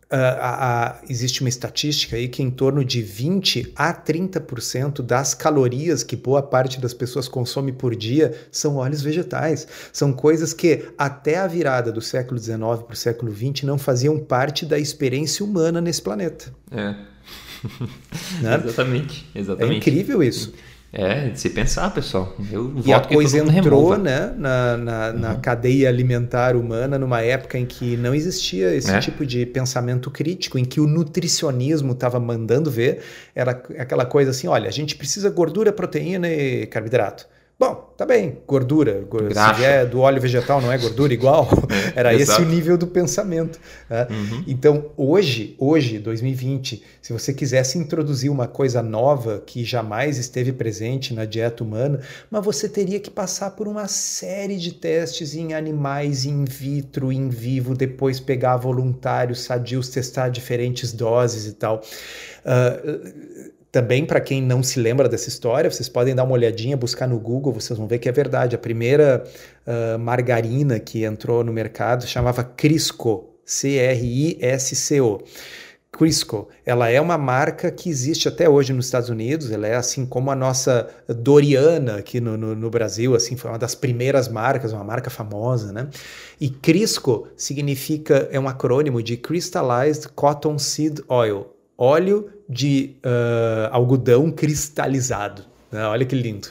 a, 0.08 0.86
a, 0.86 0.96
existe 1.08 1.40
uma 1.40 1.48
estatística 1.48 2.16
aí 2.16 2.28
que 2.28 2.42
em 2.42 2.50
torno 2.50 2.84
de 2.84 3.02
20 3.02 3.72
a 3.74 3.92
30% 3.92 5.02
das 5.02 5.34
calorias 5.34 6.04
que 6.04 6.14
boa 6.14 6.42
parte 6.42 6.80
das 6.80 6.94
pessoas 6.94 7.26
consome 7.26 7.72
por 7.72 7.94
dia 7.96 8.32
são 8.50 8.76
óleos 8.76 9.02
vegetais. 9.02 9.66
São 9.92 10.12
coisas 10.12 10.52
que 10.52 10.88
até 10.96 11.38
a 11.38 11.46
virada 11.46 11.90
do 11.90 12.00
século 12.00 12.38
XIX 12.38 12.58
para 12.58 12.92
o 12.92 12.96
século 12.96 13.34
XX 13.34 13.64
não 13.64 13.78
faziam 13.78 14.18
parte 14.18 14.64
da 14.64 14.78
experiência 14.78 15.44
humana 15.44 15.80
nesse 15.80 16.02
planeta. 16.02 16.54
É. 16.70 16.94
Né? 18.40 18.62
exatamente, 18.64 19.28
exatamente. 19.34 19.74
É 19.74 19.76
incrível 19.76 20.22
isso. 20.22 20.52
É, 20.92 21.28
de 21.28 21.38
se 21.38 21.50
pensar, 21.50 21.92
pessoal. 21.92 22.34
Eu 22.50 22.72
e 22.84 22.92
a 22.92 23.00
coisa 23.00 23.38
entrou 23.38 23.98
né, 23.98 24.32
na, 24.36 24.76
na, 24.76 25.08
uhum. 25.08 25.18
na, 25.18 25.34
cadeia 25.36 25.88
alimentar 25.88 26.56
humana 26.56 26.98
numa 26.98 27.20
época 27.20 27.58
em 27.58 27.66
que 27.66 27.96
não 27.96 28.14
existia 28.14 28.74
esse 28.74 28.90
é. 28.90 28.98
tipo 28.98 29.26
de 29.26 29.44
pensamento 29.44 30.10
crítico, 30.10 30.58
em 30.58 30.64
que 30.64 30.80
o 30.80 30.86
nutricionismo 30.86 31.92
estava 31.92 32.18
mandando 32.18 32.70
ver. 32.70 33.02
Era 33.34 33.50
aquela 33.78 34.06
coisa 34.06 34.30
assim: 34.30 34.46
olha, 34.46 34.68
a 34.68 34.72
gente 34.72 34.96
precisa 34.96 35.28
gordura, 35.28 35.72
proteína 35.72 36.28
e 36.28 36.66
carboidrato. 36.66 37.26
Bom, 37.58 37.94
tá 37.96 38.04
bem, 38.04 38.38
gordura. 38.46 39.02
Graxa. 39.10 39.54
Se 39.54 39.64
é 39.64 39.86
do 39.86 40.00
óleo 40.00 40.20
vegetal, 40.20 40.60
não 40.60 40.70
é 40.70 40.76
gordura 40.76 41.12
igual? 41.14 41.48
É, 41.72 41.92
Era 41.96 42.14
esse 42.14 42.40
o 42.40 42.44
nível 42.44 42.76
do 42.76 42.86
pensamento. 42.86 43.58
Né? 43.88 44.06
Uhum. 44.10 44.44
Então, 44.46 44.90
hoje, 44.96 45.54
hoje, 45.58 45.98
2020, 45.98 46.82
se 47.00 47.12
você 47.12 47.32
quisesse 47.32 47.78
introduzir 47.78 48.30
uma 48.30 48.46
coisa 48.46 48.82
nova 48.82 49.42
que 49.44 49.64
jamais 49.64 50.18
esteve 50.18 50.52
presente 50.52 51.14
na 51.14 51.24
dieta 51.24 51.64
humana, 51.64 52.00
mas 52.30 52.44
você 52.44 52.68
teria 52.68 53.00
que 53.00 53.10
passar 53.10 53.52
por 53.52 53.66
uma 53.66 53.88
série 53.88 54.56
de 54.56 54.72
testes 54.72 55.34
em 55.34 55.54
animais 55.54 56.26
in 56.26 56.44
vitro, 56.44 57.10
in 57.10 57.28
vivo, 57.28 57.74
depois 57.74 58.20
pegar 58.20 58.56
voluntários 58.56 59.42
sadios, 59.44 59.88
testar 59.88 60.28
diferentes 60.28 60.92
doses 60.92 61.46
e 61.46 61.52
tal. 61.52 61.82
Uh, 62.44 63.55
também, 63.76 64.06
para 64.06 64.22
quem 64.22 64.40
não 64.40 64.62
se 64.62 64.80
lembra 64.80 65.06
dessa 65.06 65.28
história, 65.28 65.70
vocês 65.70 65.86
podem 65.86 66.14
dar 66.14 66.24
uma 66.24 66.32
olhadinha, 66.32 66.74
buscar 66.78 67.06
no 67.06 67.18
Google, 67.20 67.52
vocês 67.52 67.78
vão 67.78 67.86
ver 67.86 67.98
que 67.98 68.08
é 68.08 68.12
verdade. 68.12 68.56
A 68.56 68.58
primeira 68.58 69.22
uh, 69.66 69.98
margarina 69.98 70.80
que 70.80 71.04
entrou 71.04 71.44
no 71.44 71.52
mercado 71.52 72.06
chamava 72.06 72.42
Crisco, 72.42 73.34
C-R-I-S-C-O. 73.44 75.22
Crisco, 75.92 76.48
ela 76.64 76.88
é 76.88 76.98
uma 76.98 77.18
marca 77.18 77.70
que 77.70 77.90
existe 77.90 78.28
até 78.28 78.48
hoje 78.48 78.72
nos 78.72 78.86
Estados 78.86 79.10
Unidos, 79.10 79.50
ela 79.50 79.66
é 79.66 79.74
assim 79.74 80.06
como 80.06 80.30
a 80.30 80.34
nossa 80.34 80.88
Doriana 81.06 81.96
aqui 81.96 82.18
no, 82.18 82.34
no, 82.38 82.54
no, 82.54 82.70
Brasil, 82.70 83.14
assim, 83.14 83.36
foi 83.36 83.50
uma 83.50 83.58
das 83.58 83.74
primeiras 83.74 84.26
marcas, 84.26 84.72
uma 84.72 84.84
marca 84.84 85.10
famosa, 85.10 85.70
né? 85.70 85.86
E 86.40 86.48
Crisco 86.48 87.28
significa, 87.36 88.26
é 88.32 88.40
um 88.40 88.48
acrônimo 88.48 89.02
de 89.02 89.18
Crystallized 89.18 90.08
Cotton 90.14 90.58
Seed 90.58 91.00
Oil, 91.08 91.55
óleo 91.76 92.28
de 92.48 92.96
uh, 93.04 93.72
algodão 93.72 94.30
cristalizado. 94.30 95.42
Né? 95.70 95.84
Olha 95.86 96.04
que 96.04 96.14
lindo. 96.14 96.48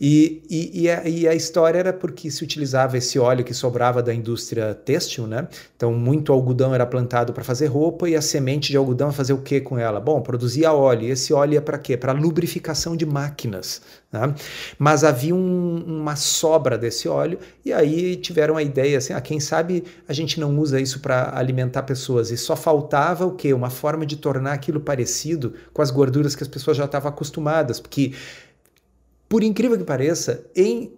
E, 0.00 0.42
e, 0.50 0.82
e, 0.82 0.90
a, 0.90 1.08
e, 1.08 1.28
a, 1.28 1.34
história 1.34 1.78
era 1.78 1.92
porque 1.92 2.30
se 2.30 2.44
utilizava 2.44 2.98
esse 2.98 3.18
óleo 3.18 3.44
que 3.44 3.54
sobrava 3.54 4.02
da 4.02 4.14
indústria 4.14 4.74
têxtil, 4.74 5.26
né? 5.26 5.48
Então, 5.74 5.92
muito 5.94 6.32
algodão 6.32 6.74
era 6.74 6.84
plantado 6.84 7.32
para 7.32 7.42
fazer 7.42 7.66
roupa 7.66 8.08
e 8.08 8.14
a 8.14 8.20
semente 8.20 8.70
de 8.70 8.76
algodão 8.76 9.12
fazer 9.12 9.32
o 9.32 9.38
que 9.38 9.60
com 9.60 9.78
ela? 9.78 9.98
Bom, 9.98 10.20
produzia 10.20 10.72
óleo. 10.72 11.04
E 11.04 11.10
esse 11.10 11.32
óleo 11.32 11.54
ia 11.54 11.62
para 11.62 11.78
quê? 11.78 11.96
Para 11.96 12.12
lubrificação 12.12 12.96
de 12.96 13.06
máquinas. 13.06 13.80
Né? 14.12 14.34
Mas 14.78 15.02
havia 15.02 15.34
um, 15.34 15.84
uma 15.86 16.16
sobra 16.16 16.78
desse 16.78 17.08
óleo 17.08 17.38
e 17.64 17.72
aí 17.72 18.16
tiveram 18.16 18.56
a 18.56 18.62
ideia 18.62 18.98
assim: 18.98 19.12
ah, 19.12 19.20
quem 19.20 19.40
sabe 19.40 19.84
a 20.06 20.12
gente 20.12 20.38
não 20.38 20.58
usa 20.58 20.80
isso 20.80 21.00
para 21.00 21.36
alimentar 21.36 21.82
pessoas. 21.82 22.30
E 22.30 22.36
só 22.36 22.54
faltava 22.54 23.26
o 23.26 23.32
quê? 23.32 23.52
Uma 23.52 23.70
forma 23.70 24.06
de 24.06 24.16
tornar 24.16 24.52
aquilo 24.52 24.80
parecido 24.80 25.54
com 25.72 25.82
as 25.82 25.90
gorduras 25.90 26.36
que 26.36 26.42
as 26.42 26.48
pessoas 26.48 26.76
já 26.76 26.84
estavam 26.84 27.08
acostumadas. 27.10 27.80
Porque 27.80 28.12
por 29.28 29.42
incrível 29.42 29.76
que 29.78 29.84
pareça, 29.84 30.44
em 30.54 30.92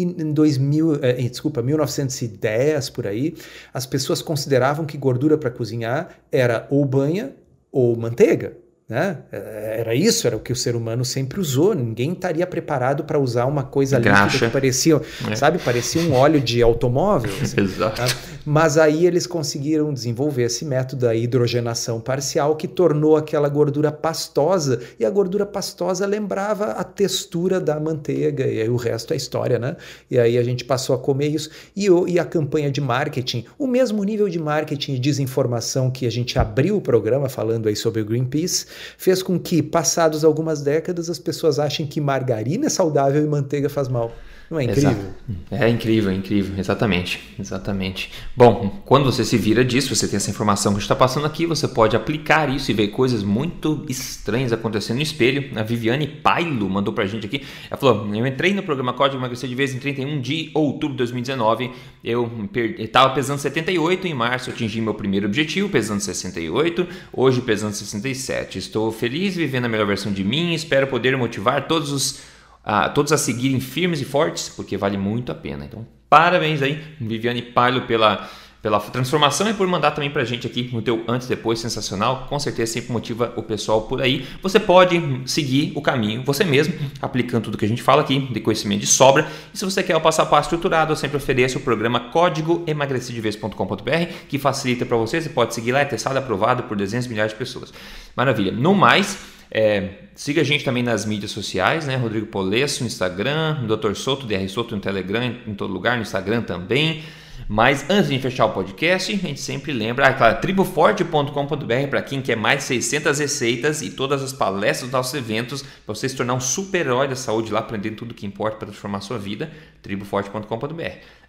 em 0.00 0.32
2000, 0.32 1.04
eh, 1.04 1.28
desculpa, 1.28 1.60
1910 1.60 2.90
por 2.90 3.04
aí, 3.04 3.34
as 3.74 3.84
pessoas 3.84 4.22
consideravam 4.22 4.86
que 4.86 4.96
gordura 4.96 5.36
para 5.36 5.50
cozinhar 5.50 6.20
era 6.30 6.68
ou 6.70 6.84
banha 6.84 7.34
ou 7.72 7.96
manteiga. 7.96 8.56
Né? 8.88 9.18
Era 9.30 9.94
isso, 9.94 10.26
era 10.26 10.34
o 10.34 10.40
que 10.40 10.50
o 10.50 10.56
ser 10.56 10.74
humano 10.74 11.04
sempre 11.04 11.38
usou. 11.38 11.74
Ninguém 11.74 12.12
estaria 12.12 12.46
preparado 12.46 13.04
para 13.04 13.18
usar 13.18 13.44
uma 13.44 13.62
coisa 13.62 13.98
líquida 13.98 14.26
que 14.30 14.48
parecia, 14.48 14.98
é. 15.30 15.36
sabe, 15.36 15.58
parecia 15.58 16.00
um 16.00 16.14
óleo 16.14 16.40
de 16.40 16.62
automóvel. 16.62 17.30
Assim, 17.42 17.60
Exato. 17.60 18.00
Tá? 18.00 18.06
Mas 18.46 18.78
aí 18.78 19.06
eles 19.06 19.26
conseguiram 19.26 19.92
desenvolver 19.92 20.44
esse 20.44 20.64
método 20.64 21.04
da 21.04 21.14
hidrogenação 21.14 22.00
parcial 22.00 22.56
que 22.56 22.66
tornou 22.66 23.14
aquela 23.14 23.46
gordura 23.50 23.92
pastosa 23.92 24.80
e 24.98 25.04
a 25.04 25.10
gordura 25.10 25.44
pastosa 25.44 26.06
lembrava 26.06 26.72
a 26.72 26.82
textura 26.82 27.60
da 27.60 27.78
manteiga 27.78 28.46
e 28.46 28.62
aí 28.62 28.70
o 28.70 28.76
resto 28.76 29.12
é 29.12 29.16
história, 29.18 29.58
né? 29.58 29.76
E 30.10 30.18
aí 30.18 30.38
a 30.38 30.42
gente 30.42 30.64
passou 30.64 30.96
a 30.96 30.98
comer 30.98 31.28
isso 31.28 31.50
e, 31.76 31.88
e 32.06 32.18
a 32.18 32.24
campanha 32.24 32.70
de 32.70 32.80
marketing, 32.80 33.44
o 33.58 33.66
mesmo 33.66 34.02
nível 34.02 34.30
de 34.30 34.38
marketing 34.38 34.94
e 34.94 34.98
desinformação 34.98 35.90
que 35.90 36.06
a 36.06 36.10
gente 36.10 36.38
abriu 36.38 36.78
o 36.78 36.80
programa 36.80 37.28
falando 37.28 37.68
aí 37.68 37.76
sobre 37.76 38.00
o 38.00 38.04
Greenpeace 38.04 38.64
fez 38.96 39.22
com 39.22 39.38
que, 39.38 39.62
passados 39.62 40.24
algumas 40.24 40.62
décadas, 40.62 41.08
as 41.10 41.18
pessoas 41.18 41.58
achem 41.58 41.86
que 41.86 42.00
margarina 42.00 42.66
é 42.66 42.70
saudável 42.70 43.22
e 43.22 43.26
manteiga 43.26 43.68
faz 43.68 43.88
mal. 43.88 44.12
Não 44.50 44.58
é 44.58 44.64
incrível? 44.64 44.90
Exato. 44.90 45.14
É 45.50 45.68
incrível, 45.68 46.10
é 46.10 46.14
incrível, 46.14 46.54
exatamente, 46.58 47.34
exatamente. 47.38 48.10
Bom, 48.34 48.80
quando 48.84 49.04
você 49.04 49.22
se 49.22 49.36
vira 49.36 49.62
disso, 49.62 49.94
você 49.94 50.08
tem 50.08 50.16
essa 50.16 50.30
informação 50.30 50.72
que 50.72 50.80
está 50.80 50.96
passando 50.96 51.26
aqui, 51.26 51.44
você 51.44 51.68
pode 51.68 51.94
aplicar 51.94 52.48
isso 52.48 52.70
e 52.70 52.74
ver 52.74 52.88
coisas 52.88 53.22
muito 53.22 53.84
estranhas 53.90 54.50
acontecendo 54.50 54.96
no 54.96 55.02
espelho. 55.02 55.50
A 55.54 55.62
Viviane 55.62 56.06
Pailo 56.06 56.68
mandou 56.70 56.94
pra 56.94 57.04
gente 57.04 57.26
aqui, 57.26 57.42
ela 57.70 57.78
falou, 57.78 58.14
eu 58.14 58.26
entrei 58.26 58.54
no 58.54 58.62
programa 58.62 58.94
Código 58.94 59.20
Emagrecer 59.20 59.48
de 59.50 59.54
Vez 59.54 59.74
em 59.74 59.78
31 59.78 60.18
de 60.18 60.50
outubro 60.54 60.94
de 60.94 60.98
2019, 60.98 61.70
eu 62.02 62.30
estava 62.78 63.14
pesando 63.14 63.38
78, 63.38 64.06
em 64.06 64.14
março 64.14 64.48
atingi 64.48 64.80
meu 64.80 64.94
primeiro 64.94 65.26
objetivo, 65.26 65.68
pesando 65.68 66.00
68, 66.00 66.86
hoje 67.12 67.42
pesando 67.42 67.74
67. 67.74 68.58
Estou 68.58 68.90
feliz 68.90 69.36
vivendo 69.36 69.66
a 69.66 69.68
melhor 69.68 69.86
versão 69.86 70.10
de 70.10 70.24
mim, 70.24 70.54
espero 70.54 70.86
poder 70.86 71.14
motivar 71.18 71.68
todos 71.68 71.92
os 71.92 72.37
a 72.68 72.86
todos 72.86 73.12
a 73.12 73.16
seguirem 73.16 73.60
firmes 73.60 73.98
e 74.02 74.04
fortes, 74.04 74.50
porque 74.50 74.76
vale 74.76 74.98
muito 74.98 75.32
a 75.32 75.34
pena. 75.34 75.64
Então, 75.64 75.86
parabéns 76.10 76.60
aí, 76.60 76.78
Viviane 77.00 77.40
Pailo, 77.40 77.80
pela, 77.86 78.28
pela 78.60 78.78
transformação 78.78 79.48
e 79.48 79.54
por 79.54 79.66
mandar 79.66 79.92
também 79.92 80.10
pra 80.10 80.22
gente 80.22 80.46
aqui 80.46 80.68
o 80.74 80.82
teu 80.82 81.02
antes 81.08 81.26
e 81.26 81.30
depois 81.30 81.60
sensacional. 81.60 82.26
Com 82.28 82.38
certeza 82.38 82.74
sempre 82.74 82.92
motiva 82.92 83.32
o 83.36 83.42
pessoal 83.42 83.80
por 83.82 84.02
aí. 84.02 84.26
Você 84.42 84.60
pode 84.60 85.00
seguir 85.24 85.72
o 85.74 85.80
caminho 85.80 86.22
você 86.22 86.44
mesmo, 86.44 86.74
aplicando 87.00 87.44
tudo 87.44 87.56
que 87.56 87.64
a 87.64 87.68
gente 87.68 87.82
fala 87.82 88.02
aqui, 88.02 88.20
de 88.20 88.38
conhecimento 88.38 88.80
de 88.80 88.86
sobra. 88.86 89.26
E 89.54 89.56
se 89.56 89.64
você 89.64 89.82
quer 89.82 89.96
o 89.96 90.00
passo 90.02 90.20
a 90.20 90.26
passo 90.26 90.48
estruturado, 90.48 90.92
eu 90.92 90.96
sempre 90.96 91.16
ofereço 91.16 91.56
o 91.56 91.62
programa 91.62 91.98
código 92.10 92.64
emagrecidevez.com.br, 92.66 94.12
que 94.28 94.38
facilita 94.38 94.84
para 94.84 94.98
você. 94.98 95.22
Você 95.22 95.30
pode 95.30 95.54
seguir 95.54 95.72
lá, 95.72 95.80
é 95.80 95.86
testado, 95.86 96.18
aprovado 96.18 96.64
por 96.64 96.76
dezenas 96.76 97.06
de 97.06 97.10
milhares 97.12 97.32
de 97.32 97.38
pessoas. 97.38 97.72
Maravilha. 98.14 98.52
No 98.52 98.74
mais, 98.74 99.37
é, 99.50 99.90
siga 100.14 100.42
a 100.42 100.44
gente 100.44 100.64
também 100.64 100.82
nas 100.82 101.04
mídias 101.04 101.30
sociais, 101.30 101.86
né? 101.86 101.96
Rodrigo 101.96 102.26
Polesso 102.26 102.82
no 102.82 102.86
Instagram, 102.86 103.66
Dr. 103.66 103.94
Soto, 103.94 104.26
DR 104.26 104.46
Soto 104.48 104.74
no 104.74 104.80
Telegram, 104.80 105.24
em 105.46 105.54
todo 105.54 105.72
lugar, 105.72 105.96
no 105.96 106.02
Instagram 106.02 106.42
também. 106.42 107.02
Mas 107.46 107.88
antes 107.88 108.10
de 108.10 108.18
fechar 108.18 108.46
o 108.46 108.50
podcast, 108.50 109.12
a 109.12 109.16
gente 109.16 109.40
sempre 109.40 109.72
lembra, 109.72 110.08
ah, 110.08 110.12
claro, 110.12 110.40
triboforte.com.br 110.40 111.88
para 111.88 112.02
quem 112.02 112.20
quer 112.20 112.36
mais 112.36 112.64
600 112.64 113.18
receitas 113.18 113.80
e 113.80 113.90
todas 113.90 114.22
as 114.22 114.32
palestras 114.32 114.90
dos 114.90 114.92
nossos 114.92 115.14
eventos, 115.14 115.62
para 115.62 115.94
você 115.94 116.08
se 116.08 116.16
tornar 116.16 116.34
um 116.34 116.40
super-herói 116.40 117.06
da 117.06 117.16
saúde 117.16 117.52
lá, 117.52 117.60
aprendendo 117.60 117.96
tudo 117.96 118.14
que 118.14 118.26
importa 118.26 118.56
para 118.56 118.66
transformar 118.68 118.98
a 118.98 119.02
sua 119.02 119.18
vida, 119.18 119.50
triboforte.com.br. 119.82 120.82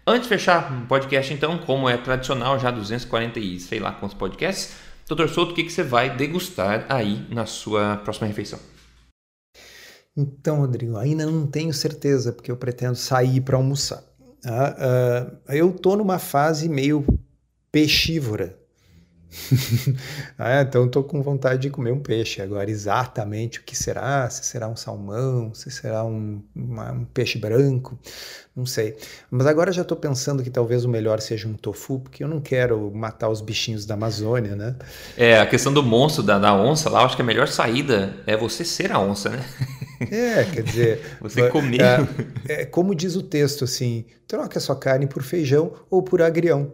Antes 0.06 0.22
de 0.22 0.28
fechar 0.28 0.72
o 0.72 0.86
podcast, 0.86 1.32
então, 1.32 1.58
como 1.58 1.88
é 1.88 1.96
tradicional, 1.96 2.58
já 2.58 2.70
240 2.70 3.38
e 3.38 3.60
sei 3.60 3.78
lá 3.78 3.92
quantos 3.92 4.16
podcasts, 4.16 4.89
Doutor 5.10 5.28
Souto, 5.28 5.50
o 5.50 5.54
que, 5.56 5.64
que 5.64 5.72
você 5.72 5.82
vai 5.82 6.16
degustar 6.16 6.86
aí 6.88 7.26
na 7.34 7.44
sua 7.44 7.96
próxima 7.96 8.28
refeição? 8.28 8.60
Então, 10.16 10.60
Rodrigo, 10.60 10.96
ainda 10.96 11.26
não 11.26 11.48
tenho 11.48 11.74
certeza, 11.74 12.32
porque 12.32 12.48
eu 12.48 12.56
pretendo 12.56 12.94
sair 12.94 13.40
para 13.40 13.56
almoçar. 13.56 14.04
Uh, 14.46 15.34
uh, 15.34 15.52
eu 15.52 15.70
estou 15.70 15.96
numa 15.96 16.20
fase 16.20 16.68
meio 16.68 17.04
peixívora 17.72 18.56
ah, 20.38 20.62
então 20.62 20.86
estou 20.86 21.04
com 21.04 21.22
vontade 21.22 21.62
de 21.62 21.70
comer 21.70 21.92
um 21.92 22.00
peixe. 22.00 22.42
Agora, 22.42 22.70
exatamente 22.70 23.60
o 23.60 23.62
que 23.62 23.76
será? 23.76 24.28
Se 24.28 24.44
será 24.44 24.68
um 24.68 24.76
salmão, 24.76 25.54
se 25.54 25.70
será 25.70 26.04
um, 26.04 26.42
uma, 26.54 26.92
um 26.92 27.04
peixe 27.04 27.38
branco, 27.38 27.98
não 28.54 28.66
sei. 28.66 28.96
Mas 29.30 29.46
agora 29.46 29.72
já 29.72 29.82
estou 29.82 29.96
pensando 29.96 30.42
que 30.42 30.50
talvez 30.50 30.84
o 30.84 30.88
melhor 30.88 31.20
seja 31.20 31.48
um 31.48 31.54
tofu, 31.54 32.00
porque 32.00 32.24
eu 32.24 32.28
não 32.28 32.40
quero 32.40 32.90
matar 32.94 33.28
os 33.28 33.40
bichinhos 33.40 33.86
da 33.86 33.94
Amazônia, 33.94 34.56
né? 34.56 34.76
É, 35.16 35.38
a 35.38 35.46
questão 35.46 35.72
do 35.72 35.82
monstro, 35.82 36.22
da, 36.22 36.38
da 36.38 36.54
onça 36.54 36.90
lá, 36.90 37.04
acho 37.04 37.16
que 37.16 37.22
a 37.22 37.24
melhor 37.24 37.48
saída 37.48 38.16
é 38.26 38.36
você 38.36 38.64
ser 38.64 38.90
a 38.90 38.98
onça, 38.98 39.30
né? 39.30 39.44
É, 40.10 40.44
quer 40.44 40.62
dizer. 40.62 41.16
você 41.20 41.48
comer. 41.48 41.80
É, 42.48 42.62
é, 42.62 42.64
como 42.64 42.94
diz 42.94 43.16
o 43.16 43.22
texto, 43.22 43.64
assim: 43.64 44.06
troca 44.26 44.58
a 44.58 44.60
sua 44.60 44.76
carne 44.76 45.06
por 45.06 45.22
feijão 45.22 45.72
ou 45.90 46.02
por 46.02 46.22
agrião. 46.22 46.72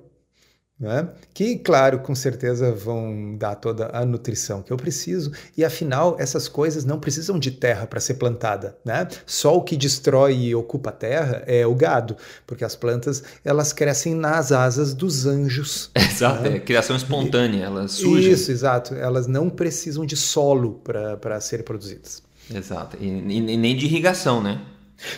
Né? 0.78 1.08
que, 1.32 1.56
claro, 1.56 2.00
com 2.00 2.14
certeza 2.14 2.70
vão 2.72 3.34
dar 3.36 3.54
toda 3.54 3.90
a 3.92 4.04
nutrição 4.04 4.62
que 4.62 4.70
eu 4.70 4.76
preciso, 4.76 5.32
e 5.56 5.64
afinal, 5.64 6.16
essas 6.18 6.48
coisas 6.48 6.84
não 6.84 7.00
precisam 7.00 7.38
de 7.38 7.50
terra 7.50 7.86
para 7.86 7.98
ser 7.98 8.14
plantada. 8.14 8.76
Né? 8.84 9.08
Só 9.24 9.56
o 9.56 9.62
que 9.62 9.76
destrói 9.76 10.34
e 10.36 10.54
ocupa 10.54 10.90
a 10.90 10.92
terra 10.92 11.42
é 11.46 11.66
o 11.66 11.74
gado, 11.74 12.16
porque 12.46 12.64
as 12.64 12.76
plantas 12.76 13.22
elas 13.44 13.72
crescem 13.72 14.14
nas 14.14 14.52
asas 14.52 14.92
dos 14.92 15.26
anjos. 15.26 15.90
Exato, 15.96 16.42
né? 16.42 16.56
é 16.56 16.60
criação 16.60 16.96
espontânea, 16.96 17.64
elas 17.64 17.92
surgem. 17.92 18.32
Isso, 18.32 18.50
exato. 18.50 18.94
Elas 18.94 19.26
não 19.26 19.48
precisam 19.48 20.04
de 20.04 20.16
solo 20.16 20.80
para 20.84 21.40
serem 21.40 21.64
produzidas. 21.64 22.22
Exato, 22.54 22.96
e, 23.00 23.08
e 23.08 23.56
nem 23.56 23.76
de 23.76 23.86
irrigação, 23.86 24.42
né? 24.42 24.60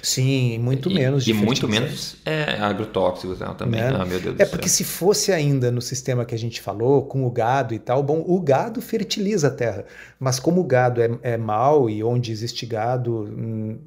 Sim, 0.02 0.58
muito 0.58 0.90
e, 0.90 0.94
menos 0.94 1.26
E 1.26 1.32
muito 1.32 1.68
menos 1.68 2.16
é, 2.24 2.58
agrotóxicos 2.60 3.38
né, 3.38 3.54
também. 3.56 3.80
Né? 3.80 3.92
Ah, 3.94 4.04
meu 4.04 4.18
Deus 4.18 4.38
é 4.38 4.44
porque 4.44 4.68
se 4.68 4.82
fosse 4.82 5.32
ainda 5.32 5.70
no 5.70 5.80
sistema 5.80 6.24
que 6.24 6.34
a 6.34 6.38
gente 6.38 6.60
falou, 6.60 7.04
com 7.04 7.24
o 7.24 7.30
gado 7.30 7.74
e 7.74 7.78
tal, 7.78 8.02
bom, 8.02 8.24
o 8.26 8.40
gado 8.40 8.82
fertiliza 8.82 9.48
a 9.48 9.50
terra. 9.50 9.84
Mas 10.18 10.40
como 10.40 10.60
o 10.60 10.64
gado 10.64 11.00
é, 11.00 11.10
é 11.22 11.36
mau 11.36 11.88
e 11.88 12.02
onde 12.02 12.32
existe 12.32 12.66
gado, 12.66 13.24
hum, 13.24 13.78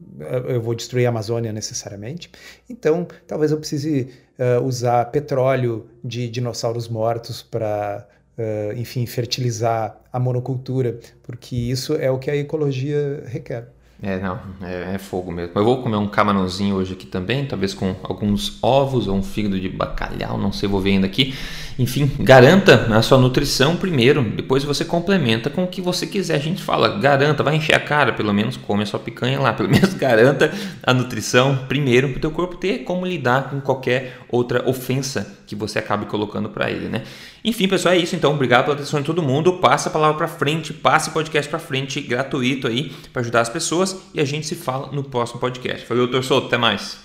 eu 0.47 0.61
vou 0.61 0.73
destruir 0.73 1.05
a 1.05 1.09
Amazônia 1.09 1.51
necessariamente. 1.51 2.31
Então, 2.69 3.07
talvez 3.27 3.51
eu 3.51 3.57
precise 3.57 4.09
uh, 4.39 4.63
usar 4.65 5.05
petróleo 5.05 5.87
de 6.03 6.29
dinossauros 6.29 6.87
mortos 6.87 7.41
para. 7.41 8.07
Uh, 8.37 8.73
enfim, 8.77 9.05
fertilizar 9.05 9.99
a 10.11 10.17
monocultura, 10.17 10.97
porque 11.21 11.53
isso 11.55 11.93
é 11.93 12.09
o 12.09 12.17
que 12.17 12.31
a 12.31 12.35
ecologia 12.35 13.23
requer. 13.27 13.67
É, 14.03 14.19
não, 14.19 14.39
é, 14.63 14.95
é, 14.95 14.97
fogo 14.97 15.31
mesmo. 15.31 15.51
Eu 15.55 15.63
vou 15.63 15.83
comer 15.83 15.97
um 15.97 16.07
camarãozinho 16.07 16.75
hoje 16.75 16.93
aqui 16.93 17.05
também, 17.05 17.45
talvez 17.45 17.71
com 17.73 17.95
alguns 18.01 18.57
ovos 18.63 19.07
ou 19.07 19.15
um 19.15 19.21
fígado 19.21 19.59
de 19.59 19.69
bacalhau, 19.69 20.39
não 20.39 20.51
sei, 20.51 20.67
vou 20.67 20.81
ver 20.81 20.91
ainda 20.91 21.05
aqui. 21.05 21.35
Enfim, 21.81 22.11
garanta 22.19 22.95
a 22.95 23.01
sua 23.01 23.17
nutrição 23.17 23.75
primeiro, 23.75 24.21
depois 24.21 24.63
você 24.63 24.85
complementa 24.85 25.49
com 25.49 25.63
o 25.63 25.67
que 25.67 25.81
você 25.81 26.05
quiser. 26.05 26.35
A 26.35 26.39
gente 26.39 26.61
fala, 26.61 26.99
garanta, 26.99 27.41
vai 27.41 27.55
encher 27.55 27.73
a 27.73 27.79
cara, 27.79 28.13
pelo 28.13 28.31
menos 28.31 28.55
come 28.55 28.83
a 28.83 28.85
sua 28.85 28.99
picanha 28.99 29.39
lá, 29.39 29.51
pelo 29.53 29.67
menos 29.67 29.95
garanta 29.95 30.53
a 30.83 30.93
nutrição 30.93 31.65
primeiro 31.67 32.09
para 32.09 32.17
o 32.17 32.21
teu 32.21 32.29
corpo 32.29 32.55
ter 32.55 32.83
como 32.83 33.03
lidar 33.03 33.49
com 33.49 33.59
qualquer 33.59 34.19
outra 34.29 34.69
ofensa 34.69 35.39
que 35.47 35.55
você 35.55 35.79
acabe 35.79 36.05
colocando 36.05 36.49
para 36.49 36.69
ele, 36.69 36.87
né? 36.87 37.01
Enfim, 37.43 37.67
pessoal, 37.67 37.95
é 37.95 37.97
isso. 37.97 38.15
Então, 38.15 38.31
obrigado 38.31 38.65
pela 38.65 38.75
atenção 38.75 38.99
de 38.99 39.07
todo 39.07 39.23
mundo. 39.23 39.53
Passa 39.53 39.89
a 39.89 39.91
palavra 39.91 40.15
para 40.15 40.27
frente, 40.27 40.71
passe 40.71 41.09
o 41.09 41.13
podcast 41.13 41.49
para 41.49 41.57
frente, 41.57 41.99
gratuito 41.99 42.67
aí, 42.67 42.91
para 43.11 43.23
ajudar 43.23 43.41
as 43.41 43.49
pessoas. 43.49 43.97
E 44.13 44.21
a 44.21 44.25
gente 44.25 44.45
se 44.45 44.53
fala 44.53 44.91
no 44.91 45.03
próximo 45.03 45.39
podcast. 45.39 45.87
Valeu, 45.87 46.05
doutor 46.05 46.23
Souto. 46.23 46.45
Até 46.45 46.59
mais. 46.59 46.99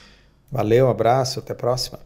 Valeu, 0.53 0.87
um 0.87 0.91
abraço. 0.91 1.39
Até 1.39 1.55
a 1.55 1.57
próxima. 1.57 2.06